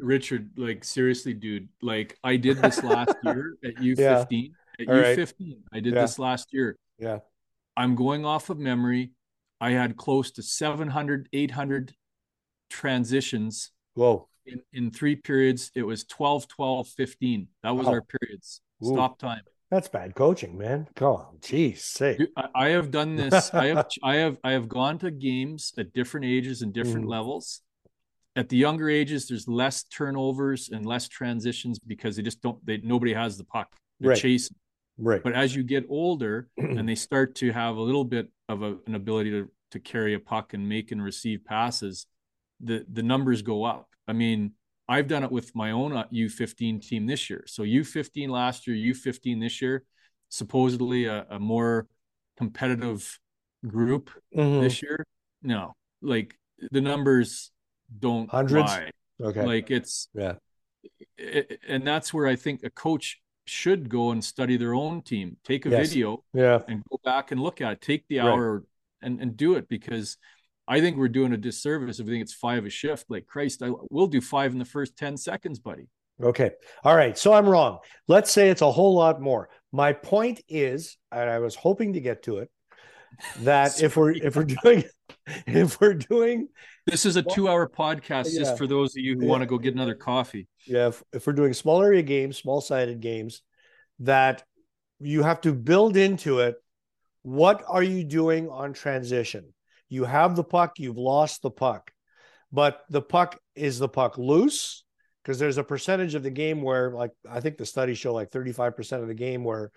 Richard. 0.00 0.50
Like 0.56 0.84
seriously, 0.84 1.34
dude. 1.34 1.68
Like 1.82 2.16
I 2.24 2.36
did 2.36 2.58
this 2.58 2.82
last 2.82 3.16
year 3.24 3.54
at 3.64 3.82
U 3.82 3.94
fifteen. 3.96 4.44
Yeah. 4.44 4.67
At 4.80 4.88
U 4.88 5.14
fifteen, 5.14 5.62
right. 5.72 5.78
I 5.78 5.80
did 5.80 5.94
yeah. 5.94 6.02
this 6.02 6.18
last 6.18 6.52
year. 6.52 6.76
Yeah. 6.98 7.18
I'm 7.76 7.94
going 7.94 8.24
off 8.24 8.50
of 8.50 8.58
memory. 8.58 9.12
I 9.60 9.70
had 9.70 9.96
close 9.96 10.30
to 10.32 10.42
700, 10.42 11.28
800 11.32 11.94
transitions. 12.70 13.70
Whoa. 13.94 14.28
In, 14.46 14.60
in 14.72 14.90
three 14.90 15.16
periods, 15.16 15.70
it 15.74 15.82
was 15.82 16.04
12, 16.04 16.48
12, 16.48 16.88
15. 16.88 17.48
That 17.62 17.76
was 17.76 17.86
wow. 17.86 17.94
our 17.94 18.02
periods. 18.02 18.60
Ooh. 18.84 18.92
Stop 18.94 19.18
time. 19.18 19.42
That's 19.70 19.88
bad 19.88 20.14
coaching, 20.14 20.56
man. 20.56 20.88
Come 20.96 21.08
on, 21.08 21.36
jeez, 21.40 21.78
say. 21.78 22.18
I 22.54 22.68
have 22.68 22.90
done 22.90 23.16
this. 23.16 23.52
I 23.52 23.66
have, 23.66 23.86
I 24.02 24.14
have, 24.16 24.38
I 24.42 24.52
have 24.52 24.68
gone 24.68 24.98
to 25.00 25.10
games 25.10 25.74
at 25.76 25.92
different 25.92 26.24
ages 26.24 26.62
and 26.62 26.72
different 26.72 27.04
mm. 27.04 27.10
levels. 27.10 27.60
At 28.34 28.48
the 28.48 28.56
younger 28.56 28.88
ages, 28.88 29.28
there's 29.28 29.46
less 29.46 29.82
turnovers 29.82 30.70
and 30.72 30.86
less 30.86 31.06
transitions 31.06 31.78
because 31.78 32.16
they 32.16 32.22
just 32.22 32.40
don't. 32.40 32.64
They 32.64 32.78
nobody 32.78 33.12
has 33.12 33.36
the 33.36 33.44
puck. 33.44 33.74
They're 34.00 34.10
right. 34.10 34.18
chasing. 34.18 34.56
Right. 34.98 35.22
But 35.22 35.34
as 35.34 35.54
you 35.54 35.62
get 35.62 35.86
older 35.88 36.48
and 36.56 36.88
they 36.88 36.94
start 36.94 37.36
to 37.36 37.52
have 37.52 37.76
a 37.76 37.80
little 37.80 38.04
bit 38.04 38.28
of 38.48 38.62
a, 38.62 38.76
an 38.86 38.94
ability 38.94 39.30
to 39.30 39.48
to 39.70 39.78
carry 39.78 40.14
a 40.14 40.18
puck 40.18 40.54
and 40.54 40.66
make 40.66 40.92
and 40.92 41.02
receive 41.02 41.44
passes, 41.44 42.06
the 42.60 42.84
the 42.90 43.02
numbers 43.02 43.42
go 43.42 43.64
up. 43.64 43.88
I 44.06 44.12
mean, 44.12 44.52
I've 44.88 45.06
done 45.06 45.22
it 45.22 45.30
with 45.30 45.54
my 45.54 45.70
own 45.70 45.92
U15 45.92 46.76
uh, 46.76 46.80
team 46.80 47.06
this 47.06 47.28
year. 47.28 47.44
So 47.46 47.62
U15 47.62 48.28
last 48.30 48.66
year, 48.66 48.94
U15 48.94 49.40
this 49.40 49.60
year, 49.60 49.84
supposedly 50.30 51.04
a, 51.04 51.26
a 51.30 51.38
more 51.38 51.86
competitive 52.38 53.18
group 53.66 54.10
mm-hmm. 54.34 54.62
this 54.62 54.82
year. 54.82 55.04
No, 55.42 55.74
like 56.00 56.34
the 56.70 56.80
numbers 56.80 57.50
don't 57.96 58.30
hundreds. 58.30 58.70
Lie. 58.70 58.90
Okay, 59.20 59.44
like 59.44 59.70
it's 59.70 60.08
yeah, 60.14 60.34
it, 61.16 61.60
and 61.68 61.86
that's 61.86 62.14
where 62.14 62.26
I 62.26 62.36
think 62.36 62.62
a 62.62 62.70
coach 62.70 63.20
should 63.48 63.88
go 63.88 64.10
and 64.10 64.24
study 64.24 64.56
their 64.56 64.74
own 64.74 65.02
team. 65.02 65.36
Take 65.44 65.66
a 65.66 65.70
yes. 65.70 65.88
video, 65.88 66.24
yeah, 66.32 66.60
and 66.68 66.82
go 66.90 67.00
back 67.04 67.32
and 67.32 67.40
look 67.40 67.60
at 67.60 67.72
it. 67.72 67.80
Take 67.80 68.06
the 68.08 68.20
hour 68.20 68.54
right. 68.54 68.62
and 69.02 69.20
and 69.20 69.36
do 69.36 69.54
it 69.54 69.68
because 69.68 70.16
I 70.68 70.80
think 70.80 70.98
we're 70.98 71.08
doing 71.08 71.32
a 71.32 71.38
disservice 71.38 71.98
if 71.98 72.06
we 72.06 72.12
think 72.12 72.22
it's 72.22 72.34
five 72.34 72.66
a 72.66 72.70
shift. 72.70 73.06
Like 73.08 73.26
Christ, 73.26 73.62
I 73.62 73.70
will 73.90 74.06
do 74.06 74.20
five 74.20 74.52
in 74.52 74.58
the 74.58 74.66
first 74.66 74.98
10 74.98 75.16
seconds, 75.16 75.58
buddy. 75.58 75.88
Okay. 76.22 76.50
All 76.84 76.94
right. 76.94 77.16
So 77.16 77.32
I'm 77.32 77.48
wrong. 77.48 77.78
Let's 78.06 78.30
say 78.30 78.50
it's 78.50 78.60
a 78.60 78.70
whole 78.70 78.94
lot 78.94 79.20
more. 79.20 79.48
My 79.72 79.94
point 79.94 80.42
is, 80.46 80.98
and 81.10 81.30
I 81.30 81.38
was 81.38 81.54
hoping 81.54 81.94
to 81.94 82.00
get 82.00 82.24
to 82.24 82.38
it, 82.38 82.50
that 83.40 83.82
if 83.82 83.96
we're 83.96 84.12
if 84.12 84.36
we're 84.36 84.44
doing 84.44 84.84
if 85.46 85.80
we're 85.80 85.94
doing 85.94 86.48
this 86.90 87.06
is 87.06 87.16
a 87.16 87.22
two 87.22 87.48
hour 87.48 87.68
podcast 87.68 88.28
yeah. 88.32 88.40
just 88.40 88.58
for 88.58 88.66
those 88.66 88.96
of 88.96 89.02
you 89.02 89.16
who 89.16 89.24
yeah. 89.24 89.28
want 89.28 89.42
to 89.42 89.46
go 89.46 89.58
get 89.58 89.74
another 89.74 89.94
coffee. 89.94 90.48
Yeah. 90.66 90.88
If, 90.88 91.02
if 91.12 91.26
we're 91.26 91.32
doing 91.34 91.52
small 91.52 91.82
area 91.82 92.02
games, 92.02 92.38
small 92.38 92.60
sided 92.60 93.00
games, 93.00 93.42
that 94.00 94.44
you 95.00 95.22
have 95.22 95.40
to 95.42 95.52
build 95.52 95.96
into 95.96 96.40
it. 96.40 96.56
What 97.22 97.62
are 97.68 97.82
you 97.82 98.04
doing 98.04 98.48
on 98.48 98.72
transition? 98.72 99.52
You 99.88 100.04
have 100.04 100.36
the 100.36 100.44
puck, 100.44 100.78
you've 100.78 100.98
lost 100.98 101.42
the 101.42 101.50
puck. 101.50 101.90
But 102.50 102.82
the 102.88 103.02
puck 103.02 103.38
is 103.54 103.78
the 103.78 103.88
puck 103.88 104.16
loose 104.16 104.84
because 105.22 105.38
there's 105.38 105.58
a 105.58 105.64
percentage 105.64 106.14
of 106.14 106.22
the 106.22 106.30
game 106.30 106.62
where 106.62 106.90
like 106.90 107.10
I 107.28 107.40
think 107.40 107.58
the 107.58 107.66
studies 107.66 107.98
show 107.98 108.14
like 108.14 108.30
35% 108.30 109.02
of 109.02 109.08
the 109.08 109.14
game 109.14 109.44
where 109.44 109.70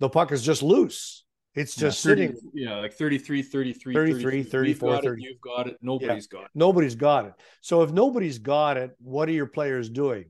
the 0.00 0.08
puck 0.08 0.32
is 0.32 0.42
just 0.42 0.62
loose. 0.62 1.24
It's 1.56 1.74
just 1.74 2.04
yeah, 2.04 2.10
30, 2.10 2.26
sitting. 2.26 2.50
Yeah, 2.52 2.76
like 2.76 2.92
33, 2.92 3.42
33, 3.42 3.94
33, 3.94 4.42
34, 4.42 4.92
got 4.92 5.02
30. 5.02 5.22
It, 5.22 5.28
you've 5.28 5.40
got 5.40 5.66
it. 5.66 5.76
Nobody's 5.80 6.28
yeah, 6.30 6.38
got 6.38 6.44
it. 6.44 6.50
Nobody's 6.54 6.94
got 6.94 7.24
it. 7.26 7.32
So 7.62 7.82
if 7.82 7.90
nobody's 7.90 8.38
got 8.38 8.76
it, 8.76 8.90
what 8.98 9.28
are 9.28 9.32
your 9.32 9.46
players 9.46 9.88
doing? 9.88 10.26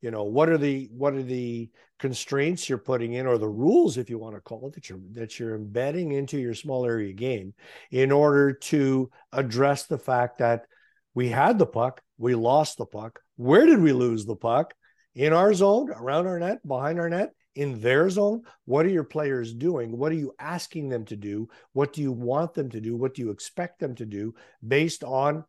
You 0.00 0.12
know, 0.12 0.22
what 0.22 0.48
are 0.48 0.58
the 0.58 0.88
what 0.92 1.14
are 1.14 1.22
the 1.22 1.68
constraints 1.98 2.68
you're 2.68 2.78
putting 2.78 3.14
in 3.14 3.26
or 3.26 3.38
the 3.38 3.48
rules 3.48 3.96
if 3.96 4.08
you 4.08 4.18
want 4.18 4.34
to 4.34 4.40
call 4.40 4.68
it 4.68 4.74
that 4.74 4.88
you're 4.88 5.00
that 5.12 5.38
you're 5.38 5.56
embedding 5.56 6.12
into 6.12 6.38
your 6.38 6.54
small 6.54 6.84
area 6.84 7.12
game 7.12 7.54
in 7.90 8.12
order 8.12 8.52
to 8.52 9.10
address 9.32 9.86
the 9.86 9.98
fact 9.98 10.38
that 10.38 10.66
we 11.14 11.28
had 11.28 11.58
the 11.58 11.66
puck 11.66 12.02
we 12.18 12.34
lost 12.34 12.76
the 12.76 12.84
puck 12.84 13.20
where 13.36 13.64
did 13.64 13.80
we 13.80 13.92
lose 13.94 14.26
the 14.26 14.36
puck 14.36 14.74
in 15.14 15.32
our 15.32 15.54
zone 15.54 15.90
around 15.90 16.26
our 16.26 16.38
net 16.38 16.58
behind 16.66 17.00
our 17.00 17.08
net 17.08 17.32
in 17.56 17.80
their 17.80 18.08
zone 18.08 18.42
what 18.64 18.86
are 18.86 18.90
your 18.90 19.04
players 19.04 19.52
doing 19.52 19.96
what 19.96 20.12
are 20.12 20.16
you 20.16 20.32
asking 20.38 20.88
them 20.88 21.04
to 21.04 21.16
do 21.16 21.48
what 21.72 21.92
do 21.92 22.02
you 22.02 22.12
want 22.12 22.54
them 22.54 22.70
to 22.70 22.80
do 22.80 22.96
what 22.96 23.14
do 23.14 23.22
you 23.22 23.30
expect 23.30 23.80
them 23.80 23.94
to 23.94 24.06
do 24.06 24.34
based 24.66 25.02
on 25.02 25.44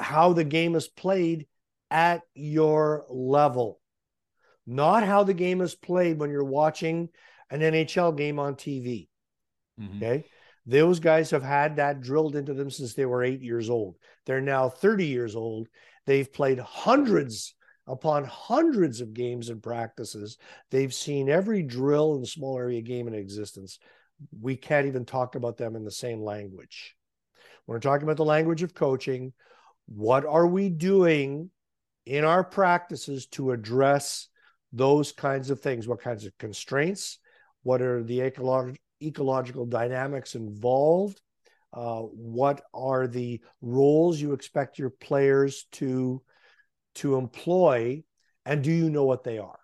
how 0.00 0.32
the 0.32 0.44
game 0.44 0.74
is 0.74 0.86
played 0.86 1.46
at 1.90 2.22
your 2.34 3.04
level 3.08 3.80
not 4.66 5.04
how 5.04 5.22
the 5.22 5.34
game 5.34 5.60
is 5.60 5.74
played 5.74 6.18
when 6.18 6.30
you're 6.30 6.44
watching 6.44 7.08
an 7.50 7.60
NHL 7.60 8.16
game 8.16 8.38
on 8.38 8.54
TV. 8.54 9.08
Mm-hmm. 9.80 9.96
Okay. 9.96 10.24
Those 10.66 10.98
guys 10.98 11.30
have 11.30 11.44
had 11.44 11.76
that 11.76 12.00
drilled 12.00 12.34
into 12.34 12.52
them 12.52 12.70
since 12.70 12.94
they 12.94 13.06
were 13.06 13.22
eight 13.22 13.42
years 13.42 13.70
old. 13.70 13.96
They're 14.24 14.40
now 14.40 14.68
30 14.68 15.06
years 15.06 15.36
old. 15.36 15.68
They've 16.06 16.32
played 16.32 16.58
hundreds 16.58 17.54
upon 17.86 18.24
hundreds 18.24 19.00
of 19.00 19.14
games 19.14 19.48
and 19.48 19.62
practices. 19.62 20.38
They've 20.70 20.92
seen 20.92 21.28
every 21.28 21.62
drill 21.62 22.16
and 22.16 22.26
small 22.26 22.58
area 22.58 22.80
game 22.80 23.08
in 23.08 23.14
existence. 23.14 23.78
We 24.40 24.56
can't 24.56 24.86
even 24.86 25.04
talk 25.04 25.34
about 25.34 25.56
them 25.56 25.76
in 25.76 25.84
the 25.84 25.90
same 25.90 26.22
language. 26.22 26.96
When 27.64 27.76
we're 27.76 27.80
talking 27.80 28.04
about 28.04 28.16
the 28.16 28.24
language 28.24 28.62
of 28.62 28.74
coaching, 28.74 29.32
what 29.86 30.24
are 30.24 30.46
we 30.46 30.68
doing 30.68 31.50
in 32.06 32.24
our 32.24 32.44
practices 32.44 33.26
to 33.26 33.50
address 33.50 34.28
those 34.72 35.12
kinds 35.12 35.50
of 35.50 35.60
things. 35.60 35.88
What 35.88 36.00
kinds 36.00 36.24
of 36.24 36.36
constraints? 36.38 37.18
What 37.62 37.82
are 37.82 38.02
the 38.02 38.20
ecological 38.20 38.78
ecological 39.02 39.66
dynamics 39.66 40.34
involved? 40.34 41.20
Uh, 41.72 42.00
what 42.00 42.62
are 42.72 43.06
the 43.06 43.40
roles 43.60 44.18
you 44.18 44.32
expect 44.32 44.78
your 44.78 44.88
players 44.88 45.66
to 45.72 46.22
to 46.96 47.16
employ, 47.16 48.02
and 48.44 48.62
do 48.62 48.72
you 48.72 48.90
know 48.90 49.04
what 49.04 49.24
they 49.24 49.38
are? 49.38 49.58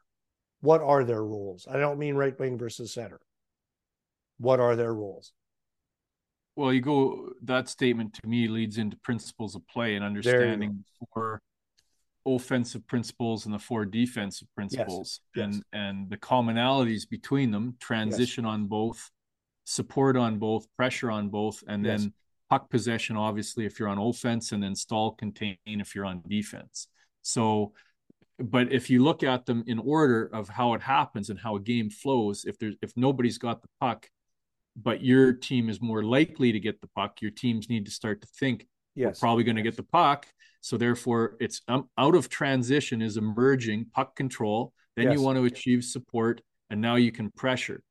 What 0.62 0.80
are 0.80 1.04
their 1.04 1.22
rules 1.22 1.66
I 1.68 1.76
don't 1.76 1.98
mean 1.98 2.14
right 2.14 2.38
wing 2.38 2.56
versus 2.56 2.94
center. 2.94 3.20
What 4.38 4.60
are 4.60 4.74
their 4.76 4.94
rules 4.94 5.32
Well, 6.56 6.72
you 6.72 6.80
go 6.80 7.30
that 7.42 7.68
statement 7.68 8.14
to 8.14 8.26
me 8.26 8.48
leads 8.48 8.78
into 8.78 8.96
principles 8.98 9.54
of 9.54 9.66
play 9.68 9.96
and 9.96 10.04
understanding 10.04 10.84
for 11.12 11.42
offensive 12.24 12.86
principles 12.86 13.44
and 13.44 13.54
the 13.54 13.58
four 13.58 13.84
defensive 13.84 14.46
principles 14.54 15.20
yes. 15.34 15.44
and 15.44 15.54
yes. 15.54 15.62
and 15.72 16.08
the 16.08 16.16
commonalities 16.16 17.08
between 17.08 17.50
them 17.50 17.76
transition 17.80 18.44
yes. 18.44 18.52
on 18.52 18.66
both 18.66 19.10
support 19.64 20.16
on 20.16 20.38
both 20.38 20.66
pressure 20.76 21.10
on 21.10 21.28
both 21.28 21.64
and 21.66 21.84
then 21.84 22.12
puck 22.48 22.70
possession 22.70 23.16
obviously 23.16 23.64
if 23.64 23.80
you're 23.80 23.88
on 23.88 23.98
offense 23.98 24.52
and 24.52 24.62
then 24.62 24.76
stall 24.76 25.12
contain 25.12 25.56
if 25.66 25.96
you're 25.96 26.04
on 26.04 26.22
defense 26.28 26.86
so 27.22 27.72
but 28.38 28.72
if 28.72 28.90
you 28.90 29.02
look 29.02 29.22
at 29.22 29.46
them 29.46 29.62
in 29.66 29.78
order 29.78 30.28
of 30.32 30.48
how 30.48 30.74
it 30.74 30.82
happens 30.82 31.30
and 31.30 31.38
how 31.38 31.56
a 31.56 31.60
game 31.60 31.90
flows 31.90 32.44
if 32.44 32.58
there's 32.58 32.76
if 32.82 32.92
nobody's 32.96 33.38
got 33.38 33.62
the 33.62 33.68
puck 33.80 34.08
but 34.74 35.02
your 35.02 35.32
team 35.32 35.68
is 35.68 35.80
more 35.80 36.02
likely 36.02 36.52
to 36.52 36.60
get 36.60 36.80
the 36.80 36.88
puck 36.96 37.20
your 37.20 37.30
teams 37.30 37.68
need 37.68 37.84
to 37.84 37.92
start 37.92 38.20
to 38.20 38.28
think 38.38 38.66
yes. 38.94 39.20
probably 39.20 39.44
going 39.44 39.56
to 39.56 39.62
get 39.62 39.76
the 39.76 39.82
puck 39.82 40.26
so 40.62 40.76
therefore, 40.76 41.36
it's 41.40 41.60
um, 41.66 41.88
out 41.98 42.14
of 42.14 42.28
transition 42.28 43.02
is 43.02 43.16
emerging 43.16 43.86
puck 43.92 44.14
control. 44.14 44.72
Then 44.96 45.06
yes. 45.06 45.14
you 45.14 45.22
want 45.22 45.36
to 45.36 45.44
achieve 45.44 45.82
support, 45.82 46.40
and 46.70 46.80
now 46.80 46.94
you 46.94 47.10
can 47.10 47.30
pressure. 47.32 47.82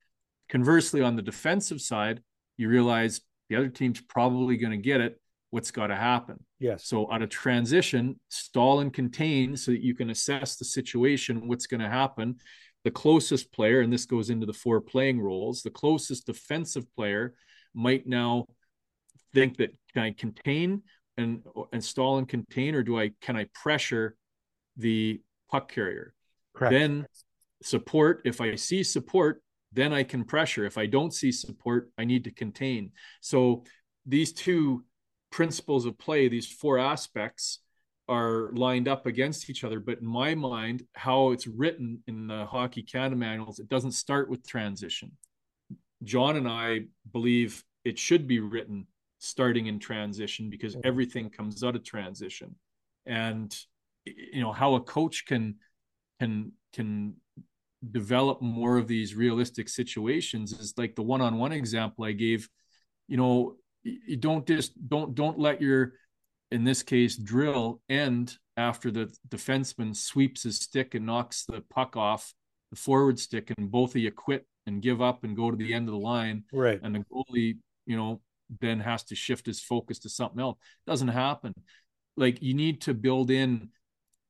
Conversely, 0.49 1.01
on 1.01 1.17
the 1.17 1.21
defensive 1.21 1.81
side, 1.81 2.21
you 2.57 2.69
realize 2.69 3.21
the 3.49 3.57
other 3.57 3.67
team's 3.67 3.99
probably 3.99 4.55
going 4.55 4.71
to 4.71 4.77
get 4.77 5.01
it. 5.01 5.19
What's 5.51 5.71
got 5.71 5.87
to 5.87 5.95
happen? 5.95 6.43
Yes. 6.59 6.85
So 6.85 7.11
out 7.11 7.21
of 7.21 7.29
transition, 7.29 8.19
stall 8.29 8.79
and 8.79 8.91
contain 8.93 9.55
so 9.55 9.71
that 9.71 9.81
you 9.81 9.93
can 9.93 10.09
assess 10.09 10.55
the 10.55 10.65
situation, 10.65 11.47
what's 11.47 11.67
going 11.67 11.81
to 11.81 11.89
happen. 11.89 12.37
The 12.83 12.91
closest 12.91 13.51
player, 13.51 13.81
and 13.81 13.93
this 13.93 14.05
goes 14.05 14.29
into 14.29 14.47
the 14.47 14.53
four 14.53 14.81
playing 14.81 15.21
roles, 15.21 15.61
the 15.61 15.69
closest 15.69 16.25
defensive 16.25 16.85
player 16.95 17.35
might 17.75 18.07
now 18.07 18.47
think 19.33 19.57
that 19.57 19.75
can 19.93 20.03
I 20.03 20.11
contain 20.11 20.81
and 21.17 21.43
install 21.73 22.17
and 22.17 22.27
contain, 22.27 22.73
or 22.73 22.81
do 22.81 22.99
I 22.99 23.11
can 23.21 23.35
I 23.35 23.45
pressure 23.53 24.15
the 24.77 25.21
puck 25.51 25.71
carrier? 25.71 26.13
Correct. 26.55 26.73
Then 26.73 27.05
support. 27.61 28.21
If 28.25 28.41
I 28.41 28.55
see 28.55 28.83
support, 28.83 29.43
then 29.73 29.93
I 29.93 30.03
can 30.03 30.23
pressure. 30.23 30.65
If 30.65 30.77
I 30.77 30.85
don't 30.85 31.13
see 31.13 31.31
support, 31.31 31.91
I 31.97 32.05
need 32.05 32.23
to 32.23 32.31
contain. 32.31 32.91
So 33.21 33.63
these 34.05 34.33
two 34.33 34.83
principles 35.31 35.85
of 35.85 35.97
play, 35.97 36.27
these 36.27 36.47
four 36.47 36.77
aspects 36.77 37.59
are 38.07 38.51
lined 38.53 38.87
up 38.87 39.05
against 39.05 39.49
each 39.49 39.63
other. 39.63 39.79
But 39.79 39.99
in 39.99 40.05
my 40.05 40.35
mind, 40.35 40.83
how 40.93 41.31
it's 41.31 41.47
written 41.47 42.03
in 42.07 42.27
the 42.27 42.45
Hockey 42.45 42.83
Canada 42.83 43.15
manuals, 43.15 43.59
it 43.59 43.69
doesn't 43.69 43.93
start 43.93 44.29
with 44.29 44.45
transition. 44.45 45.11
John 46.03 46.35
and 46.35 46.47
I 46.47 46.81
believe 47.11 47.63
it 47.85 47.97
should 47.97 48.27
be 48.27 48.39
written 48.39 48.87
starting 49.19 49.67
in 49.67 49.79
transition 49.79 50.49
because 50.49 50.75
mm-hmm. 50.75 50.87
everything 50.87 51.29
comes 51.29 51.63
out 51.63 51.75
of 51.75 51.83
transition. 51.83 52.55
And 53.05 53.55
you 54.05 54.41
know 54.41 54.51
how 54.51 54.75
a 54.75 54.81
coach 54.81 55.25
can 55.25 55.55
can 56.19 56.51
can 56.73 57.15
develop 57.91 58.41
more 58.41 58.77
of 58.77 58.87
these 58.87 59.15
realistic 59.15 59.67
situations 59.69 60.51
is 60.53 60.73
like 60.77 60.95
the 60.95 61.01
one-on-one 61.01 61.51
example 61.51 62.03
I 62.03 62.11
gave. 62.11 62.49
You 63.07 63.17
know, 63.17 63.55
you 63.83 64.17
don't 64.17 64.45
just 64.47 64.73
don't 64.87 65.15
don't 65.15 65.39
let 65.39 65.61
your 65.61 65.93
in 66.51 66.63
this 66.63 66.83
case 66.83 67.15
drill 67.15 67.81
end 67.89 68.35
after 68.57 68.91
the 68.91 69.11
defenseman 69.29 69.95
sweeps 69.95 70.43
his 70.43 70.57
stick 70.57 70.93
and 70.95 71.05
knocks 71.05 71.45
the 71.45 71.61
puck 71.69 71.95
off 71.95 72.33
the 72.69 72.75
forward 72.75 73.17
stick 73.17 73.51
and 73.57 73.71
both 73.71 73.95
of 73.95 74.01
you 74.01 74.11
quit 74.11 74.45
and 74.67 74.81
give 74.81 75.01
up 75.01 75.23
and 75.23 75.35
go 75.35 75.49
to 75.49 75.57
the 75.57 75.73
end 75.73 75.87
of 75.87 75.93
the 75.93 75.99
line. 75.99 76.43
Right. 76.53 76.79
And 76.81 76.95
the 76.95 77.05
goalie 77.11 77.57
you 77.85 77.97
know 77.97 78.21
then 78.59 78.79
has 78.79 79.03
to 79.05 79.15
shift 79.15 79.45
his 79.45 79.61
focus 79.61 79.99
to 79.99 80.09
something 80.09 80.39
else. 80.39 80.57
Doesn't 80.85 81.07
happen. 81.07 81.53
Like 82.17 82.41
you 82.41 82.53
need 82.53 82.81
to 82.81 82.93
build 82.93 83.31
in 83.31 83.69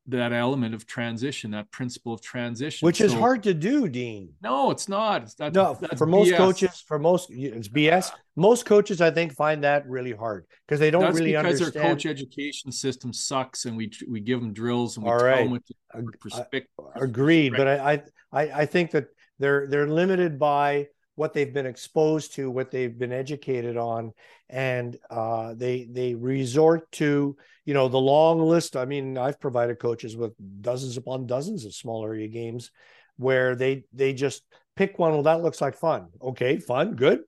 that 0.07 0.33
element 0.33 0.73
of 0.73 0.87
transition, 0.87 1.51
that 1.51 1.69
principle 1.71 2.13
of 2.13 2.21
transition, 2.21 2.85
which 2.85 3.01
is 3.01 3.13
hard 3.13 3.43
to 3.43 3.53
do, 3.53 3.87
Dean. 3.87 4.29
No, 4.41 4.71
it's 4.71 4.89
not. 4.89 5.23
It's 5.23 5.37
not 5.37 5.53
no, 5.53 5.75
for 5.95 6.07
most 6.07 6.31
BS. 6.31 6.37
coaches, 6.37 6.83
for 6.87 6.97
most 6.97 7.29
it's 7.29 7.67
uh, 7.67 7.71
BS. 7.71 8.11
Most 8.35 8.65
coaches, 8.65 9.01
I 9.01 9.11
think, 9.11 9.33
find 9.33 9.63
that 9.63 9.87
really 9.87 10.11
hard 10.13 10.45
because 10.67 10.79
they 10.79 10.89
don't 10.89 11.03
That's 11.03 11.19
really 11.19 11.31
because 11.33 11.61
understand. 11.61 11.85
our 11.85 11.91
coach 11.91 12.05
education 12.05 12.71
system 12.71 13.13
sucks, 13.13 13.65
and 13.65 13.77
we 13.77 13.91
we 14.09 14.19
give 14.19 14.41
them 14.41 14.53
drills 14.53 14.97
and 14.97 15.05
we 15.05 15.11
All 15.11 15.19
tell 15.19 15.27
right. 15.27 15.43
them 15.43 15.51
what 15.51 15.65
to 15.67 16.17
perspective. 16.19 16.67
Agreed, 16.95 17.53
but 17.55 17.67
I, 17.67 18.03
I 18.31 18.41
I 18.61 18.65
think 18.65 18.91
that 18.91 19.07
they're 19.37 19.67
they're 19.67 19.87
limited 19.87 20.39
by 20.39 20.87
what 21.21 21.35
they've 21.35 21.53
been 21.53 21.67
exposed 21.67 22.33
to, 22.33 22.49
what 22.49 22.71
they've 22.71 22.97
been 22.97 23.11
educated 23.11 23.77
on, 23.77 24.11
and 24.49 24.97
uh, 25.11 25.53
they 25.53 25.83
they 25.83 26.15
resort 26.15 26.91
to 26.93 27.37
you 27.63 27.75
know 27.75 27.87
the 27.87 27.99
long 27.99 28.41
list. 28.41 28.75
I 28.75 28.85
mean, 28.85 29.19
I've 29.19 29.39
provided 29.39 29.77
coaches 29.77 30.17
with 30.17 30.33
dozens 30.61 30.97
upon 30.97 31.27
dozens 31.27 31.63
of 31.63 31.75
small 31.75 32.03
area 32.03 32.27
games 32.27 32.71
where 33.17 33.55
they 33.55 33.83
they 33.93 34.13
just 34.13 34.41
pick 34.75 34.97
one. 34.97 35.11
Well, 35.11 35.21
that 35.21 35.43
looks 35.43 35.61
like 35.61 35.75
fun. 35.75 36.07
Okay, 36.19 36.57
fun, 36.57 36.95
good, 36.95 37.19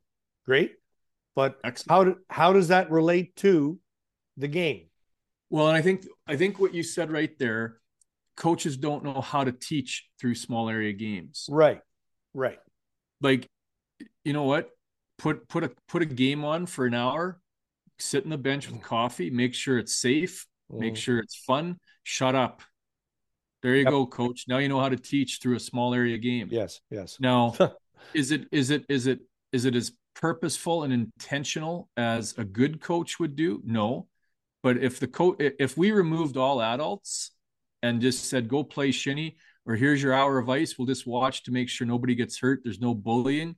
great, 0.44 0.72
but 1.36 1.60
Excellent. 1.64 1.92
how 1.92 2.04
do, 2.04 2.18
how 2.32 2.52
does 2.52 2.70
that 2.70 2.90
relate 2.90 3.36
to 3.36 3.78
the 4.38 4.48
game? 4.48 4.88
Well, 5.52 5.68
and 5.68 5.78
I 5.78 5.84
think 5.84 6.08
I 6.26 6.36
think 6.36 6.58
what 6.58 6.74
you 6.74 6.82
said 6.82 7.12
right 7.12 7.38
there, 7.38 7.78
coaches 8.38 8.76
don't 8.76 9.04
know 9.04 9.22
how 9.22 9.44
to 9.44 9.52
teach 9.52 10.10
through 10.20 10.34
small 10.34 10.68
area 10.68 10.94
games. 10.94 11.46
Right, 11.48 11.82
right. 12.34 12.58
Like 13.22 13.48
you 14.24 14.34
know 14.34 14.44
what? 14.44 14.70
Put 15.18 15.48
put 15.48 15.64
a 15.64 15.72
put 15.88 16.02
a 16.02 16.06
game 16.06 16.44
on 16.44 16.66
for 16.66 16.86
an 16.86 16.94
hour, 16.94 17.40
sit 18.00 18.24
in 18.24 18.30
the 18.30 18.38
bench 18.38 18.70
with 18.70 18.82
coffee, 18.82 19.30
make 19.30 19.54
sure 19.54 19.78
it's 19.78 19.96
safe, 19.96 20.46
mm. 20.72 20.80
make 20.80 20.96
sure 20.96 21.20
it's 21.20 21.36
fun. 21.36 21.78
Shut 22.04 22.36
up. 22.36 22.62
There 23.62 23.76
you 23.76 23.84
yep. 23.84 23.92
go, 23.92 24.06
coach. 24.06 24.46
Now 24.48 24.58
you 24.58 24.68
know 24.68 24.80
how 24.80 24.90
to 24.90 24.98
teach 24.98 25.40
through 25.42 25.56
a 25.56 25.60
small 25.60 25.94
area 25.94 26.18
game. 26.18 26.50
Yes, 26.52 26.82
yes. 26.90 27.18
Now, 27.22 27.56
is 28.14 28.32
it 28.32 28.48
is 28.52 28.70
it 28.70 28.86
is 28.90 29.08
it 29.08 29.20
is 29.52 29.66
it 29.66 29.76
as 29.76 29.94
purposeful 30.16 30.84
and 30.84 30.92
intentional 30.92 31.90
as 31.96 32.36
a 32.38 32.44
good 32.44 32.82
coach 32.82 33.20
would 33.20 33.36
do? 33.36 33.62
No. 33.64 34.08
But 34.62 34.78
if 34.78 35.00
the 35.00 35.08
coach 35.08 35.38
if 35.40 35.78
we 35.78 35.92
removed 35.92 36.38
all 36.38 36.62
adults 36.62 37.32
and 37.82 38.02
just 38.02 38.26
said 38.26 38.48
go 38.48 38.64
play 38.64 38.92
shinny 38.92 39.38
or 39.66 39.76
here's 39.76 40.04
your 40.04 40.14
hour 40.14 40.38
of 40.40 40.50
ice, 40.50 40.78
we'll 40.78 40.88
just 40.88 41.08
watch 41.08 41.44
to 41.44 41.52
make 41.52 41.70
sure 41.70 41.88
nobody 41.88 42.16
gets 42.16 42.40
hurt. 42.40 42.62
There's 42.64 42.82
no 42.82 42.94
bullying 42.94 43.56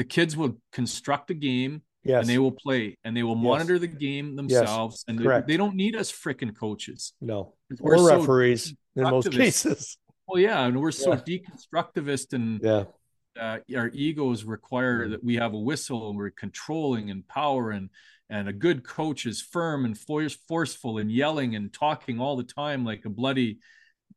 the 0.00 0.04
kids 0.04 0.34
will 0.34 0.56
construct 0.72 1.30
a 1.30 1.34
game 1.34 1.82
yes. 2.04 2.22
and 2.22 2.30
they 2.30 2.38
will 2.38 2.52
play 2.52 2.96
and 3.04 3.14
they 3.14 3.22
will 3.22 3.34
monitor 3.34 3.74
yes. 3.74 3.82
the 3.82 3.86
game 3.86 4.34
themselves. 4.34 5.04
Yes. 5.06 5.18
And 5.18 5.18
they, 5.18 5.52
they, 5.52 5.56
don't 5.58 5.76
need 5.76 5.94
us 5.94 6.10
freaking 6.10 6.56
coaches. 6.56 7.12
No, 7.20 7.52
we're 7.78 8.08
referees 8.08 8.68
so 8.68 8.74
in 8.96 9.10
most 9.10 9.30
cases. 9.30 9.98
Well, 10.26 10.40
yeah, 10.40 10.64
and 10.64 10.80
we're 10.80 10.90
so 10.90 11.12
yeah. 11.12 11.20
deconstructivist 11.20 12.32
and 12.32 12.60
yeah. 12.62 12.84
Uh, 13.38 13.58
our 13.76 13.90
egos 13.92 14.44
require 14.44 15.06
mm. 15.06 15.10
that 15.10 15.22
we 15.22 15.36
have 15.36 15.52
a 15.52 15.58
whistle 15.58 16.08
and 16.08 16.16
we're 16.16 16.30
controlling 16.30 17.10
and 17.10 17.26
power 17.28 17.70
and 17.70 17.90
and 18.30 18.48
a 18.48 18.52
good 18.54 18.82
coach 18.82 19.26
is 19.26 19.42
firm 19.42 19.84
and 19.84 19.98
force, 19.98 20.34
forceful 20.48 20.96
and 20.96 21.12
yelling 21.12 21.56
and 21.56 21.72
talking 21.72 22.20
all 22.20 22.36
the 22.36 22.44
time 22.44 22.86
like 22.86 23.04
a 23.04 23.10
bloody 23.10 23.58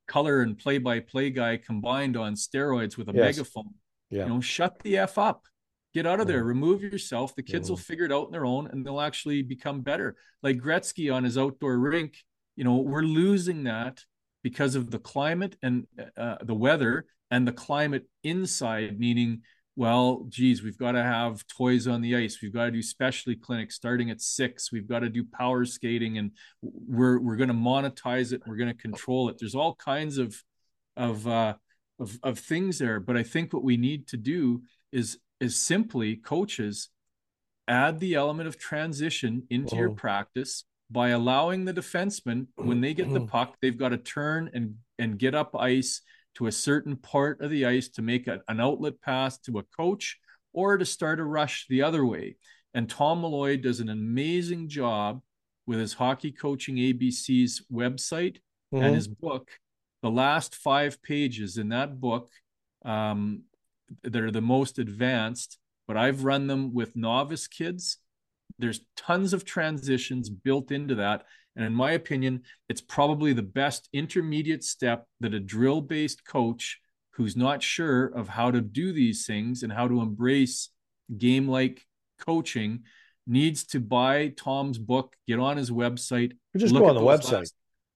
color 0.07 0.41
and 0.41 0.57
play 0.57 0.77
by 0.77 1.01
play 1.01 1.29
guy 1.29 1.57
combined 1.57 2.15
on 2.15 2.35
steroids 2.35 2.97
with 2.97 3.09
a 3.09 3.13
yes. 3.13 3.35
megaphone. 3.35 3.73
Yeah. 4.09 4.23
You 4.23 4.29
know, 4.29 4.41
shut 4.41 4.79
the 4.79 4.97
f 4.97 5.17
up. 5.17 5.43
Get 5.93 6.07
out 6.07 6.19
of 6.19 6.25
there. 6.27 6.43
Remove 6.43 6.81
yourself. 6.81 7.35
The 7.35 7.43
kids 7.43 7.69
will 7.69 7.77
figure 7.77 8.05
it 8.05 8.11
out 8.11 8.25
on 8.25 8.31
their 8.31 8.45
own, 8.45 8.67
and 8.67 8.83
they'll 8.83 8.99
actually 9.01 9.43
become 9.43 9.81
better. 9.81 10.15
Like 10.41 10.57
Gretzky 10.57 11.13
on 11.13 11.23
his 11.23 11.37
outdoor 11.37 11.77
rink. 11.77 12.17
You 12.55 12.63
know, 12.63 12.77
we're 12.77 13.03
losing 13.03 13.63
that 13.65 14.01
because 14.41 14.73
of 14.75 14.89
the 14.89 14.97
climate 14.97 15.55
and 15.61 15.85
uh, 16.17 16.37
the 16.41 16.55
weather 16.55 17.05
and 17.29 17.47
the 17.47 17.51
climate 17.51 18.07
inside. 18.23 18.99
Meaning, 18.99 19.41
well, 19.75 20.25
geez, 20.29 20.63
we've 20.63 20.77
got 20.77 20.93
to 20.93 21.03
have 21.03 21.45
toys 21.45 21.87
on 21.87 22.01
the 22.01 22.15
ice. 22.15 22.39
We've 22.41 22.53
got 22.53 22.65
to 22.65 22.71
do 22.71 22.81
specialty 22.81 23.39
clinics 23.39 23.75
starting 23.75 24.09
at 24.09 24.19
six. 24.19 24.71
We've 24.71 24.87
got 24.87 24.99
to 24.99 25.09
do 25.09 25.23
power 25.23 25.63
skating, 25.63 26.17
and 26.17 26.31
we're 26.61 27.19
we're 27.19 27.35
going 27.35 27.49
to 27.49 27.53
monetize 27.53 28.33
it. 28.33 28.41
We're 28.47 28.57
going 28.57 28.73
to 28.73 28.81
control 28.81 29.29
it. 29.29 29.37
There's 29.39 29.55
all 29.55 29.75
kinds 29.75 30.17
of 30.17 30.35
of 30.97 31.27
uh, 31.27 31.53
of 31.99 32.17
of 32.23 32.39
things 32.39 32.79
there. 32.79 32.99
But 32.99 33.15
I 33.15 33.21
think 33.21 33.53
what 33.53 33.63
we 33.63 33.77
need 33.77 34.07
to 34.07 34.17
do 34.17 34.63
is 34.91 35.19
is 35.43 35.59
simply 35.59 36.15
coaches 36.15 36.89
add 37.67 37.99
the 37.99 38.15
element 38.15 38.47
of 38.47 38.57
transition 38.57 39.43
into 39.49 39.75
oh. 39.75 39.79
your 39.79 39.89
practice 39.91 40.63
by 40.89 41.09
allowing 41.09 41.65
the 41.65 41.73
defenseman 41.73 42.47
when 42.55 42.81
they 42.81 42.93
get 42.93 43.11
the 43.13 43.21
puck 43.33 43.55
they've 43.61 43.77
got 43.77 43.89
to 43.89 43.97
turn 43.97 44.49
and 44.53 44.75
and 44.99 45.19
get 45.19 45.35
up 45.35 45.55
ice 45.55 46.01
to 46.35 46.47
a 46.47 46.51
certain 46.51 46.95
part 46.95 47.41
of 47.41 47.49
the 47.51 47.65
ice 47.65 47.89
to 47.89 48.01
make 48.01 48.27
a, 48.27 48.41
an 48.47 48.59
outlet 48.59 48.99
pass 49.01 49.37
to 49.37 49.59
a 49.59 49.63
coach 49.63 50.17
or 50.53 50.77
to 50.77 50.85
start 50.85 51.19
a 51.19 51.23
rush 51.23 51.65
the 51.69 51.81
other 51.81 52.05
way 52.05 52.35
and 52.73 52.89
tom 52.89 53.21
malloy 53.21 53.57
does 53.57 53.79
an 53.79 53.89
amazing 53.89 54.67
job 54.67 55.21
with 55.65 55.79
his 55.79 55.93
hockey 55.93 56.31
coaching 56.31 56.75
abc's 56.75 57.63
website 57.71 58.37
mm-hmm. 58.73 58.83
and 58.83 58.95
his 58.95 59.07
book 59.07 59.49
the 60.01 60.11
last 60.11 60.55
five 60.55 61.01
pages 61.01 61.57
in 61.57 61.69
that 61.69 61.99
book 61.99 62.29
um, 62.85 63.43
that 64.03 64.15
are 64.15 64.31
the 64.31 64.41
most 64.41 64.79
advanced, 64.79 65.57
but 65.87 65.97
I've 65.97 66.23
run 66.23 66.47
them 66.47 66.73
with 66.73 66.95
novice 66.95 67.47
kids. 67.47 67.97
There's 68.59 68.81
tons 68.95 69.33
of 69.33 69.45
transitions 69.45 70.29
built 70.29 70.71
into 70.71 70.95
that. 70.95 71.25
And 71.55 71.65
in 71.65 71.73
my 71.73 71.91
opinion, 71.91 72.43
it's 72.69 72.81
probably 72.81 73.33
the 73.33 73.43
best 73.43 73.89
intermediate 73.93 74.63
step 74.63 75.07
that 75.19 75.33
a 75.33 75.39
drill 75.39 75.81
based 75.81 76.25
coach 76.25 76.79
who's 77.11 77.35
not 77.35 77.61
sure 77.61 78.05
of 78.05 78.27
how 78.27 78.49
to 78.51 78.61
do 78.61 78.91
these 78.91 79.25
things 79.25 79.61
and 79.61 79.71
how 79.71 79.87
to 79.87 80.01
embrace 80.01 80.69
game 81.17 81.47
like 81.47 81.85
coaching 82.19 82.83
needs 83.27 83.65
to 83.65 83.79
buy 83.79 84.29
Tom's 84.35 84.77
book, 84.77 85.15
get 85.27 85.39
on 85.39 85.57
his 85.57 85.71
website. 85.71 86.33
Or 86.55 86.59
just 86.59 86.73
go 86.73 86.89
on 86.89 86.95
the 86.95 87.01
website. 87.01 87.51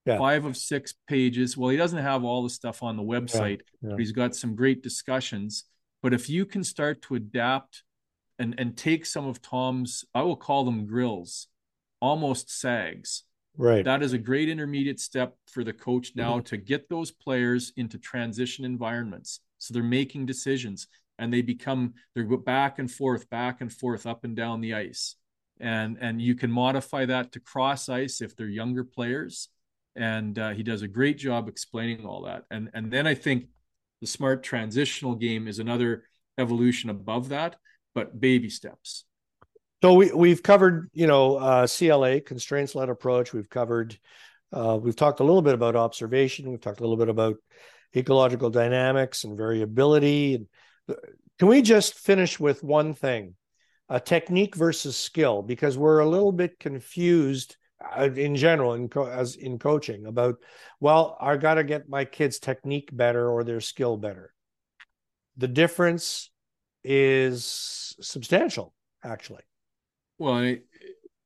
Yeah. 0.05 0.17
Five 0.17 0.45
of 0.45 0.55
six 0.55 0.93
pages. 1.07 1.57
Well, 1.57 1.69
he 1.69 1.77
doesn't 1.77 1.99
have 2.01 2.23
all 2.23 2.43
the 2.43 2.49
stuff 2.49 2.81
on 2.81 2.95
the 2.95 3.03
website, 3.03 3.59
yeah. 3.81 3.89
Yeah. 3.89 3.89
but 3.89 3.99
he's 3.99 4.13
got 4.13 4.35
some 4.35 4.55
great 4.55 4.81
discussions. 4.81 5.65
But 6.01 6.13
if 6.13 6.29
you 6.29 6.45
can 6.45 6.63
start 6.63 7.01
to 7.03 7.15
adapt 7.15 7.83
and, 8.39 8.55
and 8.57 8.77
take 8.77 9.05
some 9.05 9.27
of 9.27 9.41
Tom's, 9.41 10.05
I 10.13 10.21
will 10.21 10.35
call 10.35 10.63
them 10.63 10.85
grills, 10.85 11.47
almost 11.99 12.49
sags. 12.49 13.23
Right. 13.57 13.83
That 13.83 14.03
is 14.03 14.13
a 14.13 14.19
great 14.19 14.49
intermediate 14.49 14.99
step 14.99 15.35
for 15.47 15.63
the 15.63 15.73
coach 15.73 16.11
now 16.15 16.35
mm-hmm. 16.35 16.45
to 16.45 16.57
get 16.57 16.89
those 16.89 17.11
players 17.11 17.73
into 17.75 17.97
transition 17.97 18.63
environments. 18.63 19.39
So 19.57 19.73
they're 19.73 19.83
making 19.83 20.27
decisions 20.27 20.87
and 21.17 21.33
they 21.33 21.41
become 21.41 21.95
they're 22.13 22.25
back 22.25 22.77
and 22.77 22.89
forth, 22.89 23.29
back 23.29 23.61
and 23.61 23.73
forth, 23.73 24.05
up 24.05 24.23
and 24.23 24.35
down 24.35 24.61
the 24.61 24.75
ice. 24.75 25.15
And 25.59 25.97
and 25.99 26.21
you 26.21 26.35
can 26.35 26.51
modify 26.51 27.05
that 27.05 27.31
to 27.31 27.39
cross 27.39 27.89
ice 27.89 28.21
if 28.21 28.35
they're 28.35 28.47
younger 28.47 28.83
players. 28.83 29.49
And 29.95 30.37
uh, 30.37 30.51
he 30.51 30.61
does 30.61 30.83
a 30.83 30.87
great 30.87 31.17
job 31.17 31.47
explaining 31.47 32.05
all 32.05 32.23
that. 32.23 32.43
And 32.51 32.69
and 32.75 32.93
then 32.93 33.07
I 33.07 33.15
think 33.15 33.45
the 34.01 34.07
smart 34.07 34.43
transitional 34.43 35.15
game 35.15 35.47
is 35.47 35.59
another 35.59 36.03
evolution 36.37 36.89
above 36.89 37.29
that, 37.29 37.55
but 37.95 38.19
baby 38.19 38.49
steps. 38.49 39.05
So 39.83 39.93
we 39.93 40.11
we've 40.11 40.41
covered, 40.41 40.89
you 40.93 41.07
know, 41.07 41.37
uh, 41.37 41.67
CLA 41.67 42.21
constraints 42.21 42.73
led 42.75 42.89
approach. 42.89 43.33
We've 43.33 43.49
covered, 43.49 43.97
uh, 44.51 44.77
we've 44.81 44.95
talked 44.95 45.19
a 45.19 45.23
little 45.23 45.41
bit 45.41 45.53
about 45.53 45.75
observation. 45.75 46.49
We've 46.49 46.61
talked 46.61 46.79
a 46.79 46.83
little 46.83 46.97
bit 46.97 47.09
about 47.09 47.35
ecological 47.95 48.49
dynamics 48.49 49.23
and 49.23 49.37
variability. 49.37 50.35
And 50.35 50.47
uh, 50.89 50.95
can 51.37 51.47
we 51.47 51.61
just 51.61 51.93
finish 51.95 52.39
with 52.39 52.63
one 52.63 52.93
thing? 52.93 53.35
a 53.89 53.99
technique 53.99 54.55
versus 54.55 54.97
skill 54.97 55.41
because 55.41 55.77
we're 55.77 55.99
a 55.99 56.09
little 56.09 56.31
bit 56.31 56.59
confused 56.59 57.55
in 58.15 58.35
general 58.35 58.73
in 58.73 58.89
co- 58.89 59.05
as 59.05 59.35
in 59.35 59.59
coaching 59.59 60.05
about 60.07 60.35
well 60.79 61.17
i 61.21 61.37
got 61.37 61.55
to 61.55 61.63
get 61.63 61.89
my 61.89 62.05
kids 62.05 62.39
technique 62.39 62.89
better 62.91 63.29
or 63.29 63.43
their 63.43 63.61
skill 63.61 63.97
better. 63.97 64.33
The 65.37 65.47
difference 65.47 66.31
is 66.83 67.95
substantial 68.01 68.73
actually. 69.03 69.43
Well 70.17 70.55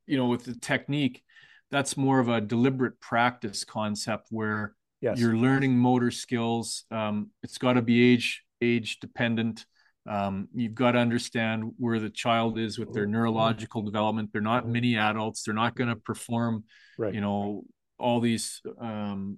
you 0.06 0.18
know 0.18 0.28
with 0.28 0.45
the 0.45 0.56
technique 0.56 1.24
that's 1.72 1.95
more 1.95 2.20
of 2.20 2.28
a 2.28 2.41
deliberate 2.41 2.99
practice 2.99 3.64
concept 3.64 4.28
where 4.30 4.76
yes. 4.99 5.18
you're 5.18 5.38
learning 5.38 5.78
motor 5.78 6.12
skills. 6.12 6.84
Um, 6.91 7.32
it's 7.43 7.58
got 7.58 7.74
to 7.74 7.82
be 7.82 8.12
age 8.12 8.43
age 8.62 8.99
dependent 8.99 9.66
um, 10.10 10.47
you've 10.54 10.74
got 10.74 10.93
to 10.93 10.99
understand 10.99 11.74
where 11.78 11.99
the 11.99 12.10
child 12.10 12.58
is 12.58 12.80
with 12.80 12.93
their 12.93 13.06
neurological 13.06 13.84
development. 13.84 14.32
They're 14.32 14.41
not 14.41 14.68
mini 14.68 14.97
adults. 14.97 15.43
They're 15.43 15.54
not 15.54 15.76
going 15.76 15.89
to 15.89 15.95
perform 15.95 16.64
right. 16.97 17.14
you 17.14 17.22
know 17.22 17.64
all 17.99 18.20
these 18.20 18.62
um, 18.80 19.38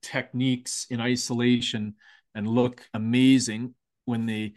techniques 0.00 0.86
in 0.90 1.00
isolation 1.00 1.94
and 2.34 2.46
look 2.46 2.82
amazing 2.94 3.74
when 4.04 4.26
they 4.26 4.54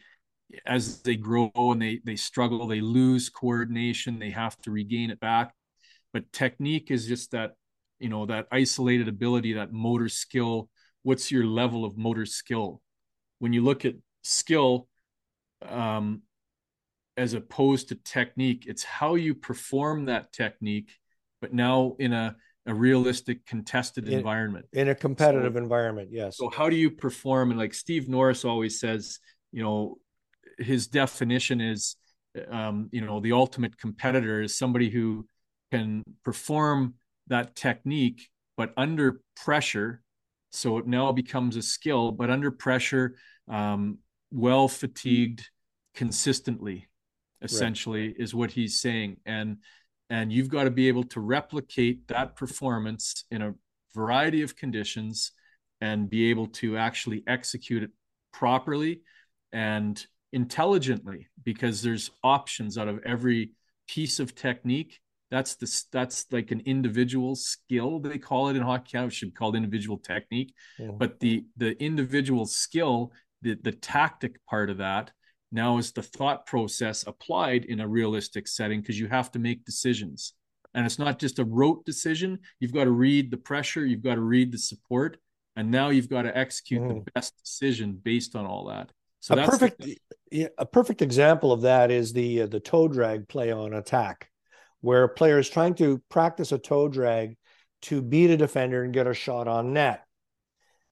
as 0.66 1.02
they 1.02 1.16
grow 1.16 1.52
and 1.56 1.82
they 1.82 2.00
they 2.04 2.16
struggle 2.16 2.68
they 2.68 2.82
lose 2.82 3.30
coordination 3.30 4.18
they 4.18 4.32
have 4.32 4.58
to 4.62 4.72
regain 4.72 5.10
it 5.10 5.20
back. 5.20 5.54
But 6.14 6.32
technique 6.32 6.92
is 6.92 7.08
just 7.08 7.32
that 7.32 7.54
you 8.00 8.10
know 8.10 8.28
that 8.28 8.48
isolated 8.52 9.08
ability 9.08 9.54
that 9.54 9.74
motor 9.74 10.10
skill. 10.10 10.70
What's 11.02 11.32
your 11.32 11.46
level 11.46 11.86
of 11.86 11.98
motor 11.98 12.26
skill? 12.26 12.82
When 13.40 13.54
you 13.54 13.64
look 13.64 13.86
at 13.86 13.96
skill 14.22 14.88
um, 15.68 16.22
as 17.18 17.34
opposed 17.34 17.90
to 17.90 17.96
technique. 17.96 18.66
It's 18.68 18.84
how 18.84 19.16
you 19.16 19.36
perform 19.36 20.06
that 20.06 20.32
technique, 20.32 20.92
but 21.42 21.54
now 21.54 21.96
in 22.00 22.14
a, 22.14 22.36
a 22.66 22.74
realistic 22.74 23.46
contested 23.46 24.08
in, 24.08 24.14
environment. 24.14 24.66
In 24.74 24.90
a 24.90 24.96
competitive 24.96 25.54
so, 25.54 25.60
environment, 25.60 26.10
yes. 26.12 26.38
So 26.38 26.50
how 26.50 26.70
do 26.70 26.76
you 26.76 26.92
perform? 26.92 27.52
And 27.52 27.60
like 27.60 27.74
Steve 27.74 28.08
Norris 28.08 28.46
always 28.46 28.80
says, 28.80 29.20
you 29.52 29.64
know, 29.64 29.98
his 30.58 30.88
definition 30.88 31.62
is 31.62 31.96
um, 32.50 32.90
you 32.92 33.02
know, 33.02 33.20
the 33.20 33.32
ultimate 33.32 33.78
competitor 33.78 34.42
is 34.42 34.58
somebody 34.58 34.90
who 34.90 35.28
can 35.72 36.04
perform 36.24 36.96
that 37.28 37.56
technique, 37.56 38.30
but 38.58 38.74
under 38.78 39.22
pressure. 39.36 40.02
So 40.52 40.78
it 40.78 40.88
now 40.88 41.12
becomes 41.12 41.56
a 41.56 41.62
skill, 41.62 42.12
but 42.12 42.30
under 42.30 42.52
pressure, 42.52 43.16
um, 43.48 44.00
well 44.32 44.68
fatigued 44.68 45.50
consistently 45.96 46.88
essentially 47.42 48.08
right. 48.08 48.16
is 48.20 48.36
what 48.36 48.52
he's 48.52 48.80
saying 48.80 49.18
and 49.26 49.58
and 50.10 50.34
you've 50.34 50.50
got 50.50 50.64
to 50.64 50.72
be 50.72 50.88
able 50.88 51.04
to 51.04 51.20
replicate 51.20 52.08
that 52.08 52.36
performance 52.36 53.26
in 53.32 53.42
a 53.42 53.54
variety 53.94 54.42
of 54.42 54.56
conditions 54.56 55.32
and 55.82 56.10
be 56.10 56.30
able 56.30 56.48
to 56.48 56.78
actually 56.78 57.24
execute 57.28 57.84
it 57.84 57.92
properly 58.34 59.02
and 59.52 60.06
intelligently 60.32 61.28
because 61.44 61.82
there's 61.82 62.12
options 62.24 62.78
out 62.78 62.88
of 62.88 63.00
every 63.06 63.52
piece 63.88 64.20
of 64.20 64.36
technique 64.36 65.00
that's 65.32 65.56
the 65.56 65.84
that's 65.92 66.26
like 66.32 66.52
an 66.52 66.62
individual 66.66 67.36
skill 67.36 68.00
they 68.00 68.18
call 68.18 68.50
it 68.50 68.56
in 68.56 68.62
hockey 68.62 68.98
it 68.98 69.14
should 69.14 69.30
be 69.30 69.34
called 69.34 69.56
individual 69.56 69.98
technique 69.98 70.54
yeah. 70.78 70.92
but 70.92 71.20
the 71.20 71.44
the 71.58 71.82
individual 71.82 72.46
skill 72.46 73.12
the 73.42 73.58
the 73.62 73.72
tactic 73.72 74.46
part 74.46 74.70
of 74.70 74.78
that 74.78 75.12
now 75.52 75.78
is 75.78 75.92
the 75.92 76.04
thought 76.04 76.46
process 76.46 77.06
applied 77.08 77.66
in 77.66 77.80
a 77.80 77.88
realistic 77.88 78.48
setting 78.48 78.82
because 78.82 79.00
you 79.00 79.08
have 79.08 79.32
to 79.32 79.40
make 79.40 79.66
decisions. 79.66 80.34
And 80.76 80.86
it's 80.86 81.00
not 81.00 81.18
just 81.18 81.40
a 81.40 81.46
rote 81.46 81.84
decision. 81.86 82.40
You've 82.60 82.74
got 82.74 82.84
to 82.84 82.92
read 82.92 83.32
the 83.32 83.38
pressure 83.38 83.86
you've 83.86 84.04
got 84.04 84.16
to 84.16 84.22
read 84.22 84.52
the 84.52 84.60
support 84.60 85.18
and 85.56 85.72
now 85.72 85.90
you've 85.90 86.10
got 86.10 86.22
to 86.24 86.38
execute 86.38 86.82
mm. 86.82 87.04
the 87.04 87.12
best 87.12 87.38
decision 87.44 88.00
based 88.02 88.36
on 88.36 88.46
all 88.46 88.68
that. 88.68 88.92
So 89.20 89.36
a 89.36 89.46
perfect 89.46 89.82
the, 90.32 90.48
a 90.58 90.66
perfect 90.66 91.02
example 91.02 91.52
of 91.52 91.62
that 91.62 91.92
is 91.92 92.14
the 92.14 92.44
uh, 92.44 92.48
the 92.48 92.60
toe 92.60 92.88
drag 92.88 93.28
play 93.28 93.52
on 93.52 93.74
attack 93.74 94.30
where 94.82 95.04
a 95.04 95.10
player 95.10 95.40
is 95.40 95.50
trying 95.50 95.74
to 95.76 96.02
practice 96.10 96.52
a 96.52 96.58
toe 96.58 96.88
drag 96.88 97.36
to 97.82 98.02
beat 98.02 98.30
a 98.30 98.38
defender 98.38 98.84
and 98.84 98.94
get 98.94 99.08
a 99.08 99.14
shot 99.14 99.48
on 99.48 99.74
net 99.74 100.04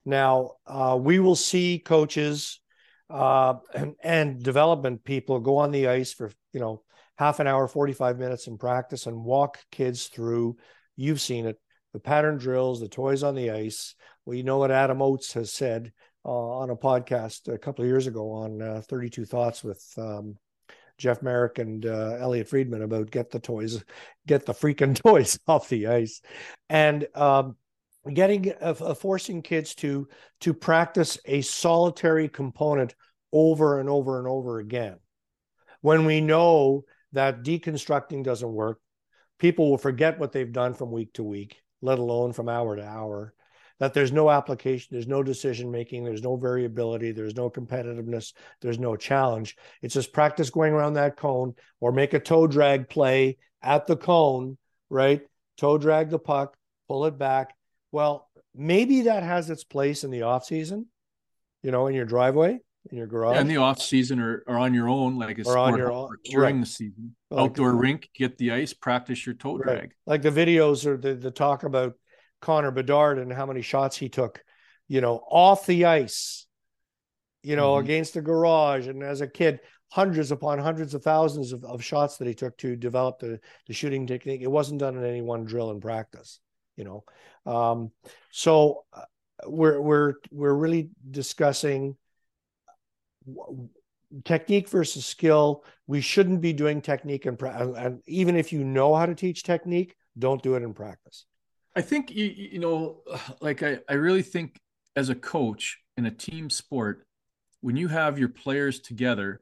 now, 0.08 0.52
uh, 0.66 0.98
we 1.00 1.20
will 1.20 1.36
see 1.36 1.80
coaches 1.80 2.62
uh, 3.10 3.56
and, 3.76 3.96
and, 4.02 4.42
development 4.42 5.04
people 5.04 5.40
go 5.40 5.58
on 5.58 5.72
the 5.72 5.88
ice 5.88 6.14
for, 6.14 6.32
you 6.54 6.60
know, 6.60 6.82
half 7.18 7.40
an 7.40 7.48
hour, 7.48 7.68
45 7.68 8.18
minutes 8.18 8.48
in 8.48 8.58
practice 8.58 9.06
and 9.06 9.24
walk 9.24 9.60
kids 9.72 10.08
through. 10.08 10.58
You've 10.96 11.22
seen 11.22 11.46
it 11.46 11.60
the 11.94 12.00
pattern 12.00 12.38
drills, 12.38 12.80
the 12.80 12.88
toys 12.88 13.24
on 13.24 13.36
the 13.36 13.52
ice. 13.52 13.96
You 14.26 14.44
know 14.44 14.58
what 14.58 14.72
Adam 14.72 15.02
Oates 15.02 15.34
has 15.34 15.52
said 15.52 15.92
uh, 16.26 16.30
on 16.30 16.70
a 16.70 16.76
podcast 16.76 17.54
a 17.54 17.58
couple 17.58 17.84
of 17.84 17.90
years 17.90 18.08
ago 18.08 18.32
on 18.32 18.62
uh, 18.62 18.82
32 18.88 19.26
Thoughts 19.26 19.64
with 19.64 19.84
um, 19.98 20.38
Jeff 20.98 21.22
Marek 21.22 21.60
and 21.60 21.86
uh, 21.86 22.18
Elliotte 22.20 22.48
Friedman 22.50 22.82
about 22.82 23.12
get 23.12 23.32
the 23.32 23.40
toys, 23.40 23.84
get 24.26 24.46
the 24.46 24.54
freaking 24.54 24.96
toys 25.04 25.40
off 25.48 25.70
the 25.70 25.88
ice. 25.88 26.22
And 26.70 27.08
um, 27.16 27.56
getting 28.14 28.54
uh, 28.62 28.76
uh, 28.80 28.94
forcing 28.94 29.42
kids 29.42 29.76
to 29.76 30.08
to 30.42 30.54
practice 30.54 31.18
a 31.26 31.42
solitary 31.42 32.30
component 32.30 32.96
over 33.32 33.80
and 33.80 33.90
over 33.90 34.20
and 34.20 34.28
over 34.28 34.60
again. 34.60 34.98
When 35.82 36.06
we 36.06 36.22
know 36.22 36.86
that 37.14 37.44
deconstructing 37.44 38.24
doesn't 38.24 38.52
work 38.52 38.80
people 39.40 39.70
will 39.70 39.78
forget 39.78 40.20
what 40.20 40.32
they've 40.32 40.52
done 40.52 40.74
from 40.74 40.92
week 40.92 41.14
to 41.14 41.24
week 41.24 41.62
let 41.82 42.00
alone 42.00 42.34
from 42.34 42.50
hour 42.50 42.76
to 42.76 42.84
hour 42.84 43.34
that 43.80 43.94
there's 43.94 44.12
no 44.12 44.30
application 44.30 44.90
there's 44.92 45.08
no 45.08 45.22
decision 45.22 45.72
making 45.72 46.04
there's 46.04 46.24
no 46.24 46.36
variability 46.36 47.12
there's 47.12 47.36
no 47.36 47.50
competitiveness 47.50 48.34
there's 48.62 48.80
no 48.80 48.96
challenge. 48.96 49.56
It's 49.82 49.94
just 49.94 50.14
practice 50.14 50.50
going 50.50 50.74
around 50.74 50.94
that 50.94 51.18
cone 51.18 51.54
or 51.80 51.92
make 51.92 52.14
a 52.14 52.20
toe 52.20 52.48
drag 52.48 52.90
play 52.90 53.38
at 53.62 53.86
the 53.86 53.98
cone 53.98 54.58
right? 54.90 55.22
Toe 55.58 55.78
drag 55.78 56.10
the 56.10 56.20
puck 56.20 56.56
pull 56.88 57.06
it 57.06 57.18
back 57.18 57.54
well, 57.92 58.30
maybe 58.56 59.02
that 59.04 59.24
has 59.24 59.50
its 59.50 59.64
place 59.64 60.04
in 60.04 60.12
the 60.12 60.24
off 60.24 60.46
season, 60.46 60.88
you 61.64 61.72
know, 61.72 61.88
in 61.88 61.96
your 61.96 62.06
driveway, 62.06 62.60
in 62.92 62.98
your 62.98 63.08
garage. 63.08 63.36
Yeah, 63.36 63.42
in 63.42 63.48
the 63.48 63.58
off 63.58 63.82
season 63.82 64.20
or, 64.20 64.44
or 64.48 64.58
on 64.58 64.74
your 64.74 64.90
own, 64.90 65.18
like 65.18 65.38
a 65.40 65.44
or 65.44 65.58
on 65.58 65.78
your 65.78 65.92
own, 65.92 66.16
during 66.26 66.58
right. 66.58 66.66
the 66.66 66.70
season. 66.70 67.16
Like, 67.30 67.52
Outdoor 67.52 67.76
rink, 67.76 68.10
get 68.16 68.38
the 68.38 68.52
ice, 68.52 68.74
practice 68.74 69.26
your 69.26 69.36
toe 69.36 69.58
right. 69.58 69.64
drag. 69.64 69.92
Like 70.06 70.22
the 70.22 70.32
videos 70.32 70.86
or 70.86 70.98
the, 70.98 71.16
the 71.16 71.32
talk 71.32 71.64
about 71.64 71.94
Connor 72.42 72.72
Bedard 72.72 73.20
and 73.20 73.32
how 73.32 73.46
many 73.46 73.62
shots 73.62 73.98
he 73.98 74.10
took, 74.10 74.44
you 74.88 75.02
know, 75.02 75.24
off 75.30 75.66
the 75.66 75.86
ice, 75.86 76.46
you 77.44 77.56
know, 77.56 77.74
mm-hmm. 77.74 77.86
against 77.86 78.16
the 78.16 78.22
garage. 78.22 78.88
And 78.88 79.04
as 79.04 79.22
a 79.22 79.28
kid, 79.28 79.60
hundreds 79.90 80.32
upon 80.32 80.60
hundreds 80.60 80.94
of 80.94 81.04
thousands 81.04 81.54
of, 81.54 81.64
of 81.64 81.84
shots 81.84 82.18
that 82.18 82.28
he 82.28 82.34
took 82.34 82.58
to 82.58 82.76
develop 82.76 83.20
the, 83.20 83.40
the 83.68 83.74
shooting 83.74 84.06
technique. 84.06 84.42
It 84.42 84.52
wasn't 84.52 84.82
done 84.82 84.98
in 84.98 85.06
any 85.06 85.22
one 85.22 85.46
drill 85.46 85.72
in 85.72 85.80
practice 85.80 86.42
you 86.78 86.86
know? 86.86 87.52
Um, 87.52 87.92
so 88.32 88.86
uh, 88.94 89.02
we're 89.46 89.82
we're 89.82 90.14
we're 90.32 90.54
really 90.54 90.90
discussing 91.12 91.98
technique 94.24 94.70
versus 94.70 95.06
skill. 95.06 95.66
We 95.88 96.00
shouldn't 96.00 96.40
be 96.40 96.54
doing 96.54 96.82
technique 96.82 97.26
and, 97.26 97.42
and 97.42 98.02
even 98.06 98.38
if 98.38 98.54
you 98.54 98.64
know 98.64 98.96
how 98.96 99.06
to 99.06 99.16
teach 99.16 99.44
technique 99.44 99.96
don't 100.18 100.42
do 100.42 100.56
it 100.56 100.64
in 100.64 100.74
practice. 100.74 101.26
I 101.76 101.82
think 101.82 102.12
you 102.12 102.26
you 102.26 102.60
know 102.60 103.02
like 103.42 103.64
i 103.64 103.80
i 103.90 103.94
really 103.94 104.24
think 104.24 104.60
as 104.96 105.10
a 105.10 105.16
coach 105.16 105.78
in 105.98 106.06
a 106.06 106.12
team 106.12 106.50
sport 106.50 107.06
when 107.62 107.76
you 107.76 107.88
have 107.88 108.18
your 108.18 108.30
players 108.30 108.80
together 108.80 109.42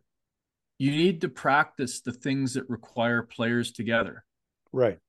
you 0.78 0.92
need 0.92 1.22
to 1.22 1.30
practice 1.30 2.02
the 2.02 2.12
things 2.12 2.56
that 2.56 2.70
require 2.70 3.22
players 3.22 3.72
together. 3.72 4.26
Right 4.74 5.00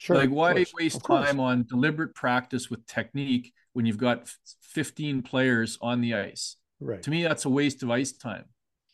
Sure. 0.00 0.16
Like, 0.16 0.30
why 0.30 0.64
waste 0.74 1.04
time 1.04 1.38
on 1.38 1.66
deliberate 1.68 2.14
practice 2.14 2.70
with 2.70 2.86
technique 2.86 3.52
when 3.74 3.84
you've 3.84 3.98
got 3.98 4.30
15 4.62 5.20
players 5.20 5.76
on 5.82 6.00
the 6.00 6.14
ice? 6.14 6.56
Right. 6.80 7.02
To 7.02 7.10
me, 7.10 7.22
that's 7.22 7.44
a 7.44 7.50
waste 7.50 7.82
of 7.82 7.90
ice 7.90 8.10
time. 8.10 8.46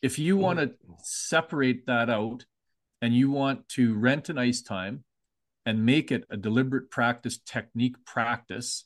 If 0.03 0.19
you 0.19 0.37
want 0.37 0.59
to 0.59 0.73
separate 1.05 1.87
that 1.87 2.11
out 2.11 2.45
and 3.01 3.15
you 3.15 3.31
want 3.31 3.69
to 3.71 3.95
rent 3.95 4.31
an 4.31 4.37
ice 4.37 4.63
time 4.63 5.05
and 5.65 5.87
make 5.87 6.11
it 6.11 6.25
a 6.29 6.37
deliberate 6.37 6.91
practice 6.91 7.39
technique 7.39 8.05
practice, 8.05 8.85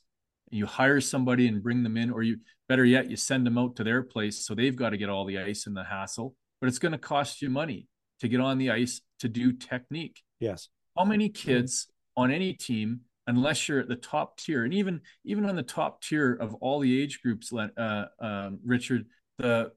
you 0.51 0.67
hire 0.67 1.01
somebody 1.01 1.47
and 1.47 1.63
bring 1.63 1.81
them 1.81 1.97
in, 1.97 2.11
or 2.11 2.21
you 2.21 2.37
better 2.69 2.85
yet, 2.85 3.09
you 3.09 3.17
send 3.17 3.47
them 3.47 3.57
out 3.57 3.75
to 3.77 3.83
their 3.83 4.03
place 4.03 4.45
so 4.45 4.53
they've 4.53 4.75
got 4.75 4.91
to 4.91 4.97
get 4.97 5.09
all 5.09 5.25
the 5.25 5.39
ice 5.39 5.65
and 5.65 5.75
the 5.75 5.85
hassle, 5.85 6.35
but 6.59 6.67
it's 6.67 6.77
going 6.77 6.91
to 6.91 6.99
cost 6.99 7.41
you 7.41 7.49
money 7.49 7.87
to 8.19 8.27
get 8.27 8.39
on 8.39 8.59
the 8.59 8.69
ice 8.69 9.01
to 9.17 9.27
do 9.27 9.51
technique. 9.51 10.21
Yes. 10.39 10.69
How 10.95 11.05
many 11.05 11.29
kids 11.29 11.87
on 12.15 12.31
any 12.31 12.53
team 12.53 13.01
unless 13.27 13.67
you're 13.67 13.79
at 13.79 13.87
the 13.87 13.95
top 13.95 14.37
tier 14.37 14.63
and 14.65 14.73
even 14.73 15.01
even 15.23 15.45
on 15.45 15.55
the 15.55 15.63
top 15.63 16.01
tier 16.01 16.33
of 16.33 16.55
all 16.55 16.79
the 16.79 17.01
age 17.01 17.21
groups 17.21 17.53
uh, 17.53 18.05
um, 18.19 18.59
richard 18.65 19.05
the 19.37 19.71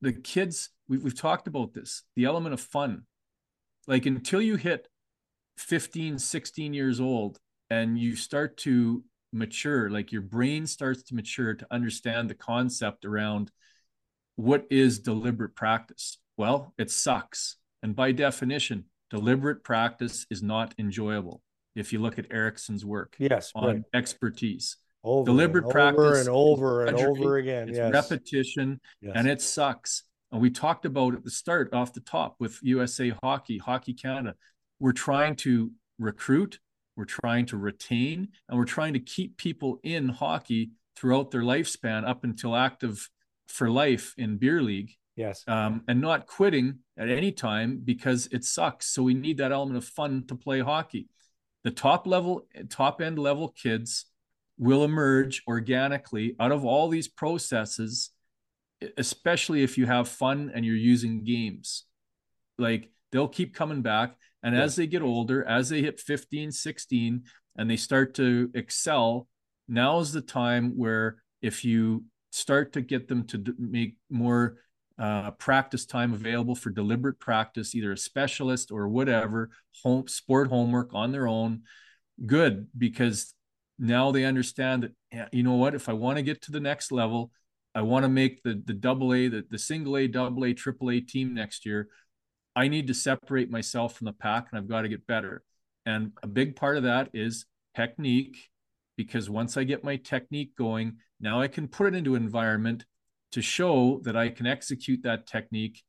the 0.00 0.12
kids 0.12 0.70
we've, 0.88 1.02
we've 1.02 1.18
talked 1.18 1.46
about 1.46 1.74
this 1.74 2.04
the 2.16 2.24
element 2.24 2.54
of 2.54 2.60
fun 2.60 3.02
like 3.88 4.04
until 4.04 4.42
you 4.42 4.56
hit 4.56 4.86
15, 5.56 6.18
16 6.18 6.74
years 6.74 7.00
old 7.00 7.38
and 7.70 7.98
you 7.98 8.16
start 8.16 8.56
to 8.58 9.02
mature, 9.32 9.90
like 9.90 10.12
your 10.12 10.22
brain 10.22 10.66
starts 10.66 11.02
to 11.04 11.14
mature 11.14 11.54
to 11.54 11.66
understand 11.70 12.28
the 12.28 12.34
concept 12.34 13.04
around 13.04 13.50
what 14.36 14.66
is 14.70 15.00
deliberate 15.00 15.56
practice. 15.56 16.18
Well, 16.36 16.74
it 16.78 16.90
sucks. 16.90 17.56
And 17.82 17.96
by 17.96 18.12
definition, 18.12 18.84
deliberate 19.10 19.64
practice 19.64 20.26
is 20.30 20.42
not 20.42 20.74
enjoyable. 20.78 21.42
If 21.78 21.92
you 21.92 22.00
look 22.00 22.18
at 22.18 22.26
Ericsson's 22.30 22.84
work 22.84 23.16
yes, 23.18 23.52
on 23.54 23.66
right. 23.66 23.82
expertise, 23.94 24.76
over 25.04 25.24
deliberate 25.24 25.64
and 25.64 25.72
practice 25.72 26.00
over 26.00 26.18
and 26.18 26.28
over 26.28 26.86
and 26.86 26.98
over 26.98 27.36
again. 27.36 27.68
it's 27.68 27.78
Yes. 27.78 27.92
repetition, 27.92 28.80
yes. 29.00 29.12
and 29.14 29.28
it 29.28 29.40
sucks. 29.40 30.04
And 30.30 30.40
we 30.40 30.50
talked 30.50 30.84
about 30.84 31.14
at 31.14 31.24
the 31.24 31.30
start 31.30 31.72
off 31.72 31.92
the 31.92 32.00
top 32.00 32.36
with 32.38 32.58
USA 32.62 33.12
Hockey, 33.22 33.58
Hockey 33.58 33.94
Canada. 33.94 34.34
We're 34.78 34.92
trying 34.92 35.36
to 35.36 35.72
recruit, 35.98 36.58
we're 36.96 37.04
trying 37.04 37.46
to 37.46 37.56
retain, 37.56 38.28
and 38.48 38.58
we're 38.58 38.64
trying 38.64 38.92
to 38.92 39.00
keep 39.00 39.36
people 39.36 39.80
in 39.82 40.08
hockey 40.08 40.72
throughout 40.96 41.30
their 41.30 41.42
lifespan 41.42 42.06
up 42.06 42.24
until 42.24 42.54
active 42.54 43.08
for 43.46 43.70
life 43.70 44.14
in 44.18 44.36
beer 44.36 44.60
league 44.60 44.92
yes. 45.18 45.44
um, 45.46 45.82
and 45.88 46.00
not 46.00 46.26
quitting 46.26 46.78
at 46.96 47.08
any 47.08 47.32
time 47.32 47.80
because 47.84 48.28
it 48.32 48.44
sucks. 48.44 48.86
So 48.86 49.02
we 49.02 49.14
need 49.14 49.38
that 49.38 49.52
element 49.52 49.76
of 49.76 49.84
fun 49.84 50.24
to 50.28 50.34
play 50.34 50.60
hockey. 50.60 51.08
The 51.64 51.70
top 51.70 52.06
level, 52.06 52.46
top 52.68 53.00
end 53.00 53.18
level 53.18 53.48
kids 53.48 54.06
will 54.58 54.84
emerge 54.84 55.42
organically 55.46 56.34
out 56.40 56.52
of 56.52 56.64
all 56.64 56.88
these 56.88 57.08
processes, 57.08 58.10
especially 58.96 59.62
if 59.62 59.78
you 59.78 59.86
have 59.86 60.08
fun 60.08 60.50
and 60.54 60.64
you're 60.64 60.76
using 60.76 61.24
games. 61.24 61.84
Like 62.58 62.90
they'll 63.12 63.28
keep 63.28 63.54
coming 63.54 63.82
back. 63.82 64.16
And 64.42 64.54
Yeah. 64.54 64.62
as 64.62 64.76
they 64.76 64.86
get 64.86 65.02
older, 65.02 65.44
as 65.44 65.68
they 65.68 65.82
hit 65.82 66.00
15, 66.00 66.52
16, 66.52 67.24
and 67.56 67.70
they 67.70 67.76
start 67.76 68.14
to 68.14 68.50
excel, 68.54 69.28
now 69.66 69.98
is 69.98 70.12
the 70.12 70.20
time 70.22 70.76
where 70.76 71.22
if 71.42 71.64
you 71.64 72.04
start 72.30 72.72
to 72.74 72.80
get 72.80 73.08
them 73.08 73.24
to 73.26 73.54
make 73.58 73.96
more 74.10 74.58
uh, 74.98 75.30
practice 75.32 75.86
time 75.86 76.12
available 76.12 76.54
for 76.54 76.70
deliberate 76.70 77.20
practice, 77.20 77.74
either 77.74 77.92
a 77.92 77.96
specialist 77.96 78.70
or 78.70 78.88
whatever, 78.88 79.50
home 79.82 80.08
sport 80.08 80.48
homework 80.48 80.90
on 80.92 81.12
their 81.12 81.28
own, 81.28 81.62
good 82.26 82.66
because 82.76 83.34
now 83.78 84.10
they 84.10 84.24
understand 84.24 84.90
that 85.12 85.28
you 85.32 85.42
know 85.42 85.54
what 85.54 85.74
if 85.74 85.88
I 85.88 85.92
want 85.92 86.16
to 86.16 86.22
get 86.22 86.42
to 86.42 86.52
the 86.52 86.60
next 86.60 86.90
level, 86.90 87.30
I 87.74 87.82
want 87.82 88.04
to 88.04 88.08
make 88.08 88.42
the 88.42 88.60
the 88.64 88.74
double 88.74 89.14
A, 89.14 89.28
the, 89.28 89.44
the 89.48 89.58
single 89.58 89.96
A, 89.96 90.08
double 90.08 90.44
A, 90.44 90.52
triple 90.52 90.90
A 90.90 91.00
team 91.00 91.34
next 91.34 91.64
year. 91.64 91.88
I 92.56 92.66
need 92.66 92.88
to 92.88 92.94
separate 92.94 93.50
myself 93.50 93.94
from 93.94 94.06
the 94.06 94.12
pack 94.12 94.48
and 94.50 94.58
I've 94.58 94.68
got 94.68 94.82
to 94.82 94.88
get 94.88 95.06
better. 95.06 95.44
And 95.86 96.12
a 96.22 96.26
big 96.26 96.56
part 96.56 96.76
of 96.76 96.82
that 96.82 97.10
is 97.14 97.46
technique, 97.76 98.36
because 98.96 99.30
once 99.30 99.56
I 99.56 99.62
get 99.62 99.84
my 99.84 99.96
technique 99.96 100.56
going, 100.56 100.96
now 101.20 101.40
I 101.40 101.46
can 101.46 101.68
put 101.68 101.86
it 101.86 101.96
into 101.96 102.16
an 102.16 102.22
environment 102.24 102.84
to 103.32 103.42
show 103.42 104.00
that 104.04 104.16
I 104.16 104.28
can 104.28 104.46
execute 104.46 105.02
that 105.02 105.26
technique 105.26 105.82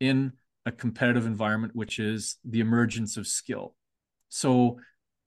in 0.00 0.32
a 0.66 0.72
competitive 0.72 1.26
environment, 1.26 1.74
which 1.74 1.98
is 1.98 2.36
the 2.44 2.60
emergence 2.60 3.16
of 3.16 3.26
skill. 3.26 3.74
So 4.28 4.78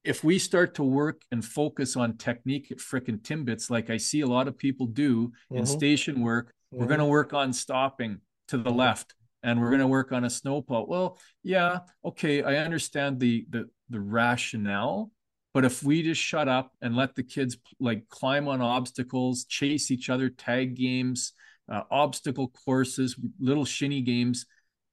if 0.03 0.23
we 0.23 0.37
start 0.39 0.75
to 0.75 0.83
work 0.83 1.23
and 1.31 1.43
focus 1.43 1.95
on 1.95 2.17
technique 2.17 2.71
at 2.71 2.77
frickin' 2.77 3.21
Timbits, 3.21 3.69
like 3.69 3.89
I 3.89 3.97
see 3.97 4.21
a 4.21 4.27
lot 4.27 4.47
of 4.47 4.57
people 4.57 4.85
do 4.85 5.31
in 5.51 5.63
Mhm. 5.63 5.67
station 5.67 6.21
work, 6.21 6.53
we're 6.71 6.85
Mhm. 6.85 6.89
going 6.89 6.99
to 6.99 7.05
work 7.05 7.33
on 7.33 7.53
stopping 7.53 8.21
to 8.47 8.57
the 8.57 8.71
left 8.71 9.15
and 9.43 9.59
we're 9.59 9.69
going 9.69 9.81
to 9.81 9.87
work 9.87 10.11
on 10.11 10.23
a 10.23 10.29
snowplow. 10.29 10.85
Well, 10.85 11.19
yeah, 11.43 11.79
okay, 12.03 12.43
I 12.43 12.57
understand 12.57 13.19
the 13.19 13.45
the 13.49 13.69
the 13.89 13.99
rationale, 13.99 15.11
but 15.53 15.63
if 15.65 15.83
we 15.83 16.01
just 16.01 16.21
shut 16.21 16.47
up 16.47 16.75
and 16.81 16.95
let 16.95 17.13
the 17.15 17.23
kids 17.23 17.57
like 17.79 18.07
climb 18.09 18.47
on 18.47 18.61
obstacles, 18.61 19.45
chase 19.45 19.91
each 19.91 20.09
other, 20.09 20.29
tag 20.29 20.75
games, 20.75 21.33
uh, 21.71 21.81
obstacle 21.89 22.49
courses, 22.49 23.15
little 23.39 23.65
shinny 23.65 24.01
games, 24.01 24.45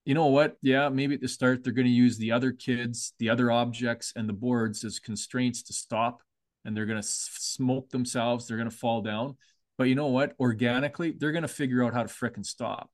you 0.04 0.14
know 0.14 0.26
what? 0.26 0.56
Yeah, 0.62 0.88
maybe 0.88 1.14
at 1.14 1.20
the 1.20 1.28
start 1.28 1.62
they're 1.62 1.72
going 1.72 1.86
to 1.86 1.92
use 1.92 2.18
the 2.18 2.32
other 2.32 2.52
kids, 2.52 3.12
the 3.18 3.30
other 3.30 3.50
objects, 3.50 4.12
and 4.16 4.28
the 4.28 4.32
boards 4.32 4.84
as 4.84 4.98
constraints 4.98 5.62
to 5.64 5.72
stop, 5.72 6.22
and 6.64 6.76
they're 6.76 6.86
going 6.86 7.00
to 7.00 7.06
smoke 7.06 7.90
themselves. 7.90 8.46
They're 8.46 8.56
going 8.56 8.70
to 8.70 8.76
fall 8.76 9.02
down. 9.02 9.36
But 9.78 9.84
you 9.84 9.94
know 9.94 10.08
what? 10.08 10.34
Organically, 10.40 11.12
they're 11.12 11.32
going 11.32 11.42
to 11.42 11.48
figure 11.48 11.84
out 11.84 11.94
how 11.94 12.02
to 12.02 12.08
fricking 12.08 12.44
stop. 12.44 12.90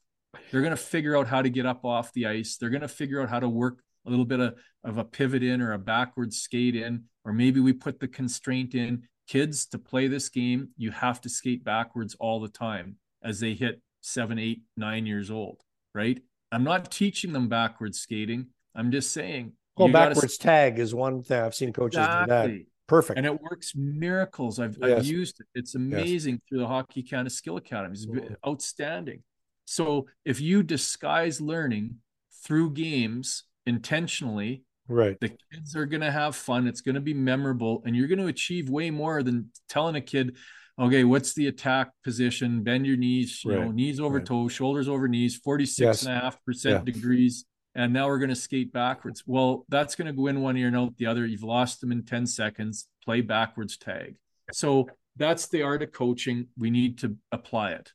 They're 0.51 0.61
going 0.61 0.70
to 0.70 0.76
figure 0.76 1.16
out 1.16 1.26
how 1.26 1.41
to 1.41 1.49
get 1.49 1.66
up 1.66 1.85
off 1.85 2.12
the 2.12 2.26
ice. 2.26 2.57
They're 2.57 2.70
going 2.70 2.83
to 2.83 2.89
figure 2.89 3.22
out 3.22 3.31
how 3.31 3.41
to 3.41 3.49
work 3.49 3.81
a 4.07 4.11
little 4.11 4.24
bit 4.24 4.41
of, 4.41 4.55
of 4.85 4.99
a 4.99 5.05
pivot 5.05 5.43
in 5.43 5.62
or 5.62 5.72
a 5.72 5.79
backward 5.79 6.33
skate 6.33 6.76
in, 6.76 7.05
or 7.24 7.33
maybe 7.33 7.61
we 7.61 7.72
put 7.72 8.01
the 8.01 8.09
constraint 8.09 8.74
in. 8.74 9.05
Kids, 9.26 9.66
to 9.66 9.79
play 9.79 10.09
this 10.09 10.29
game, 10.29 10.68
you 10.76 10.91
have 10.91 11.20
to 11.22 11.29
skate 11.29 11.64
backwards 11.64 12.16
all 12.18 12.41
the 12.41 12.49
time 12.49 12.97
as 13.23 13.41
they 13.41 13.55
hit 13.55 13.81
seven, 14.01 14.39
eight, 14.39 14.62
nine 14.77 15.07
years 15.07 15.31
old, 15.31 15.61
right? 15.95 16.21
I'm 16.51 16.64
not 16.64 16.91
teaching 16.91 17.33
them 17.33 17.49
backwards 17.49 17.99
skating. 17.99 18.49
I'm 18.75 18.91
just 18.91 19.12
saying. 19.12 19.53
Well, 19.77 19.89
you 19.89 19.93
gotta- 19.93 20.14
backwards 20.14 20.39
tag 20.39 20.79
is 20.79 20.95
one 20.95 21.23
thing 21.23 21.41
I've 21.41 21.55
seen 21.55 21.73
coaches 21.73 21.99
do 21.99 22.27
that. 22.27 22.51
Perfect. 22.89 23.19
And 23.19 23.27
it 23.27 23.43
works 23.43 23.75
miracles. 23.77 24.59
I've, 24.59 24.79
Yes. 24.81 25.01
I've 25.01 25.05
used 25.05 25.41
it. 25.41 25.47
It's 25.55 25.75
amazing 25.75 26.41
through 26.49 26.61
the 26.61 26.66
Hockey 26.66 27.03
Canada 27.03 27.29
Skill 27.29 27.59
Academy. 27.59 27.95
It's 27.95 28.35
outstanding. 28.47 29.23
So 29.66 30.07
if 30.25 30.41
you 30.41 30.62
disguise 30.62 31.39
learning 31.39 31.97
through 32.43 32.71
games 32.73 33.45
intentionally, 33.66 34.64
right. 34.89 35.21
the 35.21 35.37
kids 35.53 35.77
are 35.77 35.85
going 35.85 36.01
to 36.01 36.11
have 36.11 36.35
fun. 36.35 36.66
It's 36.66 36.81
going 36.81 36.95
to 36.95 37.03
be 37.03 37.12
memorable, 37.12 37.83
and 37.85 37.95
you're 37.95 38.09
going 38.09 38.21
to 38.21 38.27
achieve 38.27 38.71
way 38.71 38.91
more 38.91 39.23
than 39.23 39.51
telling 39.69 39.95
a 39.95 40.01
kid, 40.01 40.37
okay, 40.79 41.05
what's 41.05 41.35
the 41.35 41.47
attack 41.49 41.91
position? 42.05 42.62
Bend 42.62 42.87
your 42.87 42.97
knees, 42.97 43.43
you 43.45 43.53
know, 43.53 43.70
knees 43.70 43.99
over 44.01 44.18
Right. 44.18 44.26
toes, 44.26 44.53
shoulders 44.53 44.89
over 44.89 45.09
knees, 45.09 45.37
46 45.37 45.79
Yes. 45.81 46.03
and 46.07 46.12
a 46.16 46.20
half 46.20 46.43
percent 46.45 46.87
Yeah. 46.87 46.93
degrees. 46.93 47.45
And 47.74 47.93
now 47.93 48.09
we're 48.09 48.18
going 48.18 48.31
to 48.31 48.35
skate 48.37 48.72
backwards. 48.72 49.22
Well, 49.26 49.64
that's 49.68 49.95
going 49.95 50.07
to 50.07 50.12
go 50.12 50.26
in 50.26 50.41
one 50.41 50.57
ear 50.57 50.66
and 50.68 50.76
out 50.76 50.97
the 50.97 51.07
other. 51.07 51.24
You've 51.26 51.43
lost 51.45 51.81
them 51.81 51.93
in 51.93 52.03
10 52.05 52.26
seconds. 52.26 52.89
Play 53.05 53.20
backwards 53.20 53.76
tag. 53.76 54.16
So 54.53 54.89
that's 55.16 55.47
the 55.49 55.62
art 55.62 55.83
of 55.83 55.93
coaching. 55.93 56.49
We 56.57 56.70
need 56.70 56.98
to 56.98 57.16
apply 57.31 57.73
it. 57.73 57.93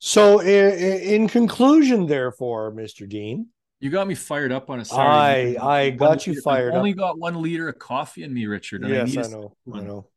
So, 0.00 0.40
i- 0.40 0.44
i- 0.44 1.00
in 1.14 1.28
conclusion, 1.28 2.06
therefore, 2.06 2.72
Mr. 2.72 3.08
Dean, 3.08 3.48
You 3.80 3.90
got 3.90 4.08
me 4.08 4.16
fired 4.16 4.50
up 4.50 4.70
on 4.70 4.80
a 4.80 4.84
Saturday. 4.84 5.56
I 5.56 5.90
One 5.90 5.96
got 5.98 6.26
you 6.26 6.40
fired 6.40 6.72
I've 6.72 6.78
only 6.78 6.90
up. 6.90 6.96
got 6.96 7.18
one 7.20 7.40
liter 7.40 7.68
of 7.68 7.78
coffee 7.78 8.24
in 8.24 8.34
me, 8.34 8.46
Richard. 8.46 8.82
And 8.82 8.90
Yes, 8.92 9.16
I 9.16 9.28
a- 9.28 9.30
know. 9.30 9.56
I 9.72 9.80
know. 9.82 10.08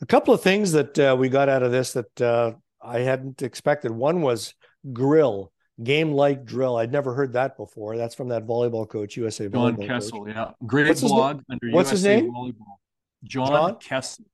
A 0.00 0.06
couple 0.06 0.32
of 0.34 0.42
things 0.42 0.72
that 0.72 0.98
uh, 0.98 1.16
we 1.18 1.28
got 1.28 1.48
out 1.48 1.62
of 1.62 1.72
this 1.72 1.92
that 1.92 2.20
uh, 2.20 2.52
I 2.82 3.00
hadn't 3.00 3.42
expected. 3.42 3.90
One 3.90 4.22
was 4.22 4.54
grill, 4.92 5.52
game 5.82 6.12
like 6.12 6.44
drill. 6.44 6.76
I'd 6.76 6.92
never 6.92 7.14
heard 7.14 7.32
that 7.34 7.56
before. 7.56 7.96
That's 7.96 8.14
from 8.14 8.28
that 8.28 8.46
volleyball 8.46 8.88
coach, 8.88 9.16
USA 9.16 9.48
John 9.48 9.76
volleyball 9.76 9.86
Kessel, 9.86 10.24
coach. 10.24 10.34
yeah. 10.34 10.50
Great 10.66 10.88
What's 10.88 11.00
his 11.00 11.10
blog 11.10 11.42
under 11.50 11.70
what's 11.70 11.90
his 11.90 12.04
name? 12.04 12.30
Volleyball. 12.32 12.76
John, 13.24 13.48
John? 13.48 13.76
Kessel. 13.80 14.24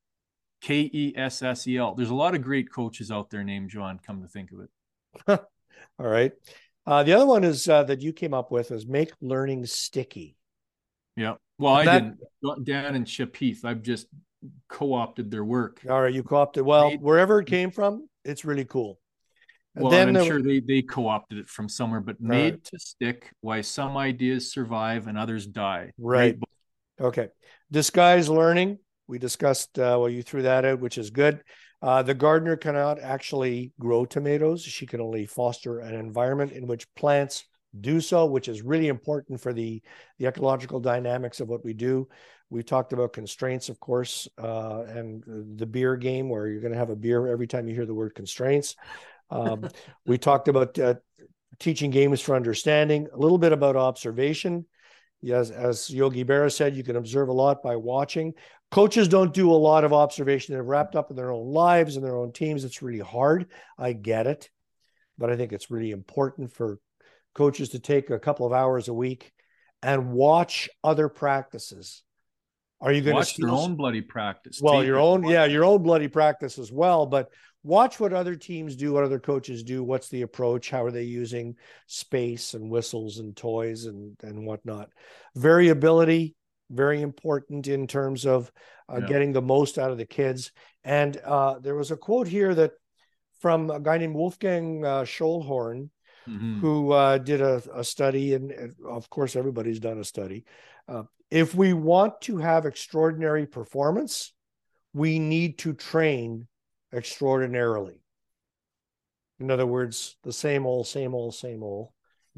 K 0.61 0.91
E 0.93 1.13
S 1.17 1.43
S 1.43 1.67
E 1.67 1.77
L. 1.77 1.95
There's 1.95 2.09
a 2.11 2.15
lot 2.15 2.35
of 2.35 2.43
great 2.43 2.73
coaches 2.73 3.11
out 3.11 3.29
there 3.31 3.45
named 3.45 3.69
John, 3.71 3.99
come 4.07 4.23
to 4.23 4.29
think 4.29 4.51
of 4.53 4.61
it. 4.61 4.71
All 5.99 6.07
right. 6.09 6.33
Uh, 6.87 7.03
the 7.03 7.13
other 7.13 7.27
one 7.27 7.45
is 7.45 7.69
uh, 7.69 7.83
that 7.85 8.01
you 8.03 8.13
came 8.13 8.33
up 8.35 8.51
with 8.51 8.71
is 8.71 8.87
make 8.87 9.11
learning 9.21 9.67
sticky. 9.67 10.37
Yeah. 11.17 11.35
Well, 11.59 11.75
I 11.75 11.85
That- 11.85 12.15
didn't. 12.43 12.65
Dan 12.65 12.95
and 12.95 13.07
Chip 13.07 13.37
Heath, 13.37 13.65
I've 13.65 13.83
just 13.83 14.07
co-opted 14.69 15.31
their 15.31 15.45
work. 15.45 15.81
All 15.89 16.03
right, 16.03 16.13
you 16.13 16.23
co-opted. 16.23 16.65
Well, 16.65 16.91
Made- 16.91 17.01
wherever 17.01 17.41
it 17.41 17.47
came 17.47 17.71
from, 17.71 18.09
it's 18.25 18.45
really 18.45 18.65
cool. 18.65 18.99
And 19.75 19.85
Well, 19.85 19.91
then 19.91 20.09
and 20.09 20.19
I'm 20.19 20.25
sure 20.27 20.43
they, 20.43 20.61
they 20.61 20.83
co-opted 20.83 21.39
it 21.39 21.49
from 21.49 21.69
somewhere, 21.69 22.01
but 22.01 22.17
Right. 22.21 22.53
made 22.53 22.65
to 22.65 22.79
stick 22.79 23.33
why 23.41 23.61
some 23.61 23.97
ideas 23.97 24.53
survive 24.53 25.09
and 25.09 25.19
others 25.19 25.47
die. 25.47 25.93
Right. 25.99 26.39
Okay. 27.01 27.29
Disguise 27.73 28.29
learning. 28.29 28.79
We 29.09 29.19
discussed, 29.19 29.79
uh, 29.79 29.99
well, 29.99 30.09
you 30.09 30.23
threw 30.23 30.43
that 30.43 30.65
out, 30.65 30.81
which 30.81 30.97
is 30.97 31.11
good. 31.11 31.43
Uh, 31.83 32.03
the 32.03 32.15
gardener 32.15 32.57
cannot 32.57 33.01
actually 33.01 33.73
grow 33.79 34.07
tomatoes. 34.07 34.63
She 34.63 34.87
can 34.87 35.01
only 35.01 35.27
foster 35.27 35.81
an 35.81 35.95
environment 35.95 36.53
in 36.53 36.67
which 36.67 36.87
plants 36.95 37.45
do 37.81 38.01
so, 38.01 38.27
which 38.27 38.49
is 38.49 38.63
really 38.63 38.89
important 38.89 39.41
for 39.41 39.53
the, 39.53 39.83
the 40.19 40.27
ecological 40.27 40.81
dynamics 40.81 41.41
of 41.41 41.49
what 41.49 41.65
we 41.65 41.73
do. 41.73 42.09
We 42.51 42.63
talked 42.63 42.93
about 42.93 43.13
constraints, 43.13 43.69
of 43.69 43.81
course, 43.81 44.29
uh, 44.39 44.83
and 44.83 45.25
the 45.57 45.67
beer 45.67 45.97
game 45.97 46.29
where 46.29 46.47
you're 46.47 46.61
going 46.61 46.73
to 46.73 46.79
have 46.79 46.91
a 46.91 46.97
beer 46.97 47.27
every 47.27 47.47
time 47.47 47.69
you 47.69 47.75
hear 47.75 47.87
the 47.87 47.95
word 47.95 48.15
constraints. 48.15 48.77
Um, 49.31 49.69
we 50.07 50.19
talked 50.19 50.49
about 50.49 50.79
uh, 50.79 50.95
teaching 51.59 51.91
games 51.91 52.21
for 52.21 52.37
understanding, 52.37 53.09
a 53.13 53.19
little 53.19 53.39
bit 53.39 53.53
about 53.53 53.77
observation. 53.77 54.67
Yes, 55.21 55.51
as 55.51 55.89
Yogi 55.89 56.23
Berra 56.23 56.53
said, 56.53 56.77
you 56.77 56.85
can 56.85 56.97
observe 56.97 57.29
a 57.29 57.33
lot 57.33 57.63
by 57.63 57.77
watching. 57.77 58.35
Coaches 58.71 59.09
don't 59.09 59.33
do 59.33 59.51
a 59.51 59.55
lot 59.55 59.85
of 59.85 59.93
observation. 59.93 60.53
They're 60.53 60.63
wrapped 60.63 60.97
up 60.97 61.11
in 61.11 61.17
their 61.17 61.31
own 61.31 61.47
lives 61.47 61.97
and 61.97 62.05
their 62.05 62.17
own 62.17 62.33
teams. 62.33 62.65
It's 62.65 62.83
really 62.83 62.99
hard. 62.99 63.47
I 63.79 63.95
get 63.95 64.27
it. 64.27 64.51
But 65.17 65.31
I 65.31 65.37
think 65.37 65.53
it's 65.53 65.71
really 65.71 65.93
important 65.93 66.53
for 66.53 66.79
coaches 67.35 67.71
to 67.71 67.79
take 67.79 68.11
a 68.11 68.19
couple 68.19 68.47
of 68.47 68.53
hours 68.53 68.89
a 68.89 68.95
week 68.95 69.33
and 69.83 70.13
watch 70.13 70.69
other 70.83 71.09
practices. 71.09 72.03
Are 72.81 72.93
you 72.93 73.01
going 73.01 73.15
to 73.15 73.19
watch 73.19 73.35
to 73.35 73.47
their 73.47 73.55
own 73.55 73.77
bloody 73.77 74.01
practice? 74.01 74.61
Well, 74.63 74.85
your 74.85 74.99
own, 74.99 75.25
yeah, 75.25 75.45
your 75.45 75.65
own 75.65 75.83
bloody 75.83 76.09
practice 76.09 76.59
as 76.59 76.71
well. 76.71 77.07
But 77.07 77.31
watch 77.63 77.99
what 77.99 78.13
other 78.13 78.37
teams 78.37 78.77
do, 78.77 78.93
what 78.93 79.05
other 79.05 79.19
coaches 79.19 79.63
do, 79.63 79.83
what's 79.83 80.09
the 80.09 80.23
approach, 80.23 80.71
how 80.71 80.85
are 80.85 80.91
they 80.91 81.05
using 81.05 81.57
space 81.87 82.55
and 82.55 82.71
whistles 82.71 83.19
and 83.19 83.37
toys 83.37 83.87
and 83.87 84.17
and 84.23 84.47
whatnot. 84.47 84.91
Variability, 85.35 86.37
very 86.71 87.01
important 87.01 87.69
in 87.69 87.87
terms 87.87 88.27
of 88.27 88.53
uh, 88.89 88.99
Yeah. 89.01 89.07
getting 89.07 89.33
the 89.33 89.43
most 89.43 89.79
out 89.79 89.91
of 89.91 89.99
the 89.99 90.07
kids. 90.07 90.53
And 90.83 91.17
uh, 91.17 91.59
there 91.61 91.75
was 91.75 91.91
a 91.91 91.97
quote 91.97 92.29
here 92.29 92.55
that 92.55 92.73
from 93.41 93.71
a 93.71 93.81
guy 93.81 93.99
named 93.99 94.15
Wolfgang 94.15 94.85
uh, 94.85 95.03
Schöllhorn, 95.03 95.89
Mhm. 96.29 96.61
who 96.61 96.93
uh, 96.93 97.19
did 97.19 97.41
a, 97.41 97.63
a 97.75 97.85
study, 97.85 98.35
and, 98.35 98.51
and 98.51 98.75
of 98.87 99.11
course, 99.11 99.37
everybody's 99.37 99.81
done 99.81 99.99
a 99.99 100.05
study. 100.05 100.45
Uh, 100.89 101.05
if 101.31 101.55
we 101.55 101.73
want 101.73 102.21
to 102.23 102.39
have 102.39 102.67
extraordinary 102.67 103.47
performance, 103.47 104.33
we 104.93 105.19
need 105.19 105.59
to 105.59 105.73
train 105.73 106.47
extraordinarily. 106.93 108.01
In 109.41 109.51
other 109.51 109.67
words, 109.67 110.17
the 110.23 110.33
same 110.33 110.65
old, 110.65 110.87
same 110.87 111.15
old, 111.15 111.35
same 111.35 111.63
old 111.63 111.89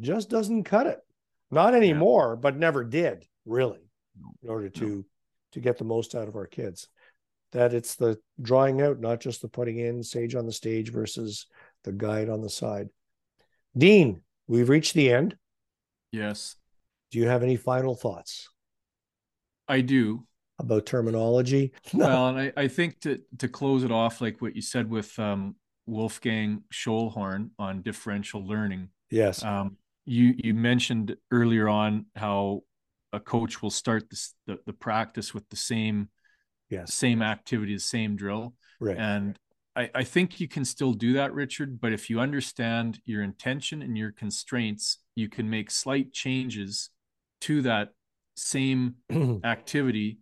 just 0.01 0.31
doesn't 0.31 0.65
cut 0.65 0.87
it. 0.87 0.99
Not 1.51 1.75
anymore, 1.75 2.37
but 2.37 2.57
never 2.57 2.85
did, 2.85 3.27
really, 3.45 3.91
in 4.43 4.49
order 4.49 4.69
to 4.71 5.05
to 5.53 5.61
get 5.61 5.79
the 5.79 5.85
most 5.85 6.15
out 6.15 6.29
of 6.29 6.37
our 6.37 6.47
kids. 6.47 6.89
That 7.53 7.73
it's 7.73 7.95
the 7.95 8.19
drawing 8.41 8.83
out, 8.83 8.99
not 9.01 9.21
just 9.21 9.41
the 9.43 9.49
putting 9.49 9.79
in 9.79 10.03
sage 10.03 10.35
on 10.35 10.45
the 10.47 10.53
stage 10.53 10.91
versus 10.91 11.47
the 11.85 11.93
guide 11.93 12.29
on 12.29 12.43
the 12.43 12.51
side. 12.51 12.89
Dean, 13.77 14.23
we've 14.47 14.69
reached 14.69 14.95
the 14.95 15.13
end. 15.13 15.37
Yes, 16.13 16.57
Do 17.11 17.19
you 17.19 17.27
have 17.29 17.43
any 17.43 17.57
final 17.57 17.95
thoughts 17.95 18.49
I 19.69 19.81
do. 19.81 20.27
about 20.59 20.87
terminology? 20.87 21.73
well, 21.95 22.29
and 22.29 22.39
I, 22.39 22.53
I 22.57 22.69
think 22.69 23.01
to 23.01 23.21
to 23.39 23.49
close 23.49 23.85
it 23.85 23.91
off, 23.93 24.21
like 24.21 24.41
what 24.41 24.57
you 24.57 24.63
said 24.63 24.89
with 24.89 25.19
um, 25.19 25.57
Wolfgang 25.87 26.63
Schöllhorn 26.73 27.51
on 27.59 27.83
differential 27.83 28.47
learning. 28.47 28.89
yes. 29.11 29.43
Um, 29.45 29.77
you 30.07 30.35
you 30.39 30.55
mentioned 30.55 31.17
earlier 31.31 31.69
on 31.69 32.07
how 32.15 32.63
a 33.13 33.19
coach 33.21 33.61
will 33.61 33.71
start 33.71 34.09
this, 34.09 34.35
the 34.47 34.59
the 34.67 34.73
practice 34.73 35.35
with 35.35 35.49
the 35.49 35.57
same 35.57 36.09
yes. 36.71 36.95
same 36.95 37.23
activity, 37.23 37.75
the 37.75 37.81
same 37.81 38.17
drill, 38.17 38.55
Right. 38.81 38.97
and 38.97 39.39
I, 39.77 39.91
I 39.95 40.05
think 40.05 40.41
you 40.41 40.49
can 40.49 40.65
still 40.65 40.93
do 40.93 41.13
that, 41.15 41.35
Richard. 41.35 41.81
But 41.81 41.93
if 41.93 42.09
you 42.09 42.19
understand 42.19 43.01
your 43.05 43.23
intention 43.23 43.83
and 43.83 43.97
your 43.97 44.11
constraints, 44.11 44.99
you 45.15 45.29
can 45.29 45.49
make 45.49 45.71
slight 45.71 46.13
changes 46.13 46.91
to 47.43 47.63
that 47.63 47.91
same 48.35 48.95
activity 49.45 50.19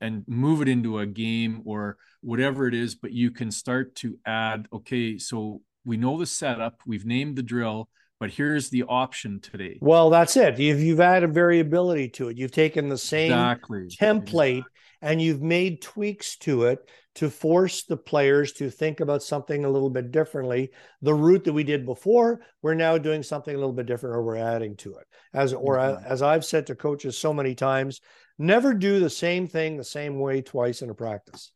and 0.00 0.24
move 0.26 0.60
it 0.60 0.68
into 0.68 0.98
a 0.98 1.06
game 1.06 1.62
or 1.64 1.96
whatever 2.20 2.66
it 2.66 2.74
is 2.74 2.94
but 2.94 3.12
you 3.12 3.30
can 3.30 3.50
start 3.50 3.94
to 3.94 4.18
add 4.26 4.66
okay 4.72 5.18
so 5.18 5.60
we 5.84 5.96
know 5.96 6.18
the 6.18 6.26
setup 6.26 6.80
we've 6.86 7.04
named 7.04 7.36
the 7.36 7.42
drill 7.42 7.88
but 8.20 8.30
here's 8.30 8.70
the 8.70 8.84
option 8.84 9.40
today 9.40 9.76
well, 9.82 10.08
that's 10.08 10.36
it. 10.36 10.58
You've 10.58 10.80
you've 10.80 11.00
added 11.00 11.34
variability 11.34 12.08
to 12.10 12.28
it. 12.28 12.38
You've 12.38 12.52
taken 12.52 12.88
the 12.88 12.96
same 12.96 13.32
exactly 13.32 13.88
template 13.88 14.64
and 15.02 15.20
you've 15.20 15.42
made 15.42 15.82
tweaks 15.82 16.36
to 16.38 16.64
it 16.64 16.78
to 17.16 17.30
force 17.30 17.84
the 17.84 17.96
players 17.96 18.52
to 18.54 18.68
think 18.70 19.00
about 19.00 19.22
something 19.22 19.64
a 19.64 19.70
little 19.70 19.90
bit 19.90 20.10
differently. 20.10 20.70
The 21.02 21.14
route 21.14 21.44
that 21.44 21.52
we 21.52 21.62
did 21.64 21.86
before, 21.86 22.40
we're 22.62 22.74
now 22.74 22.98
doing 22.98 23.22
something 23.22 23.54
a 23.54 23.58
little 23.58 23.72
bit 23.72 23.86
different, 23.86 24.16
or 24.16 24.22
we're 24.22 24.36
adding 24.36 24.76
to 24.78 24.96
it. 24.96 25.06
As 25.32 25.52
or 25.52 25.78
Exactly. 25.78 26.10
as 26.10 26.22
I've 26.22 26.44
said 26.44 26.66
to 26.66 26.74
coaches 26.74 27.16
so 27.16 27.32
many 27.32 27.54
times, 27.54 28.00
never 28.38 28.74
do 28.74 28.98
the 28.98 29.10
same 29.10 29.46
thing 29.46 29.76
the 29.76 29.84
same 29.84 30.18
way 30.18 30.42
twice 30.42 30.82
in 30.82 30.90
a 30.90 30.94
practice. 30.94 31.52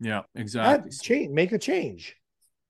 yeah 0.00 0.22
exactly 0.34 0.90
change, 1.00 1.30
make 1.30 1.52
a 1.52 1.58
change. 1.58 2.16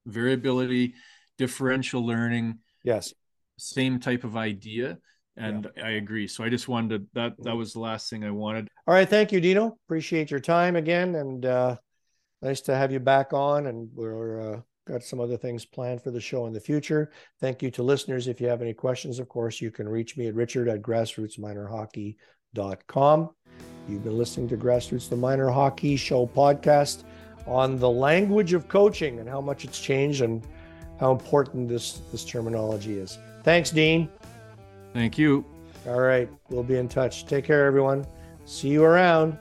variability 0.07 0.95
differential 1.39 2.05
learning 2.07 2.59
Yes. 2.85 3.13
same 3.59 4.01
type 4.01 4.25
of 4.25 4.37
idea 4.37 4.99
and 5.37 5.69
i 5.83 5.91
agree 5.91 6.27
so 6.27 6.43
i 6.45 6.49
just 6.49 6.69
wanted 6.69 6.89
to 7.03 7.07
that 7.15 7.33
that 7.43 7.57
was 7.57 7.73
the 7.73 7.81
last 7.81 8.09
thing 8.11 8.25
i 8.25 8.31
wanted 8.31 8.69
All 8.87 8.95
right. 8.95 9.09
Thank 9.09 9.33
you, 9.33 9.41
Dino. 9.41 9.77
Appreciate 9.87 10.31
your 10.31 10.41
time 10.41 10.75
again. 10.75 11.15
And 11.15 11.45
uh, 11.45 11.77
nice 12.43 12.61
to 12.63 12.75
have 12.75 12.93
you 12.93 13.01
back 13.01 13.33
on. 13.33 13.67
And 13.67 13.89
we're 13.95 14.55
uh, 14.55 14.61
got 14.89 15.03
some 15.03 15.21
other 15.21 15.37
things 15.37 15.65
planned 15.65 16.03
for 16.03 16.11
the 16.11 16.21
show 16.21 16.47
in 16.47 16.53
the 16.53 16.61
future. 16.61 17.11
Thank 17.41 17.63
you 17.63 17.71
to 17.73 17.83
listeners. 17.83 18.27
If 18.27 18.41
you 18.41 18.49
have 18.49 18.63
any 18.63 18.75
questions, 18.75 19.19
of 19.19 19.29
course, 19.29 19.61
you 19.61 19.71
can 19.71 19.87
reach 19.89 20.17
me 20.17 20.27
at 20.27 20.35
richard 20.35 20.69
at 20.69 20.83
grassrootsminorhockey.com. 20.83 23.31
You've 23.89 24.05
been 24.05 24.19
listening 24.19 24.49
to 24.49 24.57
Grassroots 24.57 25.09
the 25.09 25.17
Minor 25.17 25.51
Hockey 25.51 25.97
Show 25.97 26.27
podcast 26.27 27.05
on 27.47 27.79
the 27.79 27.89
language 27.89 28.53
of 28.53 28.69
coaching 28.69 29.21
and 29.21 29.29
how 29.29 29.41
much 29.41 29.65
it's 29.65 29.81
changed 29.81 30.23
and 30.23 30.45
how 31.01 31.13
important 31.13 31.69
this, 31.69 32.01
this 32.13 32.25
terminology 32.25 32.99
is. 32.99 33.19
Thanks, 33.45 33.71
Dean. 33.71 34.09
thank 34.93 35.17
you 35.17 35.45
All 35.87 36.01
right. 36.01 36.29
We'll 36.51 36.65
be 36.65 36.77
in 36.77 36.89
touch. 36.89 37.27
Take 37.27 37.45
care, 37.45 37.65
everyone. 37.65 38.05
See 38.45 38.69
you 38.69 38.85
around. 38.85 39.39